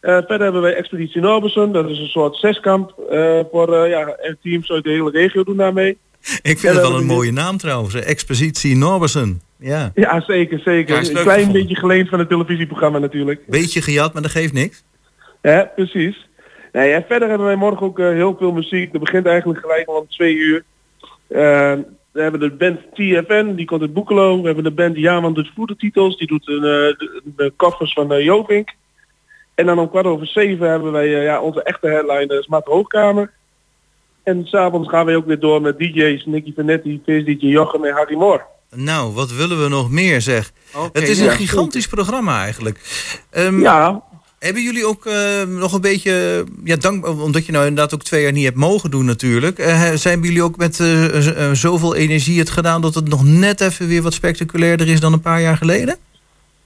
Eh, 0.00 0.16
verder 0.16 0.40
hebben 0.40 0.62
wij 0.62 0.74
Expeditie 0.74 1.20
Norberson, 1.20 1.72
dat 1.72 1.88
is 1.88 1.98
een 1.98 2.06
soort 2.06 2.36
zeskamp 2.36 2.94
eh, 3.10 3.40
voor 3.50 3.74
eh, 3.74 3.90
ja, 3.90 4.16
teams 4.42 4.70
uit 4.70 4.84
de 4.84 4.90
hele 4.90 5.10
regio 5.10 5.44
doen 5.44 5.56
daarmee. 5.56 5.98
Ik 6.20 6.38
vind 6.42 6.60
Ja, 6.60 6.68
het 6.68 6.80
we 6.80 6.88
wel 6.88 6.98
een 6.98 7.06
mooie 7.06 7.32
naam 7.32 7.56
trouwens. 7.56 7.94
Expositie 7.94 8.76
Norberson. 8.76 9.40
Ja, 9.58 9.90
Ja, 9.94 10.20
zeker, 10.20 10.58
zeker. 10.58 10.94
Ja, 10.94 11.00
een 11.00 11.12
klein 11.12 11.24
gevonden. 11.24 11.52
beetje 11.52 11.76
geleend 11.76 12.08
van 12.08 12.18
het 12.18 12.28
televisieprogramma 12.28 12.98
natuurlijk. 12.98 13.40
beetje 13.46 13.82
gejat, 13.82 14.12
maar 14.12 14.22
dat 14.22 14.30
geeft 14.30 14.52
niks. 14.52 14.84
Ja, 15.42 15.72
precies. 15.74 16.28
Nee, 16.72 16.92
en 16.92 17.04
verder 17.08 17.28
hebben 17.28 17.46
wij 17.46 17.56
morgen 17.56 17.86
ook 17.86 17.98
heel 17.98 18.36
veel 18.38 18.52
muziek. 18.52 18.92
Dat 18.92 19.00
begint 19.00 19.26
eigenlijk 19.26 19.60
gelijk 19.60 19.88
al 19.88 19.94
om 19.94 20.06
twee 20.08 20.34
uur. 20.34 20.64
We 22.12 22.20
hebben 22.22 22.40
de 22.40 22.50
band 22.50 22.78
TFN, 22.94 23.54
die 23.54 23.66
komt 23.66 23.80
uit 23.80 23.92
Boekelo. 23.92 24.40
We 24.40 24.46
hebben 24.46 24.64
de 24.64 24.70
band 24.70 24.96
Jaman 24.96 25.34
doet 25.34 25.50
voedertitels, 25.54 26.16
die 26.16 26.26
doet 26.26 26.48
een, 26.48 26.56
eh, 26.56 26.98
de, 26.98 27.22
de 27.36 27.52
koffers 27.56 27.92
van 27.92 28.12
uh, 28.12 28.24
Jovink. 28.24 28.70
En 29.60 29.66
dan 29.66 29.78
om 29.78 29.90
kwart 29.90 30.06
over 30.06 30.26
zeven 30.26 30.70
hebben 30.70 30.92
wij 30.92 31.16
eh, 31.16 31.24
ja, 31.24 31.40
onze 31.40 31.62
echte 31.62 31.86
headline, 31.86 32.26
dat 32.26 32.38
is 32.40 32.46
Maat 32.46 32.64
Hoogkamer. 32.64 33.30
En 34.22 34.46
s'avonds 34.46 34.88
gaan 34.88 35.06
wij 35.06 35.16
ook 35.16 35.26
weer 35.26 35.38
door 35.40 35.60
met 35.62 35.78
DJ's, 35.78 36.24
Nicky 36.26 36.52
Vanetti, 36.54 37.00
Vis 37.04 37.24
DJ 37.24 37.46
Jochem 37.46 37.84
en 37.84 37.94
Harry 37.94 38.16
Moore. 38.16 38.42
Nou, 38.74 39.12
wat 39.12 39.32
willen 39.32 39.62
we 39.62 39.68
nog 39.68 39.90
meer 39.90 40.20
zeg? 40.20 40.52
Het 40.92 41.08
is 41.08 41.20
een 41.20 41.30
gigantisch 41.30 41.86
programma 41.88 42.42
eigenlijk. 42.42 42.80
Ehm, 43.30 43.60
Ja, 43.60 44.02
Hebben 44.38 44.62
jullie 44.62 44.86
ook 44.86 45.06
eh, 45.06 45.42
nog 45.46 45.72
een 45.72 45.80
beetje, 45.80 46.44
ja, 46.64 46.76
dank, 46.76 47.06
omdat 47.06 47.46
je 47.46 47.52
nou 47.52 47.66
inderdaad 47.66 47.94
ook 47.94 48.02
twee 48.02 48.22
jaar 48.22 48.32
niet 48.32 48.44
hebt 48.44 48.56
mogen 48.56 48.90
doen 48.90 49.04
natuurlijk. 49.04 49.58
eh, 49.58 49.92
zijn 49.92 50.20
jullie 50.22 50.42
ook 50.42 50.56
met 50.56 50.80
eh, 50.80 51.48
eh, 51.48 51.54
zoveel 51.54 51.94
energie 51.94 52.38
het 52.38 52.50
gedaan 52.50 52.80
dat 52.80 52.94
het 52.94 53.08
nog 53.08 53.24
net 53.24 53.60
even 53.60 53.88
weer 53.88 54.02
wat 54.02 54.12
spectaculairder 54.14 54.88
is 54.88 55.00
dan 55.00 55.12
een 55.12 55.20
paar 55.20 55.40
jaar 55.40 55.56
geleden? 55.56 55.96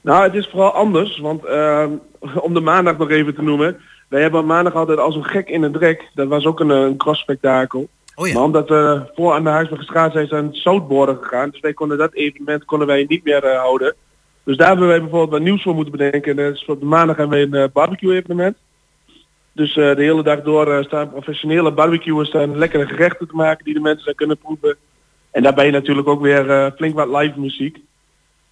Nou, 0.05 0.23
het 0.23 0.35
is 0.35 0.49
vooral 0.49 0.73
anders, 0.73 1.19
want 1.19 1.45
ehm, 1.45 1.91
om 2.47 2.55
de 2.55 2.61
maandag 2.61 2.99
nog 2.99 3.11
even 3.11 3.35
te 3.35 3.43
noemen. 3.43 3.81
Wij 4.09 4.23
hebben 4.23 4.47
maandag 4.47 4.75
altijd 4.75 4.99
als 4.99 5.17
een 5.17 5.25
gek 5.25 5.49
in 5.49 5.63
een 5.63 5.73
drek. 5.73 6.11
Dat 6.15 6.29
was 6.29 6.45
ook 6.47 6.61
een, 6.61 6.71
eh, 6.71 6.81
een 6.81 6.97
cross-spektakel. 6.97 7.89
Oh 8.15 8.27
ja. 8.27 8.35
Maar 8.35 8.43
omdat 8.43 8.69
we 8.69 9.11
voor 9.15 9.33
aan 9.33 9.45
de 9.45 9.51
Huisbergstraat 9.51 10.13
zijn, 10.13 10.27
zijn 10.27 10.55
zoutborden 10.55 11.19
gegaan. 11.23 11.51
Dus 11.51 11.61
wij 11.61 11.73
konden 11.73 11.99
dat 11.99 12.13
evenement 12.13 12.65
konden 12.65 12.87
wij 12.87 13.05
niet 13.09 13.25
meer 13.25 13.45
eh, 13.45 13.59
houden. 13.59 13.95
Dus 14.43 14.57
daar 14.57 14.69
hebben 14.69 14.89
wij 14.89 15.01
bijvoorbeeld 15.01 15.31
wat 15.31 15.41
nieuws 15.41 15.63
voor 15.63 15.75
moeten 15.75 15.97
bedenken. 15.97 16.39
Is 16.39 16.65
op 16.65 16.81
de 16.81 16.87
maandag 16.87 17.17
hebben 17.17 17.39
we 17.39 17.57
een 17.57 17.63
eh, 17.63 17.73
barbecue 17.73 18.17
evenement. 18.17 18.57
Dus 19.53 19.75
de 19.75 19.95
hele 19.97 20.23
dag 20.23 20.43
door 20.43 20.85
staan 20.85 21.11
professionele 21.11 21.73
barbecuers 21.73 22.29
staan 22.29 22.59
lekkere 22.59 22.87
gerechten 22.87 23.29
te 23.29 23.35
maken 23.35 23.65
die 23.65 23.75
de 23.75 23.81
mensen 23.81 24.15
kunnen 24.15 24.39
proeven. 24.39 24.77
En 25.31 25.43
daarbij 25.43 25.71
natuurlijk 25.71 26.09
ook 26.09 26.21
weer 26.21 26.73
flink 26.77 26.95
wat 26.95 27.09
live 27.09 27.41
muziek. 27.41 27.79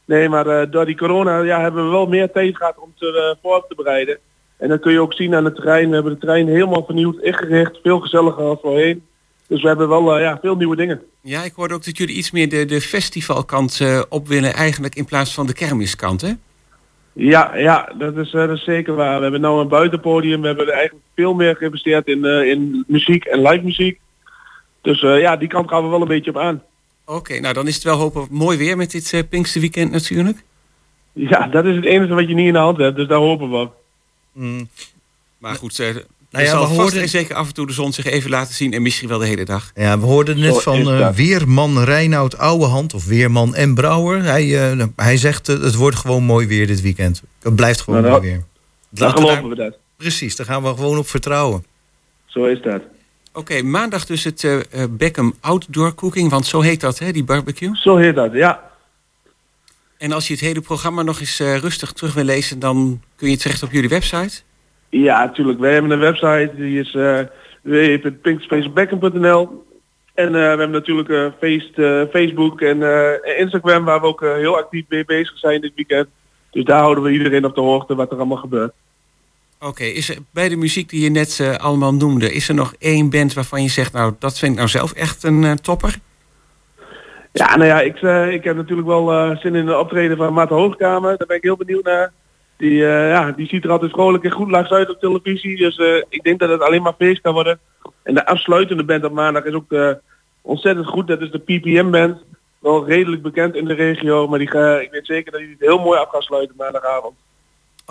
Nee, 0.04 0.28
maar 0.28 0.46
eh, 0.46 0.70
door 0.70 0.86
die 0.86 0.96
corona 0.96 1.38
ja, 1.38 1.60
hebben 1.60 1.84
we 1.84 1.90
wel 1.90 2.06
meer 2.06 2.30
tijd 2.30 2.56
gehad 2.56 2.78
om 2.78 2.92
te 2.96 3.06
eh, 3.06 3.42
voor 3.42 3.64
te 3.68 3.74
bereiden. 3.74 4.18
En 4.56 4.68
dat 4.68 4.80
kun 4.80 4.92
je 4.92 5.00
ook 5.00 5.14
zien 5.14 5.34
aan 5.34 5.44
het 5.44 5.54
terrein. 5.54 5.88
We 5.88 5.94
hebben 5.94 6.12
de 6.12 6.18
trein 6.18 6.48
helemaal 6.48 6.84
vernieuwd, 6.84 7.22
ingericht, 7.22 7.78
veel 7.82 8.00
gezelliger 8.00 8.42
als 8.42 8.58
voorheen. 8.62 9.02
Dus 9.46 9.62
we 9.62 9.68
hebben 9.68 9.88
wel 9.88 10.14
eh, 10.14 10.22
ja, 10.22 10.38
veel 10.40 10.56
nieuwe 10.56 10.76
dingen. 10.76 11.02
Ja, 11.20 11.42
ik 11.42 11.52
hoorde 11.52 11.74
ook 11.74 11.84
dat 11.84 11.96
jullie 11.96 12.16
iets 12.16 12.30
meer 12.30 12.48
de, 12.48 12.64
de 12.64 12.80
festivalkant 12.80 13.80
op 14.08 14.28
willen 14.28 14.54
eigenlijk 14.54 14.94
in 14.94 15.04
plaats 15.04 15.34
van 15.34 15.46
de 15.46 15.52
kermiskant, 15.52 16.20
hè? 16.20 16.32
Ja, 17.12 17.56
ja 17.56 17.92
dat, 17.98 18.16
is, 18.16 18.30
dat 18.30 18.50
is 18.50 18.64
zeker 18.64 18.94
waar. 18.94 19.16
We 19.16 19.22
hebben 19.22 19.40
nu 19.40 19.46
een 19.46 19.68
buitenpodium. 19.68 20.40
We 20.40 20.46
hebben 20.46 20.68
eigenlijk 20.68 21.04
veel 21.14 21.34
meer 21.34 21.56
geïnvesteerd 21.56 22.06
in, 22.06 22.24
in 22.24 22.84
muziek 22.86 23.24
en 23.24 23.42
live 23.42 23.64
muziek. 23.64 24.00
Dus 24.80 25.00
ja, 25.00 25.36
die 25.36 25.48
kant 25.48 25.68
gaan 25.68 25.82
we 25.82 25.88
wel 25.88 26.00
een 26.00 26.08
beetje 26.08 26.30
op 26.30 26.38
aan. 26.38 26.62
Oké, 27.14 27.40
nou 27.40 27.54
dan 27.54 27.68
is 27.68 27.74
het 27.74 27.84
wel 27.84 27.98
hopen 27.98 28.26
mooi 28.30 28.58
weer 28.58 28.76
met 28.76 28.90
dit 28.90 29.12
eh 29.12 29.20
Pinksterweekend 29.28 29.90
natuurlijk. 29.90 30.42
Ja, 31.12 31.46
dat 31.46 31.64
is 31.64 31.76
het 31.76 31.84
enige 31.84 32.14
wat 32.14 32.28
je 32.28 32.34
niet 32.34 32.46
in 32.46 32.52
de 32.52 32.58
hand 32.58 32.76
hebt. 32.76 32.96
Dus 32.96 33.08
daar 33.08 33.18
hopen 33.18 33.50
we 33.50 33.56
op. 33.56 33.74
Mm. 34.32 34.68
Maar 35.38 35.54
goed, 35.54 35.78
eh 35.78 35.88
er 35.88 36.06
Nou 36.30 36.44
ja, 36.44 36.50
zal 36.50 36.60
we 36.60 36.66
vast 36.66 36.80
hoorden- 36.80 37.02
en 37.02 37.08
zeker 37.08 37.34
af 37.34 37.46
en 37.46 37.54
toe 37.54 37.66
de 37.66 37.72
zon 37.72 37.92
zich 37.92 38.04
even 38.04 38.30
laten 38.30 38.54
zien 38.54 38.72
en 38.72 38.82
misschien 38.82 39.08
wel 39.08 39.18
de 39.18 39.26
hele 39.26 39.44
dag. 39.44 39.70
Ja, 39.74 39.98
we 39.98 40.06
hoorden 40.06 40.38
net 40.38 40.54
Zo 40.54 40.60
van 40.60 40.92
eh. 40.92 41.10
Weerman 41.10 41.84
Reinoud 41.84 42.38
Ouwehand, 42.38 42.94
of 42.94 43.06
Weerman 43.06 43.54
en 43.54 43.74
Brouwer. 43.74 44.22
Hij, 44.22 44.70
eh, 44.70 44.86
hij 44.96 45.16
zegt 45.16 45.48
eh, 45.48 45.60
het 45.60 45.74
wordt 45.74 45.96
gewoon 45.96 46.22
mooi 46.22 46.46
weer 46.46 46.66
dit 46.66 46.80
weekend. 46.80 47.22
Het 47.42 47.56
blijft 47.56 47.80
gewoon 47.80 48.00
Nou, 48.02 48.12
mooi 48.12 48.30
weer. 48.30 48.44
Dan 48.88 49.10
geloven 49.10 49.48
we 49.48 49.54
dat. 49.54 49.76
Precies, 49.96 50.36
daar 50.36 50.46
gaan 50.46 50.62
we 50.62 50.68
gewoon 50.68 50.98
op 50.98 51.08
vertrouwen. 51.08 51.64
Zo 52.26 52.44
is 52.44 52.62
dat. 52.62 52.82
Oké, 53.34 53.62
maandag 53.62 54.06
dus 54.06 54.24
het 54.24 54.44
eh, 54.44 54.84
Beckham 54.90 55.34
Outdoor 55.40 55.94
Cooking, 55.94 56.30
want 56.30 56.46
zo 56.46 56.60
heet 56.60 56.80
dat, 56.80 56.98
hè, 56.98 57.12
die 57.12 57.24
barbecue. 57.24 57.76
Zo 57.76 57.96
heet 57.96 58.14
dat, 58.14 58.32
ja. 58.32 58.70
En 59.98 60.12
als 60.12 60.26
je 60.26 60.32
het 60.32 60.42
hele 60.42 60.60
programma 60.60 61.02
nog 61.02 61.20
eens 61.20 61.40
eh, 61.40 61.56
rustig 61.56 61.92
terug 61.92 62.14
wil 62.14 62.24
lezen, 62.24 62.58
dan 62.58 63.00
kun 63.16 63.30
je 63.30 63.36
terecht 63.36 63.62
op 63.62 63.70
jullie 63.70 63.88
website. 63.88 64.42
Ja, 64.88 65.24
natuurlijk. 65.24 65.58
Wij 65.58 65.72
hebben 65.72 65.90
een 65.90 65.98
website, 65.98 66.52
die 66.56 66.80
is 66.80 66.94
uh. 66.94 67.18
En 70.14 70.32
we 70.32 70.38
hebben 70.38 70.70
natuurlijk 70.70 71.34
face, 71.38 71.70
eh, 71.74 72.10
Facebook 72.12 72.60
en 72.60 72.82
Instagram, 73.38 73.84
waar 73.84 74.00
we 74.00 74.06
ook 74.06 74.20
heel 74.20 74.56
actief 74.56 74.84
mee 74.88 75.04
bezig 75.04 75.38
zijn 75.38 75.60
dit 75.60 75.72
weekend. 75.74 76.08
Dus 76.50 76.64
daar 76.64 76.80
houden 76.80 77.04
we 77.04 77.10
iedereen 77.10 77.44
op 77.44 77.54
de 77.54 77.60
hoogte 77.60 77.94
wat 77.94 78.10
er 78.10 78.16
allemaal 78.16 78.36
gebeurt. 78.36 78.72
Oké, 79.64 79.84
is 79.84 80.08
er 80.08 80.16
bij 80.32 80.48
de 80.48 80.56
muziek 80.56 80.88
die 80.88 81.02
je 81.02 81.10
net 81.10 81.40
eh, 81.40 81.56
allemaal 81.56 81.94
noemde, 81.94 82.32
is 82.32 82.48
er 82.48 82.54
nog 82.54 82.74
één 82.78 83.10
band 83.10 83.34
waarvan 83.34 83.62
je 83.62 83.68
zegt, 83.68 83.92
nou 83.92 84.14
dat 84.18 84.38
vind 84.38 84.52
ik 84.52 84.58
nou 84.58 84.68
zelf 84.68 84.92
echt 84.92 85.22
een 85.22 85.44
eh, 85.44 85.52
topper? 85.52 85.98
Ja, 87.32 87.56
nou 87.56 87.68
ja, 87.68 87.80
ik, 87.80 88.02
eh, 88.02 88.32
ik 88.32 88.44
heb 88.44 88.56
natuurlijk 88.56 88.88
wel 88.88 89.36
zin 89.36 89.54
in 89.54 89.66
de 89.66 89.78
optreden 89.78 90.16
van 90.16 90.32
Maarten 90.32 90.56
Hoogkamer. 90.56 91.16
Daar 91.16 91.26
ben 91.26 91.36
ik 91.36 91.42
heel 91.42 91.56
benieuwd 91.56 91.84
naar. 91.84 92.12
Die, 92.56 92.74
ja, 92.84 93.30
die 93.30 93.46
ziet 93.46 93.64
er 93.64 93.70
altijd 93.70 93.90
vrolijk 93.90 94.24
en 94.24 94.30
goed 94.30 94.50
lags 94.50 94.70
uit 94.70 94.90
op 94.90 95.00
televisie. 95.00 95.56
Dus 95.56 95.78
ik 96.08 96.22
denk 96.22 96.38
dat 96.38 96.48
het 96.48 96.60
alleen 96.60 96.82
maar 96.82 96.94
feest 96.98 97.20
kan 97.20 97.32
worden. 97.32 97.58
En 98.02 98.14
de 98.14 98.26
afsluitende 98.26 98.84
band 98.84 99.04
op 99.04 99.12
maandag 99.12 99.44
is 99.44 99.54
ook 99.54 99.74
ontzettend 100.40 100.86
goed. 100.86 101.06
Dat 101.06 101.20
is 101.20 101.30
de 101.30 101.38
PPM 101.38 101.90
band. 101.90 102.22
Wel 102.58 102.86
redelijk 102.86 103.22
bekend 103.22 103.54
in 103.54 103.64
de 103.64 103.74
regio. 103.74 104.28
Maar 104.28 104.38
die 104.38 104.48
ik 104.80 104.90
weet 104.90 105.06
zeker 105.06 105.32
dat 105.32 105.40
hij 105.40 105.50
het 105.50 105.68
heel 105.68 105.78
mooi 105.78 105.98
af 105.98 106.08
gaat 106.08 106.22
sluiten 106.22 106.54
maandagavond. 106.56 107.14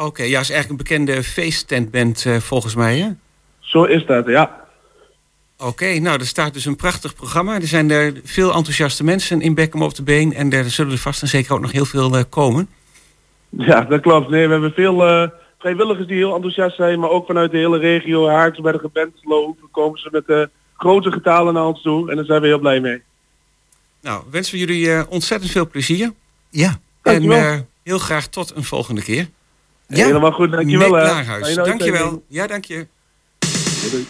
Oké, 0.02 0.24
ja, 0.24 0.40
is 0.40 0.50
eigenlijk 0.50 0.70
een 0.70 0.88
bekende 0.88 1.24
feesttentband 1.24 2.26
eh, 2.26 2.38
volgens 2.38 2.76
mij, 2.76 2.98
hè? 2.98 3.10
Zo 3.60 3.84
is 3.84 4.06
dat, 4.06 4.26
ja. 4.26 4.60
Oké, 5.58 6.00
nou, 6.00 6.20
er 6.20 6.26
staat 6.26 6.54
dus 6.54 6.66
een 6.66 6.76
prachtig 6.76 7.16
programma. 7.16 7.56
Er 7.56 7.68
zijn 7.68 7.92
er 7.92 8.14
veel 8.24 8.54
enthousiaste 8.54 9.04
mensen 9.04 9.42
in 9.42 9.54
Beckham 9.54 9.82
op 9.82 9.96
de 9.96 10.04
been. 10.04 10.34
En 10.34 10.52
er 10.52 10.70
zullen 10.70 10.92
er 10.92 10.98
vast 10.98 11.22
en 11.22 11.28
zeker 11.28 11.54
ook 11.54 11.62
nog 11.62 11.72
heel 11.72 11.86
veel 11.86 12.18
eh, 12.18 12.24
komen. 12.30 12.68
Ja, 13.50 13.82
dat 13.82 14.02
klopt. 14.02 14.30
Nee, 14.30 14.46
we 14.46 14.52
hebben 14.52 14.74
veel 14.74 15.08
eh, 15.08 15.30
vrijwilligers 15.60 16.08
die 16.08 16.18
heel 16.18 16.36
enthousiast 16.36 16.76
zijn. 16.76 17.00
Maar 17.00 17.10
ook 17.10 17.26
vanuit 17.26 17.52
de 17.52 17.58
hele 17.58 17.78
regio 17.78 18.28
Haartsbergen, 18.28 18.90
Bentelo 18.94 19.56
komen 19.72 20.00
ze 20.00 20.10
met 20.12 20.50
grote 20.78 21.12
getalen 21.12 21.54
naar 21.54 21.66
ons 21.66 21.82
toe. 21.82 22.10
En 22.10 22.16
daar 22.16 22.26
zijn 22.26 22.42
we 22.42 22.48
heel 22.48 22.60
blij 22.60 22.80
mee. 22.80 23.02
Nou, 24.02 24.24
wensen 24.32 24.54
we 24.54 24.60
jullie 24.60 24.92
eh, 24.92 25.04
ontzettend 25.10 25.52
veel 25.52 25.68
plezier. 25.68 26.12
Ja. 26.50 26.80
En 27.02 27.32
eh, 27.32 27.60
heel 27.84 28.00
graag 28.00 28.28
tot 28.28 28.56
een 28.56 28.64
volgende 28.64 29.02
keer. 29.02 29.30
Ja. 29.94 30.06
Helemaal 30.06 30.32
goed, 30.32 30.52
dankjewel. 30.52 31.06
Fijne 31.06 31.64
dankjewel. 31.64 32.24
Ja, 32.28 32.48
dank 32.48 32.66
je. 32.66 32.88
Doei, 33.92 34.06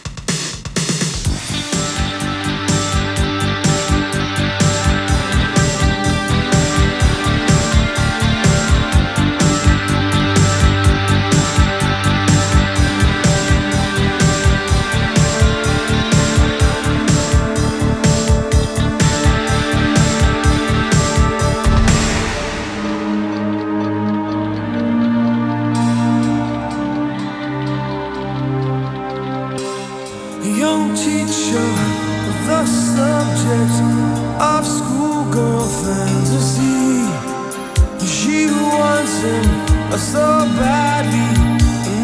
so 39.99 40.45
badly 40.57 41.57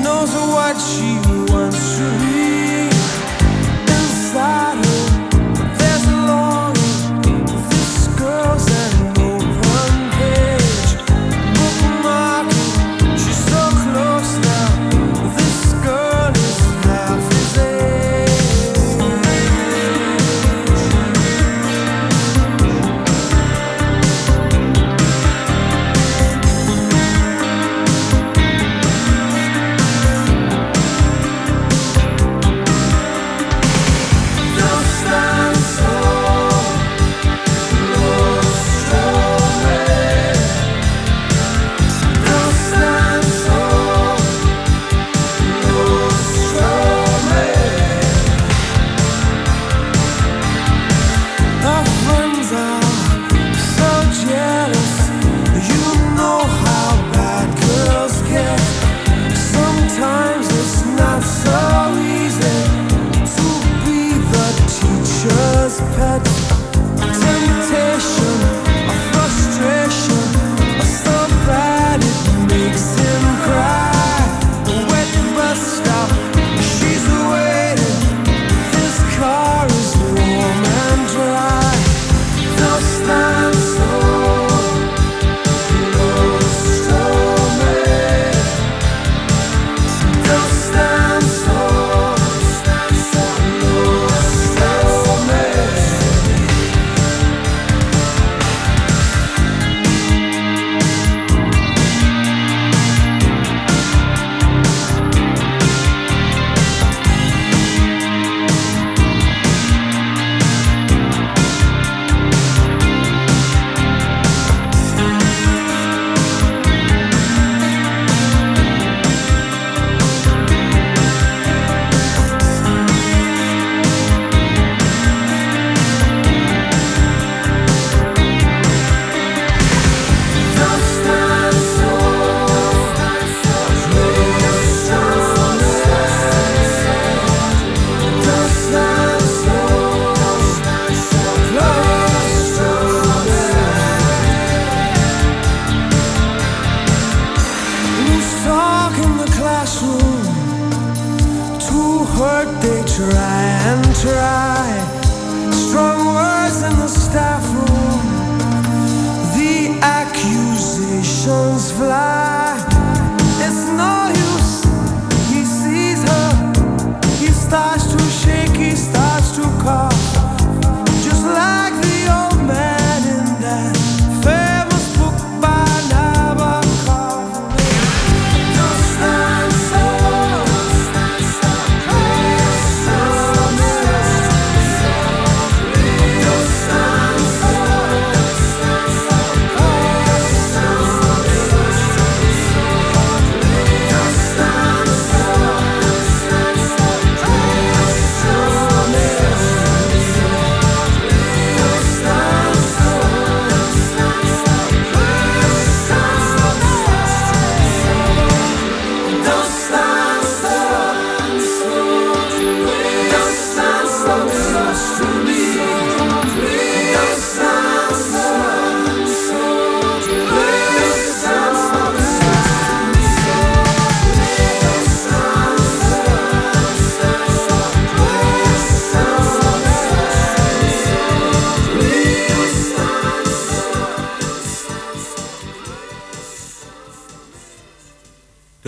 knows 0.03 0.33
what 0.33 0.75
she 0.77 1.17
wants 1.51 1.97
to 1.97 2.05
be. 2.19 2.89
Inside 3.95 4.85
her, 4.85 5.06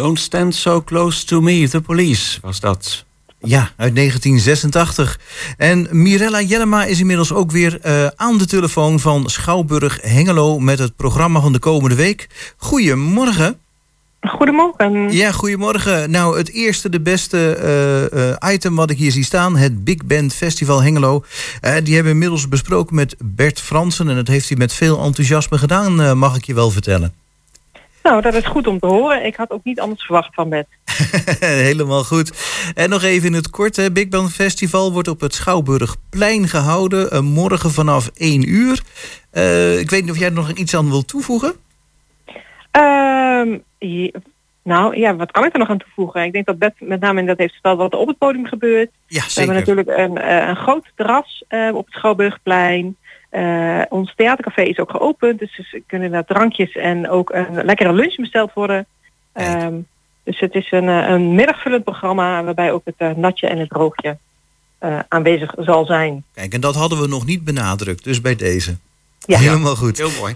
Don't 0.09 0.21
stand 0.21 0.55
so 0.55 0.81
close 0.81 1.25
to 1.25 1.41
me, 1.41 1.67
the 1.67 1.81
police 1.81 2.39
was 2.41 2.59
dat. 2.59 3.05
Ja, 3.39 3.59
uit 3.59 3.95
1986. 3.95 5.19
En 5.57 5.87
Mirella 5.91 6.41
Jellema 6.41 6.85
is 6.85 6.99
inmiddels 6.99 7.33
ook 7.33 7.51
weer 7.51 7.79
eh, 7.81 8.07
aan 8.15 8.37
de 8.37 8.45
telefoon 8.45 8.99
van 8.99 9.29
Schouwburg 9.29 9.99
Hengelo 10.01 10.59
met 10.59 10.79
het 10.79 10.95
programma 10.95 11.39
van 11.39 11.53
de 11.53 11.59
komende 11.59 11.95
week. 11.95 12.27
Goedemorgen. 12.57 13.59
Goedemorgen. 14.21 15.11
Ja, 15.11 15.31
goedemorgen. 15.31 16.11
Nou, 16.11 16.37
het 16.37 16.51
eerste, 16.51 16.89
de 16.89 17.01
beste 17.01 17.55
eh, 17.55 18.29
eh, 18.31 18.53
item 18.53 18.75
wat 18.75 18.89
ik 18.89 18.97
hier 18.97 19.11
zie 19.11 19.23
staan, 19.23 19.57
het 19.57 19.83
Big 19.83 20.05
Band 20.05 20.33
Festival 20.33 20.83
Hengelo. 20.83 21.23
Die 21.61 21.69
hebben 21.71 22.03
we 22.03 22.09
inmiddels 22.09 22.47
besproken 22.47 22.95
met 22.95 23.15
Bert 23.23 23.61
Fransen 23.61 24.09
en 24.09 24.15
dat 24.15 24.27
heeft 24.27 24.47
hij 24.47 24.57
met 24.57 24.73
veel 24.73 25.03
enthousiasme 25.03 25.57
gedaan, 25.57 26.01
eh, 26.01 26.13
mag 26.13 26.35
ik 26.35 26.45
je 26.45 26.53
wel 26.53 26.71
vertellen. 26.71 27.13
Nou, 28.03 28.21
dat 28.21 28.33
is 28.33 28.45
goed 28.45 28.67
om 28.67 28.79
te 28.79 28.85
horen. 28.85 29.25
Ik 29.25 29.35
had 29.35 29.49
ook 29.51 29.63
niet 29.63 29.79
anders 29.79 30.03
verwacht 30.03 30.33
van 30.33 30.49
Bert. 30.49 30.67
Helemaal 31.39 32.03
goed. 32.03 32.31
En 32.75 32.89
nog 32.89 33.03
even 33.03 33.27
in 33.27 33.33
het 33.33 33.49
kort. 33.49 33.75
Hè. 33.75 33.91
Big 33.91 34.07
Band 34.09 34.31
Festival 34.33 34.91
wordt 34.93 35.07
op 35.07 35.19
het 35.19 35.33
Schouwburgplein 35.35 36.47
gehouden. 36.47 37.11
eh, 37.11 37.19
morgen 37.19 37.71
vanaf 37.71 38.09
1 38.13 38.49
uur. 38.49 38.81
Eh, 39.31 39.79
ik 39.79 39.89
weet 39.89 40.01
niet 40.01 40.11
of 40.11 40.17
jij 40.17 40.27
er 40.27 40.33
nog 40.33 40.51
iets 40.51 40.75
aan 40.75 40.89
wil 40.89 41.05
toevoegen. 41.05 41.53
Ehm, 42.71 43.57
je- 43.77 44.13
nou 44.63 44.97
ja, 44.97 45.15
wat 45.15 45.31
kan 45.31 45.45
ik 45.45 45.53
er 45.53 45.59
nog 45.59 45.69
aan 45.69 45.77
toevoegen? 45.77 46.23
Ik 46.23 46.31
denk 46.33 46.45
dat 46.45 46.57
Bert 46.59 46.73
met 46.79 46.99
name 46.99 47.19
inderdaad 47.19 47.37
heeft 47.39 47.53
verteld 47.53 47.77
wat 47.77 47.93
er 47.93 47.99
op 47.99 48.07
het 48.07 48.17
podium 48.17 48.45
gebeurt. 48.45 48.89
Ja, 49.07 49.21
We 49.25 49.31
hebben 49.33 49.55
natuurlijk 49.55 49.87
een, 49.87 50.17
eh, 50.17 50.47
een 50.47 50.55
groot 50.55 50.85
terras 50.95 51.43
op 51.73 51.85
het 51.85 51.95
Schouwburgplein. 51.95 52.95
Eh, 53.29 53.81
ons 53.89 54.13
theatercafé 54.15 54.61
is 54.61 54.79
ook 54.79 54.91
geopend. 54.91 55.39
Dus 55.39 55.57
er 55.57 55.81
kunnen 55.87 56.11
daar 56.11 56.25
drankjes 56.25 56.71
en 56.71 57.09
ook 57.09 57.29
een 57.29 57.65
lekkere 57.65 57.93
lunch 57.93 58.15
besteld 58.15 58.53
worden. 58.53 58.85
Ehm, 59.33 59.75
dus 60.23 60.39
het 60.39 60.55
is 60.55 60.71
een, 60.71 60.89
eh, 60.89 61.09
een 61.09 61.35
middagvullend 61.35 61.83
programma 61.83 62.43
waarbij 62.43 62.71
ook 62.71 62.85
het 62.85 62.95
eh, 62.97 63.11
natje 63.15 63.47
en 63.47 63.57
het 63.57 63.69
droogje 63.69 64.17
eh, 64.79 64.99
aanwezig 65.07 65.53
zal 65.57 65.85
zijn. 65.85 66.23
Kijk, 66.33 66.53
en 66.53 66.61
dat 66.61 66.75
hadden 66.75 67.01
we 67.01 67.07
nog 67.07 67.25
niet 67.25 67.43
benadrukt. 67.43 68.03
Dus 68.03 68.21
bij 68.21 68.35
deze. 68.35 68.77
Ja. 69.25 69.37
Helemaal 69.37 69.75
goed. 69.75 69.97
Heel 69.97 70.11
mooi. 70.19 70.35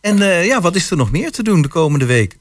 En 0.00 0.22
eh, 0.22 0.46
ja, 0.46 0.60
wat 0.60 0.74
is 0.74 0.90
er 0.90 0.96
nog 0.96 1.10
meer 1.10 1.30
te 1.30 1.42
doen 1.42 1.62
de 1.62 1.68
komende 1.68 2.06
week? 2.06 2.38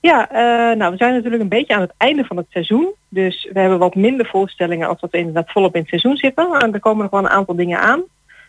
Ja, 0.00 0.30
eh, 0.30 0.76
nou 0.76 0.90
we 0.90 0.96
zijn 0.96 1.14
natuurlijk 1.14 1.42
een 1.42 1.48
beetje 1.48 1.74
aan 1.74 1.80
het 1.80 1.94
einde 1.96 2.24
van 2.24 2.36
het 2.36 2.46
seizoen. 2.48 2.92
Dus 3.08 3.48
we 3.52 3.60
hebben 3.60 3.78
wat 3.78 3.94
minder 3.94 4.26
voorstellingen 4.26 4.88
als 4.88 5.00
dat 5.00 5.10
we 5.10 5.18
inderdaad 5.18 5.50
volop 5.50 5.74
in 5.74 5.80
het 5.80 5.88
seizoen 5.88 6.16
zitten. 6.16 6.52
En 6.58 6.74
er 6.74 6.80
komen 6.80 7.02
nog 7.02 7.10
wel 7.10 7.20
een 7.20 7.36
aantal 7.36 7.56
dingen 7.56 7.80
aan. 7.80 8.02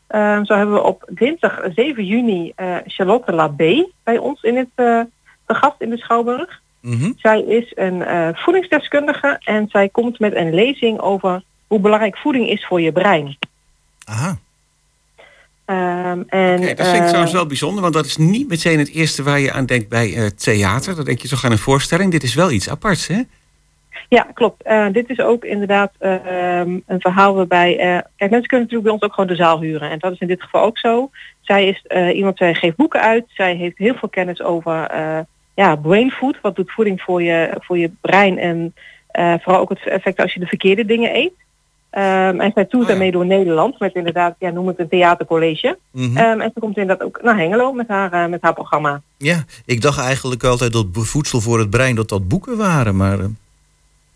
Ehm, 0.08 0.44
zo 0.46 0.56
hebben 0.56 0.76
we 0.76 0.84
op 0.84 1.10
dinsdag 1.10 1.60
7 1.76 2.06
juni 2.06 2.52
eh, 2.56 2.76
Charlotte 2.86 3.32
Labé 3.32 3.88
bij 4.04 4.18
ons 4.18 4.42
in 4.42 4.58
het 4.58 4.70
eh 4.76 5.02
te 5.46 5.54
gast 5.54 5.76
in 5.82 5.90
de 5.90 5.98
Schouwburg. 5.98 6.62
Mhm. 6.82 7.12
Zij 7.18 7.42
is 7.42 7.72
een 7.76 8.04
eh, 8.04 8.30
voedingsdeskundige 8.34 9.40
en 9.44 9.68
zij 9.70 9.90
komt 9.90 10.20
met 10.20 10.36
een 10.36 10.54
lezing 10.54 11.00
over 11.00 11.44
hoe 11.68 11.80
belangrijk 11.80 12.18
voeding 12.18 12.50
is 12.50 12.66
voor 12.66 12.82
je 12.82 12.92
brein. 12.92 13.38
Aha. 14.04 14.38
Ehm, 15.66 16.22
en, 16.28 16.76
dat 16.76 16.88
vind 16.88 17.04
ik 17.04 17.08
trouwens 17.08 17.32
wel 17.32 17.46
bijzonder, 17.46 17.82
want 17.82 17.94
dat 17.94 18.06
is 18.06 18.18
niet 18.18 18.48
meteen 18.48 18.80
het 18.80 18.90
eerste 18.90 19.24
waar 19.24 19.40
je 19.40 19.52
aan 19.52 19.66
denkt 19.66 19.90
bij 19.90 20.32
theater. 20.32 20.96
Dan 20.96 21.06
denk 21.06 21.22
je 21.22 21.28
toch 21.28 21.46
aan 21.46 21.52
een 21.52 21.58
voorstelling. 21.58 22.12
Dit 22.12 22.24
is 22.24 22.34
wel 22.34 22.52
iets 22.52 22.70
aparts, 22.70 23.08
hè? 23.08 23.22
Ja, 24.10 24.28
klopt. 24.34 24.64
Eh, 24.64 24.86
dit 24.92 25.10
is 25.10 25.20
ook 25.20 25.46
inderdaad 25.46 25.92
eh, 26.00 26.60
ehm, 26.60 26.80
een 26.86 27.02
verhaal 27.02 27.36
waarbij... 27.36 27.78
eh, 27.80 28.00
kijk, 28.16 28.32
mensen 28.32 28.48
kunnen 28.48 28.68
natuurlijk 28.68 28.84
bij 28.84 28.92
ons 28.92 29.02
ook 29.02 29.14
gewoon 29.14 29.30
de 29.30 29.36
zaal 29.36 29.62
huren. 29.62 29.90
En 29.90 30.00
dat 30.00 30.12
is 30.12 30.20
in 30.20 30.28
dit 30.28 30.42
geval 30.42 30.64
ook 30.64 30.78
zo. 30.78 31.10
Zij 31.42 31.68
is 31.68 31.84
eh, 31.88 32.16
iemand, 32.16 32.38
zij 32.38 32.54
geeft 32.54 32.76
boeken 32.76 33.02
uit. 33.02 33.26
Zij 33.28 33.56
heeft 33.56 33.78
heel 33.78 33.96
veel 33.96 34.10
kennis 34.10 34.42
over 34.42 34.92
ja, 35.54 35.76
brain 35.76 36.12
food. 36.12 36.38
Wat 36.42 36.56
doet 36.56 36.72
voeding 36.72 37.02
voor 37.02 37.24
je, 37.24 37.58
voor 37.60 37.78
je 37.78 37.92
brein? 38.02 38.38
En 38.38 38.74
vooral 39.42 39.62
ook 39.62 39.70
het 39.70 39.88
effect 39.88 40.22
als 40.22 40.34
je 40.34 40.40
de 40.40 40.46
verkeerde 40.46 40.86
dingen 40.86 41.16
eet. 41.16 41.34
Ehm, 41.90 42.40
en 42.40 42.52
zij 42.54 42.66
toert 42.66 42.88
daarmee 42.88 43.12
door 43.12 43.26
Nederland 43.26 43.80
met 43.80 43.96
inderdaad, 43.96 44.36
ja, 44.40 44.50
noem 44.50 44.68
het 44.68 44.80
een 44.80 44.90
theatercollege. 44.90 45.78
Mhm. 45.92 46.18
Ehm, 46.18 46.42
en 46.42 46.52
ze 46.54 46.60
komt 46.60 46.78
inderdaad 46.78 47.08
ook 47.08 47.22
naar 47.22 47.38
Hengelo 47.38 47.74
met 47.74 47.88
haar, 47.88 48.30
met 48.30 48.42
haar 48.42 48.54
programma. 48.54 49.02
Ja, 49.18 49.44
ik 49.66 49.82
dacht 49.82 50.00
eigenlijk 50.00 50.44
altijd 50.44 50.74
dat 50.74 50.86
voedsel 50.92 51.42
voor 51.42 51.60
het 51.60 51.70
brein 51.70 51.96
dat 51.96 52.10
dat 52.10 52.28
boeken 52.28 52.58
waren, 52.58 52.96
maar... 52.96 53.18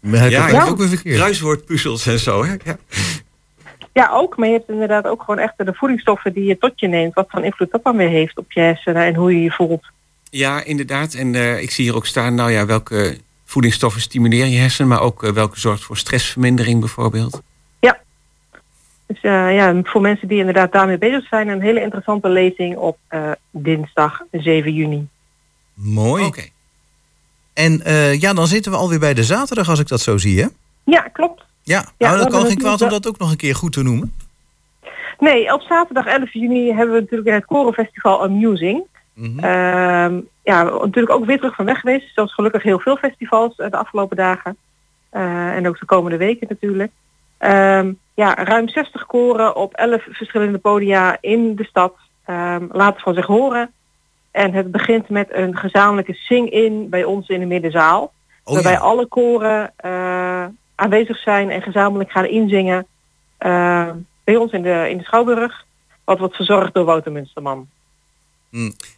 maar 0.02 0.26
ik 0.26 0.32
Ja, 0.32 0.42
heb 0.42 0.52
ja. 0.52 0.60
het 0.60 0.70
ook 0.70 0.78
weer 0.78 0.88
verkeerd. 0.88 1.16
Kruiswoordpuzzels 1.16 2.08
en 2.08 2.20
zo, 2.20 2.44
hè? 2.46 2.56
Ja. 2.64 2.78
Ja, 3.94 4.10
ook. 4.12 4.38
Maar 4.38 4.48
je 4.48 4.54
hebt 4.54 4.70
inderdaad 4.70 5.06
ook 5.06 5.24
gewoon 5.24 5.40
echt 5.40 5.54
de 5.58 5.74
voedingsstoffen 5.74 6.34
die 6.34 6.44
je 6.44 6.58
tot 6.58 6.80
je 6.80 6.88
neemt. 6.88 7.14
Wat 7.14 7.28
voor 7.30 7.44
invloed 7.44 7.72
dat 7.72 7.84
dan 7.84 7.98
weer 7.98 8.10
heeft 8.10 8.38
op 8.38 8.52
je 8.52 8.60
hersenen 8.60 9.04
en 9.04 9.16
hoe 9.16 9.36
je 9.36 9.44
je 9.44 9.52
voelt. 9.52 9.86
Ja, 10.30 10.64
inderdaad. 10.64 11.14
En 11.14 11.36
eh, 11.36 11.62
ik 11.62 11.72
zie 11.72 11.86
hier 11.86 11.96
ook 11.96 12.06
staan, 12.06 12.36
nou 12.36 12.52
ja, 12.52 12.66
welke 12.66 13.18
voedingsstoffen 13.46 14.02
stimuleren 14.02 14.50
je 14.50 14.60
hersenen, 14.60 14.90
maar 14.90 15.02
ook 15.02 15.24
eh, 15.24 15.32
welke 15.32 15.60
zorgt 15.60 15.84
voor 15.84 15.98
stressvermindering 15.98 16.80
bijvoorbeeld. 16.80 17.42
Dus 19.12 19.22
eh, 19.22 19.56
ja, 19.56 19.80
voor 19.84 20.02
mensen 20.02 20.28
die 20.28 20.40
inderdaad 20.40 20.72
daarmee 20.72 20.98
bezig 20.98 21.28
zijn, 21.28 21.48
een 21.48 21.62
hele 21.62 21.82
interessante 21.82 22.30
lezing 22.30 22.76
op 22.78 22.98
eh, 23.08 23.32
dinsdag 23.50 24.22
7 24.32 24.74
juni. 24.74 25.08
Mooi. 25.74 26.26
Oké. 26.26 26.42
En 27.54 27.82
eh, 27.82 28.20
ja, 28.20 28.34
dan 28.34 28.48
zitten 28.48 28.72
we 28.72 28.78
alweer 28.78 29.00
bij 29.00 29.14
de 29.14 29.24
zaterdag 29.24 29.70
als 29.70 29.80
ik 29.80 29.88
dat 29.88 30.02
zo 30.02 30.18
zie, 30.18 30.42
hè? 30.42 30.48
Ja, 30.84 31.02
klopt. 31.02 31.44
Ja, 31.64 31.86
Ja, 31.98 32.08
nou, 32.08 32.18
dat 32.18 32.32
kan 32.32 32.46
geen 32.46 32.58
kwaad 32.58 32.82
om 32.82 32.90
dat 32.90 33.08
ook 33.08 33.18
nog 33.18 33.32
een 33.32 33.38
keer 33.38 33.56
goed 33.56 33.74
te 33.74 33.84
noemen. 33.84 34.14
Nee, 35.20 35.54
op 35.54 35.62
zaterdag 35.62 36.06
11 36.06 36.34
juni 36.34 36.74
hebben 36.74 36.96
we 36.96 37.02
natuurlijk 37.02 37.30
het 37.30 37.46
Korenfestival 37.46 38.24
Amusing. 38.24 38.84
Mhm. 39.14 39.40
Ehm, 39.40 40.20
ja, 40.44 40.64
natuurlijk 40.64 41.10
ook 41.10 41.26
weer 41.26 41.38
terug 41.38 41.56
van 41.56 41.66
weg 41.66 41.80
geweest. 41.80 42.14
Zoals 42.14 42.34
gelukkig 42.34 42.64
heel 42.64 42.80
veel 42.80 42.98
festivals 42.98 43.56
eh, 43.56 43.70
de 43.70 43.78
afgelopen 43.78 44.18
dagen. 44.18 44.58
Eh, 45.10 45.56
en 45.56 45.68
ook 45.68 45.80
de 45.80 45.86
komende 45.86 46.18
weken 46.18 46.48
natuurlijk. 46.50 46.92
Ehm, 47.38 47.94
ja, 48.14 48.36
ruim 48.36 48.70
60 48.70 49.06
koren 49.06 49.56
op 49.56 49.74
11 49.74 50.04
verschillende 50.10 50.58
podia 50.58 51.18
in 51.20 51.56
de 51.56 51.64
stad 51.64 51.96
ehm, 52.26 52.66
laten 52.72 53.02
van 53.02 53.14
zich 53.14 53.26
horen. 53.26 53.72
En 54.32 54.54
het 54.54 54.72
begint 54.72 55.10
met 55.10 55.28
een 55.32 55.58
gezamenlijke 55.58 56.14
sing-in 56.14 56.90
bij 56.90 57.04
ons 57.04 57.28
in 57.28 57.40
de 57.40 57.46
middenzaal. 57.46 58.14
Oh, 58.44 58.54
waarbij 58.54 58.80
alle 58.80 59.06
koren 59.06 59.74
eh, 59.76 60.46
aanwezig 60.76 61.18
zijn 61.18 61.50
en 61.50 61.62
gezamenlijk 61.62 62.12
gaan 62.12 62.26
inzingen 62.26 62.88
eh, 63.38 63.90
bij 64.24 64.36
ons 64.36 64.52
in 64.52 64.62
de, 64.62 64.88
in 64.90 64.98
de 64.98 65.04
Schouwburg. 65.04 65.66
Wat 66.04 66.20
wordt 66.20 66.36
verzorgd 66.36 66.74
door 66.74 66.86
Wouter 66.86 67.12
Munsterman. 67.12 67.68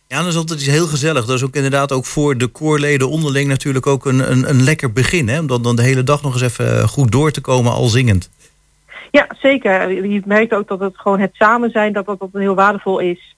Ja, 0.08 0.20
dat 0.20 0.28
is 0.28 0.36
altijd 0.36 0.60
iets 0.60 0.70
heel 0.70 0.88
gezellig. 0.88 1.26
Dat 1.26 1.36
is 1.36 1.44
ook 1.44 1.56
inderdaad 1.56 1.92
ook 1.92 2.06
voor 2.06 2.38
de 2.38 2.48
koorleden 2.48 3.10
onderling 3.10 3.48
natuurlijk 3.48 3.88
ook 3.88 4.06
een, 4.06 4.32
een, 4.32 4.50
een 4.50 4.64
lekker 4.64 4.92
begin. 4.94 5.28
Hè? 5.28 5.40
Om 5.40 5.48
dan, 5.48 5.62
dan 5.62 5.76
de 5.76 5.82
hele 5.82 6.04
dag 6.04 6.22
nog 6.22 6.34
eens 6.34 6.42
even 6.42 6.78
eh, 6.78 6.88
goed 6.88 7.12
door 7.12 7.32
te 7.32 7.42
komen 7.42 7.72
al 7.72 7.88
zingend. 7.88 8.30
Ja, 9.12 9.28
zeker. 9.42 9.92
Je 10.12 10.22
merkt 10.26 10.54
ook 10.54 10.68
dat 10.68 10.80
het 10.80 10.98
gewoon 10.98 11.20
het 11.20 11.34
samen 11.34 11.70
zijn, 11.70 11.94
dat 11.94 12.06
dat, 12.06 12.20
dat 12.20 12.30
heel 12.34 12.56
waardevol 12.56 13.00
is. 13.00 13.33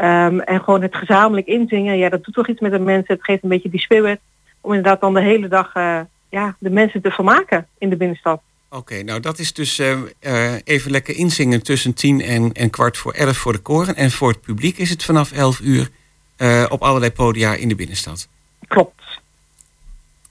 Ehm, 0.00 0.38
en 0.38 0.60
gewoon 0.60 0.82
het 0.82 0.96
gezamenlijk 0.96 1.46
inzingen, 1.46 1.96
ja, 1.96 2.08
dat 2.08 2.24
doet 2.24 2.34
toch 2.34 2.48
iets 2.48 2.60
met 2.60 2.72
de 2.72 2.78
mensen. 2.78 3.14
Het 3.14 3.24
geeft 3.24 3.42
een 3.42 3.48
beetje 3.48 3.70
die 3.70 3.80
spirit 3.80 4.20
om 4.60 4.72
inderdaad 4.72 5.00
dan 5.00 5.14
de 5.14 5.20
hele 5.20 5.48
dag 5.48 5.74
eh, 5.74 6.00
ja, 6.28 6.56
de 6.58 6.70
mensen 6.70 7.02
te 7.02 7.10
vermaken 7.10 7.66
in 7.78 7.90
de 7.90 7.96
binnenstad. 7.96 8.40
Oké, 8.70 9.02
nou 9.02 9.20
dat 9.20 9.38
is 9.38 9.52
dus 9.52 9.78
eh, 9.78 9.98
eh, 10.18 10.60
even 10.64 10.90
lekker 10.90 11.16
inzingen 11.16 11.62
tussen 11.62 11.94
tien 11.94 12.20
en, 12.20 12.52
en 12.52 12.70
kwart 12.70 12.96
voor 12.96 13.12
elf 13.12 13.36
voor 13.36 13.52
de 13.52 13.58
koren. 13.58 13.96
En 13.96 14.10
voor 14.10 14.28
het 14.28 14.40
publiek 14.40 14.78
is 14.78 14.90
het 14.90 15.04
vanaf 15.04 15.32
elf 15.32 15.60
uur 15.60 15.90
eh, 16.36 16.66
op 16.68 16.82
allerlei 16.82 17.12
podia 17.12 17.54
in 17.54 17.68
de 17.68 17.74
binnenstad. 17.74 18.28
Klopt. 18.68 19.02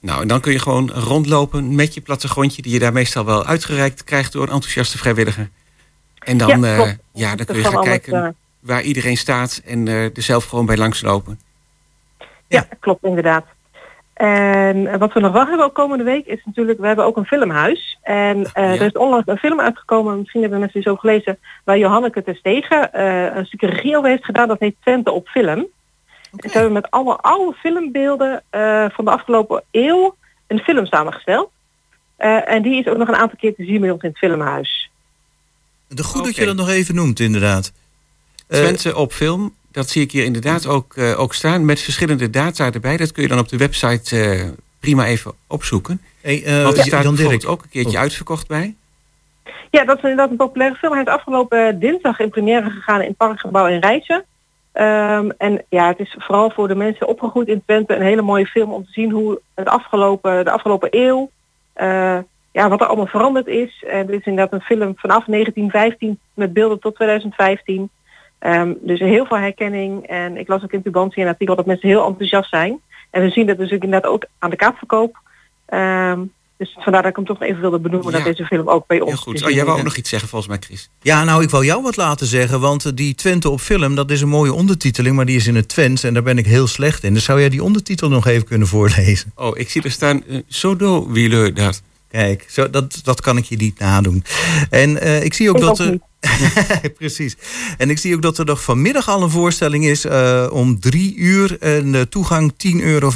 Nou, 0.00 0.22
en 0.22 0.28
dan 0.28 0.40
kun 0.40 0.52
je 0.52 0.58
gewoon 0.58 0.90
rondlopen 0.90 1.74
met 1.74 1.94
je 1.94 2.00
plattegrondje... 2.00 2.62
die 2.62 2.72
je 2.72 2.78
daar 2.78 2.92
meestal 2.92 3.24
wel 3.24 3.44
uitgereikt 3.44 4.04
krijgt 4.04 4.32
door 4.32 4.42
een 4.42 4.52
enthousiaste 4.52 4.98
vrijwilliger. 4.98 5.50
En 6.18 6.36
dan, 6.38 6.60
Ja, 6.60 6.96
ja, 7.12 7.36
dan 7.36 7.46
kun 7.46 7.56
je 7.56 7.64
gaan 7.64 7.84
kijken 7.84 8.36
waar 8.60 8.82
iedereen 8.82 9.16
staat... 9.16 9.62
en 9.64 9.88
eh, 9.88 10.04
er 10.04 10.22
zelf 10.22 10.44
gewoon 10.44 10.66
bij 10.66 10.76
langslopen. 10.76 11.40
Ja, 12.48 12.66
klopt 12.80 13.04
inderdaad. 13.04 13.44
En 14.14 14.86
eh, 14.86 14.98
wat 14.98 15.12
we 15.12 15.20
nog 15.20 15.32
wel 15.32 15.46
hebben 15.46 15.66
ook 15.66 15.74
komende 15.74 16.04
week 16.04 16.26
is 16.26 16.42
natuurlijk, 16.44 16.78
we 16.78 16.86
hebben 16.86 17.04
ook 17.04 17.16
een 17.16 17.24
filmhuis. 17.24 17.98
En 18.02 18.44
eh, 18.52 18.80
er 18.80 18.86
is 18.86 18.92
onlangs 18.92 19.26
een 19.26 19.36
film 19.36 19.60
uitgekomen, 19.60 20.18
misschien 20.18 20.40
hebben 20.40 20.58
mensen 20.58 20.80
die 20.80 20.88
zo 20.90 20.96
gelezen, 20.96 21.38
waar 21.64 21.78
Johanneke 21.78 22.22
Terstegen 22.22 22.92
eh 22.92 23.36
een 23.36 23.46
stukje 23.46 23.66
regie 23.66 23.96
over 23.96 24.10
heeft 24.10 24.24
gedaan. 24.24 24.48
Dat 24.48 24.60
heet 24.60 24.76
Twente 24.80 25.12
op 25.12 25.28
film. 25.28 25.66
En 26.36 26.50
ze 26.50 26.52
hebben 26.52 26.72
met 26.72 26.90
allemaal 26.90 27.20
oude 27.20 27.56
filmbeelden 27.56 28.42
eh, 28.50 28.84
van 28.90 29.04
de 29.04 29.10
afgelopen 29.10 29.62
eeuw 29.70 30.16
een 30.46 30.58
film 30.58 30.86
samengesteld. 30.86 31.50
Eh, 32.16 32.48
en 32.48 32.62
die 32.62 32.80
is 32.80 32.86
ook 32.86 32.96
nog 32.96 33.08
een 33.08 33.16
aantal 33.16 33.38
keer 33.38 33.54
te 33.54 33.64
zien 33.64 33.80
bij 33.80 33.90
ons 33.90 34.02
in 34.02 34.08
het 34.08 34.18
filmhuis. 34.18 34.90
De 35.88 36.04
goed 36.04 36.24
dat 36.24 36.36
je 36.36 36.44
dat 36.44 36.56
nog 36.56 36.68
even 36.68 36.94
noemt, 36.94 37.20
inderdaad. 37.20 37.72
Eh, 38.50 38.58
Twente 38.58 38.96
op 38.96 39.12
film, 39.12 39.54
dat 39.72 39.88
zie 39.88 40.02
ik 40.02 40.12
hier 40.12 40.24
inderdaad 40.24 40.66
ook, 40.66 40.94
eh, 40.96 41.20
ook 41.20 41.34
staan 41.34 41.64
met 41.64 41.80
verschillende 41.80 42.30
data 42.30 42.72
erbij. 42.72 42.96
Dat 42.96 43.12
kun 43.12 43.22
je 43.22 43.28
dan 43.28 43.38
op 43.38 43.48
de 43.48 43.56
website 43.56 44.16
eh, 44.20 44.48
prima 44.80 45.04
even 45.06 45.32
opzoeken. 45.46 46.00
hey, 46.20 46.44
eh, 46.44 46.62
Want 46.62 46.76
er 46.76 46.84
staat 46.84 47.02
Jan 47.02 47.14
bijvoorbeeld 47.14 47.46
ook 47.46 47.62
een 47.62 47.68
keertje 47.68 47.96
Oh. 47.96 48.02
uitverkocht 48.02 48.48
bij. 48.48 48.74
Ja, 49.70 49.84
dat 49.84 49.96
is 49.96 50.02
inderdaad 50.02 50.30
een 50.30 50.36
populaire 50.36 50.76
film. 50.76 50.92
Hij 50.92 51.02
is 51.02 51.08
afgelopen 51.08 51.78
dinsdag 51.80 52.18
in 52.20 52.30
première 52.30 52.70
gegaan 52.70 53.00
in 53.00 53.08
het 53.08 53.16
Parkgebouw 53.16 53.66
in 53.66 53.80
Rijssen. 53.80 54.24
Ehm, 54.72 55.30
en 55.38 55.64
ja, 55.68 55.88
het 55.88 55.98
is 55.98 56.14
vooral 56.18 56.50
voor 56.50 56.68
de 56.68 56.74
mensen 56.74 57.08
opgegroeid 57.08 57.48
in 57.48 57.62
Twente 57.66 57.94
een 57.94 58.02
hele 58.02 58.22
mooie 58.22 58.46
film 58.46 58.72
om 58.72 58.84
te 58.84 58.92
zien 58.92 59.10
hoe 59.10 59.40
het 59.54 59.68
afgelopen, 59.68 60.44
de 60.44 60.50
afgelopen 60.50 60.88
eeuw, 60.90 61.30
eh, 61.72 62.18
ja, 62.52 62.68
wat 62.68 62.80
er 62.80 62.86
allemaal 62.86 63.06
veranderd 63.06 63.46
is. 63.46 63.84
En 63.88 64.06
dit 64.06 64.20
is 64.20 64.26
inderdaad 64.26 64.52
een 64.52 64.66
film 64.66 64.92
vanaf 64.96 65.26
1915 65.26 66.18
met 66.34 66.52
beelden 66.52 66.80
tot 66.80 66.94
2015. 66.94 67.90
Ehm, 68.40 68.72
dus 68.80 68.98
heel 69.00 69.26
veel 69.26 69.36
herkenning. 69.38 70.06
En 70.06 70.36
ik 70.36 70.48
las 70.48 70.62
ook 70.62 70.72
in 70.72 70.82
Tubantie 70.82 71.22
een 71.22 71.28
artikel 71.28 71.56
dat 71.56 71.66
mensen 71.66 71.88
heel 71.88 72.06
enthousiast 72.06 72.50
zijn. 72.50 72.80
En 73.10 73.22
we 73.22 73.30
zien 73.30 73.46
dat 73.46 73.58
dus 73.58 73.72
ook 73.72 73.82
inderdaad 73.82 74.10
ook 74.10 74.24
aan 74.38 74.50
de 74.50 74.56
kaartverkoop. 74.56 75.18
Ehm, 75.66 76.20
dus 76.56 76.76
vandaar 76.80 77.02
dat 77.02 77.10
ik 77.10 77.16
hem 77.16 77.24
toch 77.26 77.42
even 77.42 77.60
wilde 77.60 77.78
benoemen 77.78 78.10
Ja. 78.10 78.16
dat 78.16 78.26
deze 78.26 78.44
film 78.44 78.68
ook 78.68 78.86
bij 78.86 79.00
ons 79.00 79.10
te 79.10 79.16
goed. 79.16 79.44
Oh, 79.44 79.50
jij 79.50 79.64
wou 79.64 79.78
ook 79.78 79.84
nog 79.84 79.96
iets 79.96 80.08
zeggen 80.10 80.28
volgens 80.28 80.50
mij, 80.50 80.60
Chris. 80.60 80.90
Ja, 81.02 81.24
nou, 81.24 81.42
ik 81.42 81.50
wou 81.50 81.64
jou 81.64 81.82
wat 81.82 81.96
laten 81.96 82.26
zeggen, 82.26 82.60
want 82.60 82.84
eh, 82.84 82.92
die 82.94 83.14
Twente 83.14 83.50
op 83.50 83.60
film, 83.60 83.94
dat 83.94 84.10
is 84.10 84.20
een 84.20 84.28
mooie 84.28 84.52
ondertiteling, 84.52 85.16
maar 85.16 85.26
die 85.26 85.36
is 85.36 85.46
in 85.46 85.56
het 85.56 85.68
Twents 85.68 86.02
en 86.04 86.14
daar 86.14 86.22
ben 86.22 86.38
ik 86.38 86.46
heel 86.46 86.66
slecht 86.66 87.04
in. 87.04 87.14
Dus 87.14 87.24
zou 87.24 87.40
jij 87.40 87.48
die 87.48 87.62
ondertitel 87.62 88.08
nog 88.08 88.26
even 88.26 88.46
kunnen 88.46 88.66
voorlezen? 88.68 89.32
Oh, 89.34 89.58
ik 89.58 89.70
zie 89.70 89.82
er 89.82 89.90
staan, 89.90 90.22
uh, 90.26 90.38
Sodo 90.48 91.08
Wieler 91.10 91.54
dat. 91.54 91.82
Kijk, 92.08 92.46
zo, 92.48 92.70
dat, 92.70 93.00
dat 93.04 93.20
kan 93.20 93.36
ik 93.36 93.44
je 93.44 93.56
niet 93.56 93.78
nadoen. 93.78 94.24
En 94.70 95.00
eh, 95.00 95.24
ik 95.24 95.34
zie 95.34 95.48
ook 95.50 95.56
Ik 95.56 95.62
dat 95.62 95.70
ook 95.70 95.86
er. 95.86 95.90
niet. 95.90 96.02
Precies. 96.98 97.36
En 97.78 97.90
ik 97.90 97.98
zie 97.98 98.14
ook 98.14 98.22
dat 98.22 98.38
er 98.38 98.44
nog 98.44 98.62
vanmiddag 98.62 99.08
al 99.08 99.22
een 99.22 99.30
voorstelling 99.30 99.84
is 99.84 100.04
eh, 100.04 100.46
om 100.50 100.80
drie 100.80 101.16
uur 101.16 101.58
en 101.60 101.92
de 101.92 102.08
toegang 102.08 102.52
10,25 102.52 102.76
euro. 102.82 103.12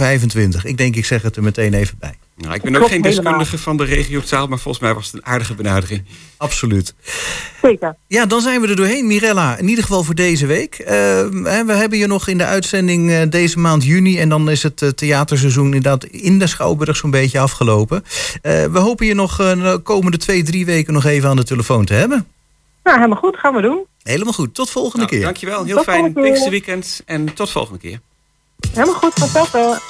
Ik 0.62 0.76
denk, 0.76 0.96
ik 0.96 1.04
zeg 1.04 1.22
het 1.22 1.36
er 1.36 1.42
meteen 1.42 1.74
even 1.74 1.96
bij. 1.98 2.14
Nou, 2.36 2.54
ik 2.54 2.62
ben 2.62 2.76
ook 2.76 2.88
geen 2.88 2.90
helemaal. 2.90 3.22
deskundige 3.22 3.58
van 3.58 3.76
de 3.76 3.84
regiotaal, 3.84 4.46
maar 4.46 4.58
volgens 4.58 4.84
mij 4.84 4.94
was 4.94 5.06
het 5.06 5.14
een 5.14 5.26
aardige 5.26 5.54
benadering. 5.54 6.02
Absoluut. 6.36 6.94
Zeker. 7.62 7.96
Ja, 8.06 8.26
dan 8.26 8.40
zijn 8.40 8.60
we 8.60 8.68
er 8.68 8.76
doorheen, 8.76 9.06
Mirella. 9.06 9.56
In 9.56 9.68
ieder 9.68 9.84
geval 9.84 10.04
voor 10.04 10.14
deze 10.14 10.46
week. 10.46 10.74
Eh, 10.74 10.94
hè, 11.42 11.64
we 11.64 11.72
hebben 11.72 11.98
je 11.98 12.06
nog 12.06 12.28
in 12.28 12.38
de 12.38 12.44
uitzending 12.44 13.10
eh, 13.10 13.22
deze 13.30 13.58
maand 13.58 13.84
juni. 13.84 14.18
En 14.18 14.28
dan 14.28 14.50
is 14.50 14.62
het 14.62 14.82
eh, 14.82 14.88
theaterseizoen 14.88 15.64
inderdaad 15.64 16.04
in 16.04 16.38
de 16.38 16.46
Schouwburg 16.46 16.96
zo'n 16.96 17.10
beetje 17.10 17.38
afgelopen. 17.38 18.04
Eh, 18.42 18.64
we 18.64 18.78
hopen 18.78 19.06
je 19.06 19.14
nog 19.14 19.40
eh, 19.40 19.62
de 19.62 19.80
komende 19.82 20.16
twee, 20.16 20.42
drie 20.42 20.64
weken 20.66 20.92
nog 20.92 21.04
even 21.04 21.28
aan 21.28 21.36
de 21.36 21.44
telefoon 21.44 21.84
te 21.84 21.94
hebben. 21.94 22.26
Nou, 22.84 22.96
helemaal 22.96 23.18
goed. 23.18 23.36
Gaan 23.36 23.54
we 23.54 23.62
doen. 23.62 23.86
Helemaal 24.02 24.32
goed. 24.32 24.54
Tot 24.54 24.70
volgende 24.70 24.96
Nou, 24.96 25.08
keer. 25.10 25.20
dankjewel, 25.24 25.64
heel 25.64 25.76
Tot 25.76 25.84
fijn 25.84 25.96
volgende 25.98 26.20
keer. 26.20 26.30
Pinksterweekend 26.30 27.02
en 27.06 27.34
tot 27.34 27.50
volgende 27.50 27.78
keer. 27.78 28.00
Helemaal 28.72 28.94
goed. 28.94 29.12
Vanzelf. 29.14 29.52
Like 29.52 29.80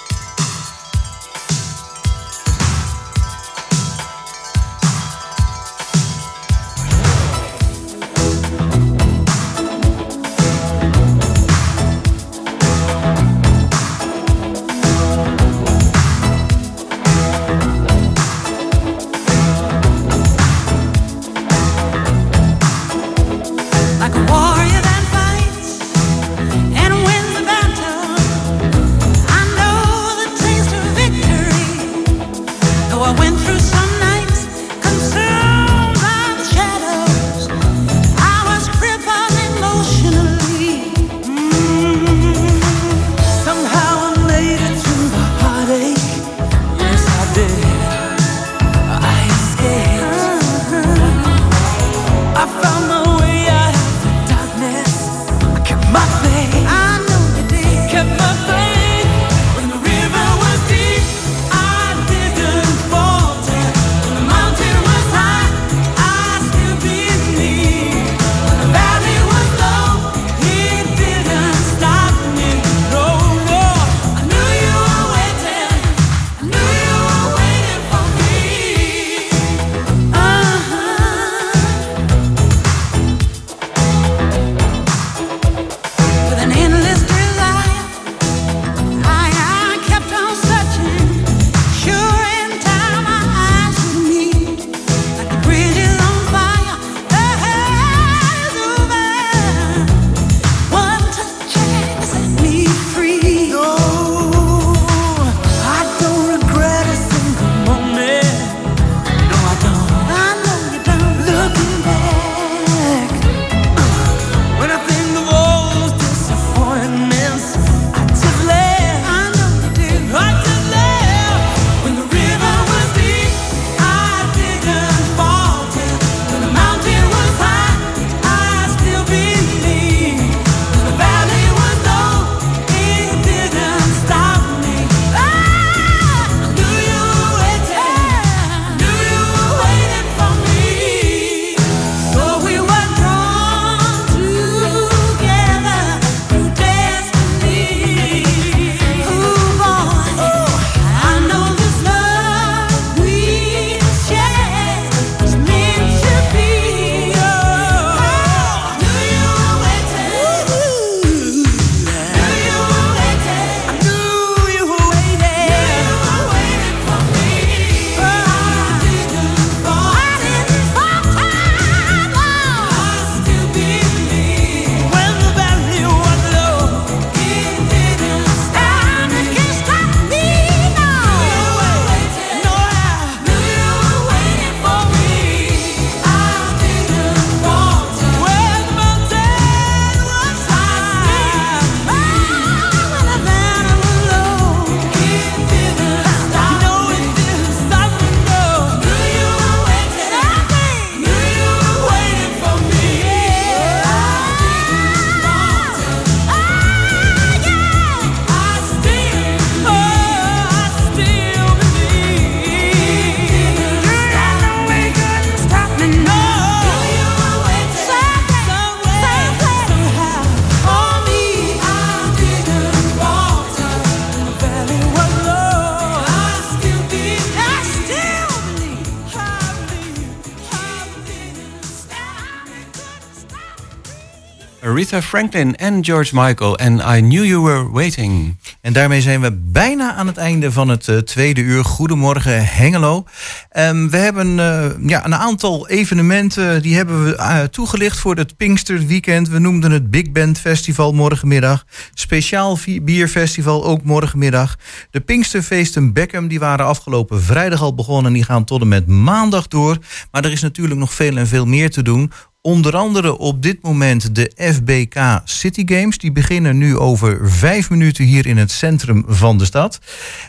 Franklin 235.02 235.56
en 235.56 235.84
George 235.84 236.14
Michael 236.14 236.58
en 236.58 236.74
I 236.78 237.00
Knew 237.00 237.24
You 237.24 237.42
Were 237.42 237.70
Waiting. 237.70 238.36
En 238.60 238.72
daarmee 238.72 239.00
zijn 239.00 239.20
we 239.20 239.32
bijna 239.32 239.94
aan 239.94 240.06
het 240.06 240.16
einde 240.16 240.52
van 240.52 240.68
het 240.68 240.88
eh, 240.88 240.96
tweede 240.96 241.40
uur. 241.40 241.64
Goedemorgen 241.64 242.46
Hengelo. 242.46 243.04
Ehm, 243.50 243.88
we 243.88 243.96
hebben 243.96 244.38
eh, 244.38 244.88
ja, 244.88 245.04
een 245.04 245.14
aantal 245.14 245.68
evenementen 245.68 246.62
die 246.62 246.76
hebben 246.76 247.04
we 247.04 247.16
eh, 247.16 247.42
toegelicht 247.42 247.98
voor 247.98 248.16
het 248.16 248.36
Pinksterweekend. 248.36 249.28
We 249.28 249.38
noemden 249.38 249.70
het 249.70 249.90
Big 249.90 250.12
Band 250.12 250.38
Festival 250.38 250.92
morgenmiddag. 250.92 251.64
Speciaal 251.94 252.58
bierfestival 252.82 253.64
ook 253.64 253.82
morgenmiddag. 253.82 254.56
De 254.90 255.00
Pinksterfeesten 255.00 255.92
Beckham 255.92 256.28
die 256.28 256.38
waren 256.38 256.66
afgelopen 256.66 257.22
vrijdag 257.22 257.62
al 257.62 257.74
begonnen. 257.74 258.06
En 258.06 258.12
die 258.12 258.24
gaan 258.24 258.44
tot 258.44 258.60
en 258.60 258.68
met 258.68 258.86
maandag 258.86 259.48
door. 259.48 259.78
Maar 260.10 260.24
er 260.24 260.32
is 260.32 260.42
natuurlijk 260.42 260.80
nog 260.80 260.94
veel 260.94 261.16
en 261.16 261.26
veel 261.26 261.46
meer 261.46 261.70
te 261.70 261.82
doen. 261.82 262.12
Onder 262.46 262.76
andere 262.76 263.18
op 263.18 263.42
dit 263.42 263.62
moment 263.62 264.14
de 264.14 264.32
FBK 264.36 265.20
City 265.24 265.62
Games. 265.66 265.98
Die 265.98 266.12
beginnen 266.12 266.58
nu 266.58 266.76
over 266.76 267.30
vijf 267.30 267.70
minuten 267.70 268.04
hier 268.04 268.26
in 268.26 268.36
het 268.36 268.50
centrum 268.50 269.04
van 269.06 269.38
de 269.38 269.44
stad. 269.44 269.78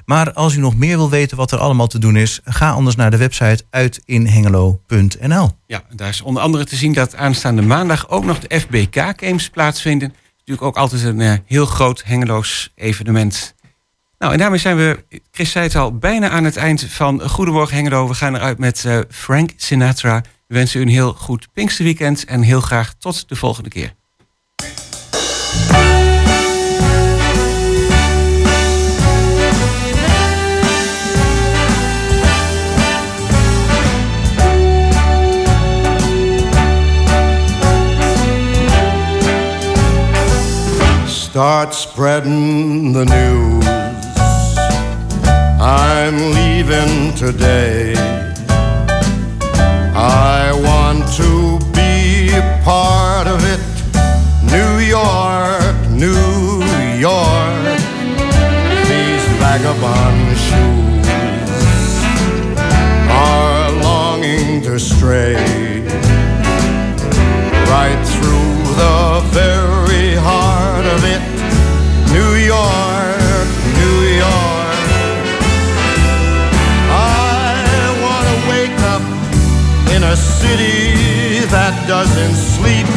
Maar 0.05 0.34
als 0.34 0.55
u 0.55 0.59
nog 0.59 0.76
meer 0.76 0.97
wil 0.97 1.09
weten 1.09 1.38
wat 1.38 1.51
er 1.51 1.57
allemaal 1.57 1.88
te 1.88 1.99
doen 1.99 2.16
is, 2.16 2.39
ga 2.43 2.72
anders 2.72 2.95
naar 2.95 3.11
de 3.11 3.18
website 3.18 3.63
uitinhengelo.nl. 3.70 5.51
Ja, 5.68 5.84
daar 5.95 6.09
is 6.09 6.22
onder 6.22 6.43
andere 6.43 6.66
te 6.66 6.76
zien 6.76 6.93
dat 6.93 7.16
aanstaande 7.16 7.61
maandag 7.61 8.09
ook 8.09 8.26
nog 8.26 8.39
de 8.39 8.59
FBK 8.59 8.95
Games 9.16 9.49
plaatsvinden. 9.49 10.13
Natuurlijk 10.38 10.68
ook 10.68 10.78
altijd 10.78 11.03
een 11.03 11.22
eh, 11.22 11.34
heel 11.45 11.66
groot 11.66 12.03
Hengeloos 12.05 12.72
evenement. 12.76 13.55
Nou, 14.18 14.34
en 14.34 14.39
daarmee 14.39 14.59
zijn 14.59 14.78
we, 14.78 15.05
Chris 15.32 15.51
zei 15.51 15.66
het 15.66 15.76
al, 15.76 15.97
bijna 15.97 16.30
aan 16.30 16.43
het 16.43 16.57
eind 16.57 16.86
van 16.89 17.30
Goedemorgen 17.30 17.76
Hengelo. 17.76 18.07
We 18.07 18.13
gaan 18.13 18.36
eruit 18.36 18.57
met 18.57 18.86
eh, 18.86 18.99
Frank 19.09 19.49
Sinatra. 19.55 20.24
We 20.48 20.56
wensen 20.56 20.80
u 20.80 20.84
een 20.84 20.89
heel 20.89 21.14
goed 21.14 21.48
Pinksterweekend 21.54 22.26
en 22.26 22.41
heel 22.41 22.62
graag 22.62 22.93
tot 22.93 23.30
de 23.30 23.36
volgende 23.36 23.70
keer. 23.70 23.93
Start 41.08 41.74
spreading 41.74 42.93
the 42.93 43.04
news. 43.04 43.66
I'm 45.60 46.34
leaving 46.34 47.16
today. 47.16 48.34
I 50.08 50.51
want 50.53 51.12
to 51.14 51.58
be 51.74 52.30
part 52.64 53.28
of 53.28 53.41
it. 53.43 53.60
New 54.56 54.78
York, 54.86 55.76
New 55.89 56.62
York. 56.99 57.80
These 58.86 59.26
vagabond 59.41 60.38
shoes 60.45 61.08
are 63.10 63.72
longing 63.82 64.62
to 64.62 64.80
stray 64.80 65.34
right 67.74 68.01
through 68.06 68.76
the 68.76 69.22
very 69.34 69.74
a 80.16 80.18
city 80.18 81.45
that 81.51 81.74
doesn't 81.88 82.36
sleep 82.36 82.88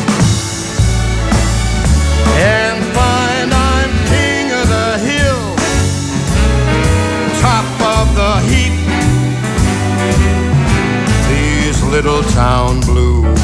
and 2.38 2.78
find 2.94 3.48
I'm 3.52 3.92
king 4.12 4.46
of 4.60 4.66
the 4.76 4.90
hill, 5.08 5.42
top 7.42 7.66
of 7.96 8.06
the 8.20 8.34
heap. 8.50 8.76
These 11.32 11.82
little 11.94 12.22
town 12.38 12.80
blues 12.82 13.42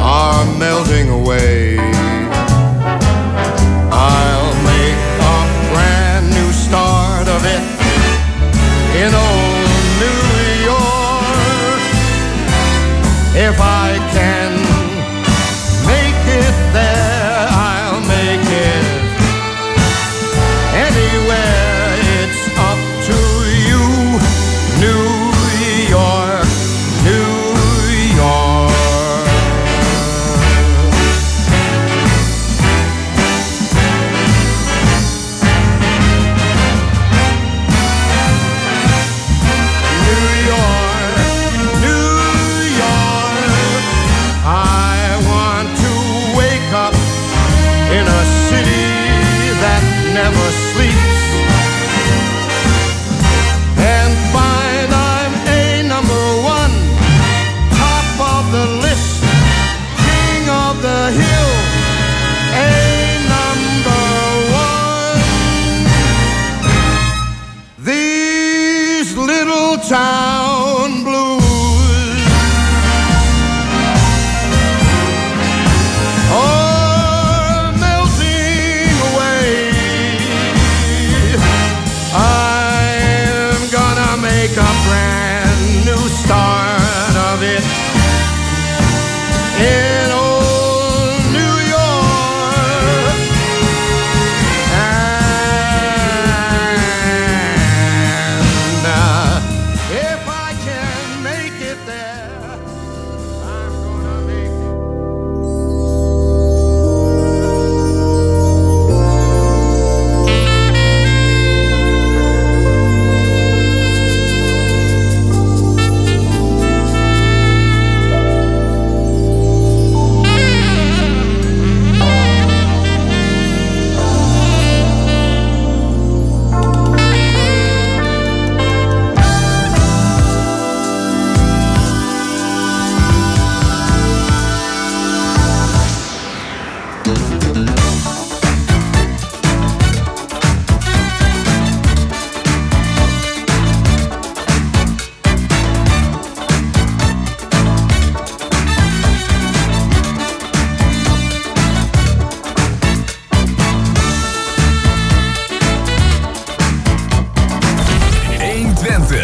are 0.00 0.44
melting 0.58 1.10
away. 1.10 1.83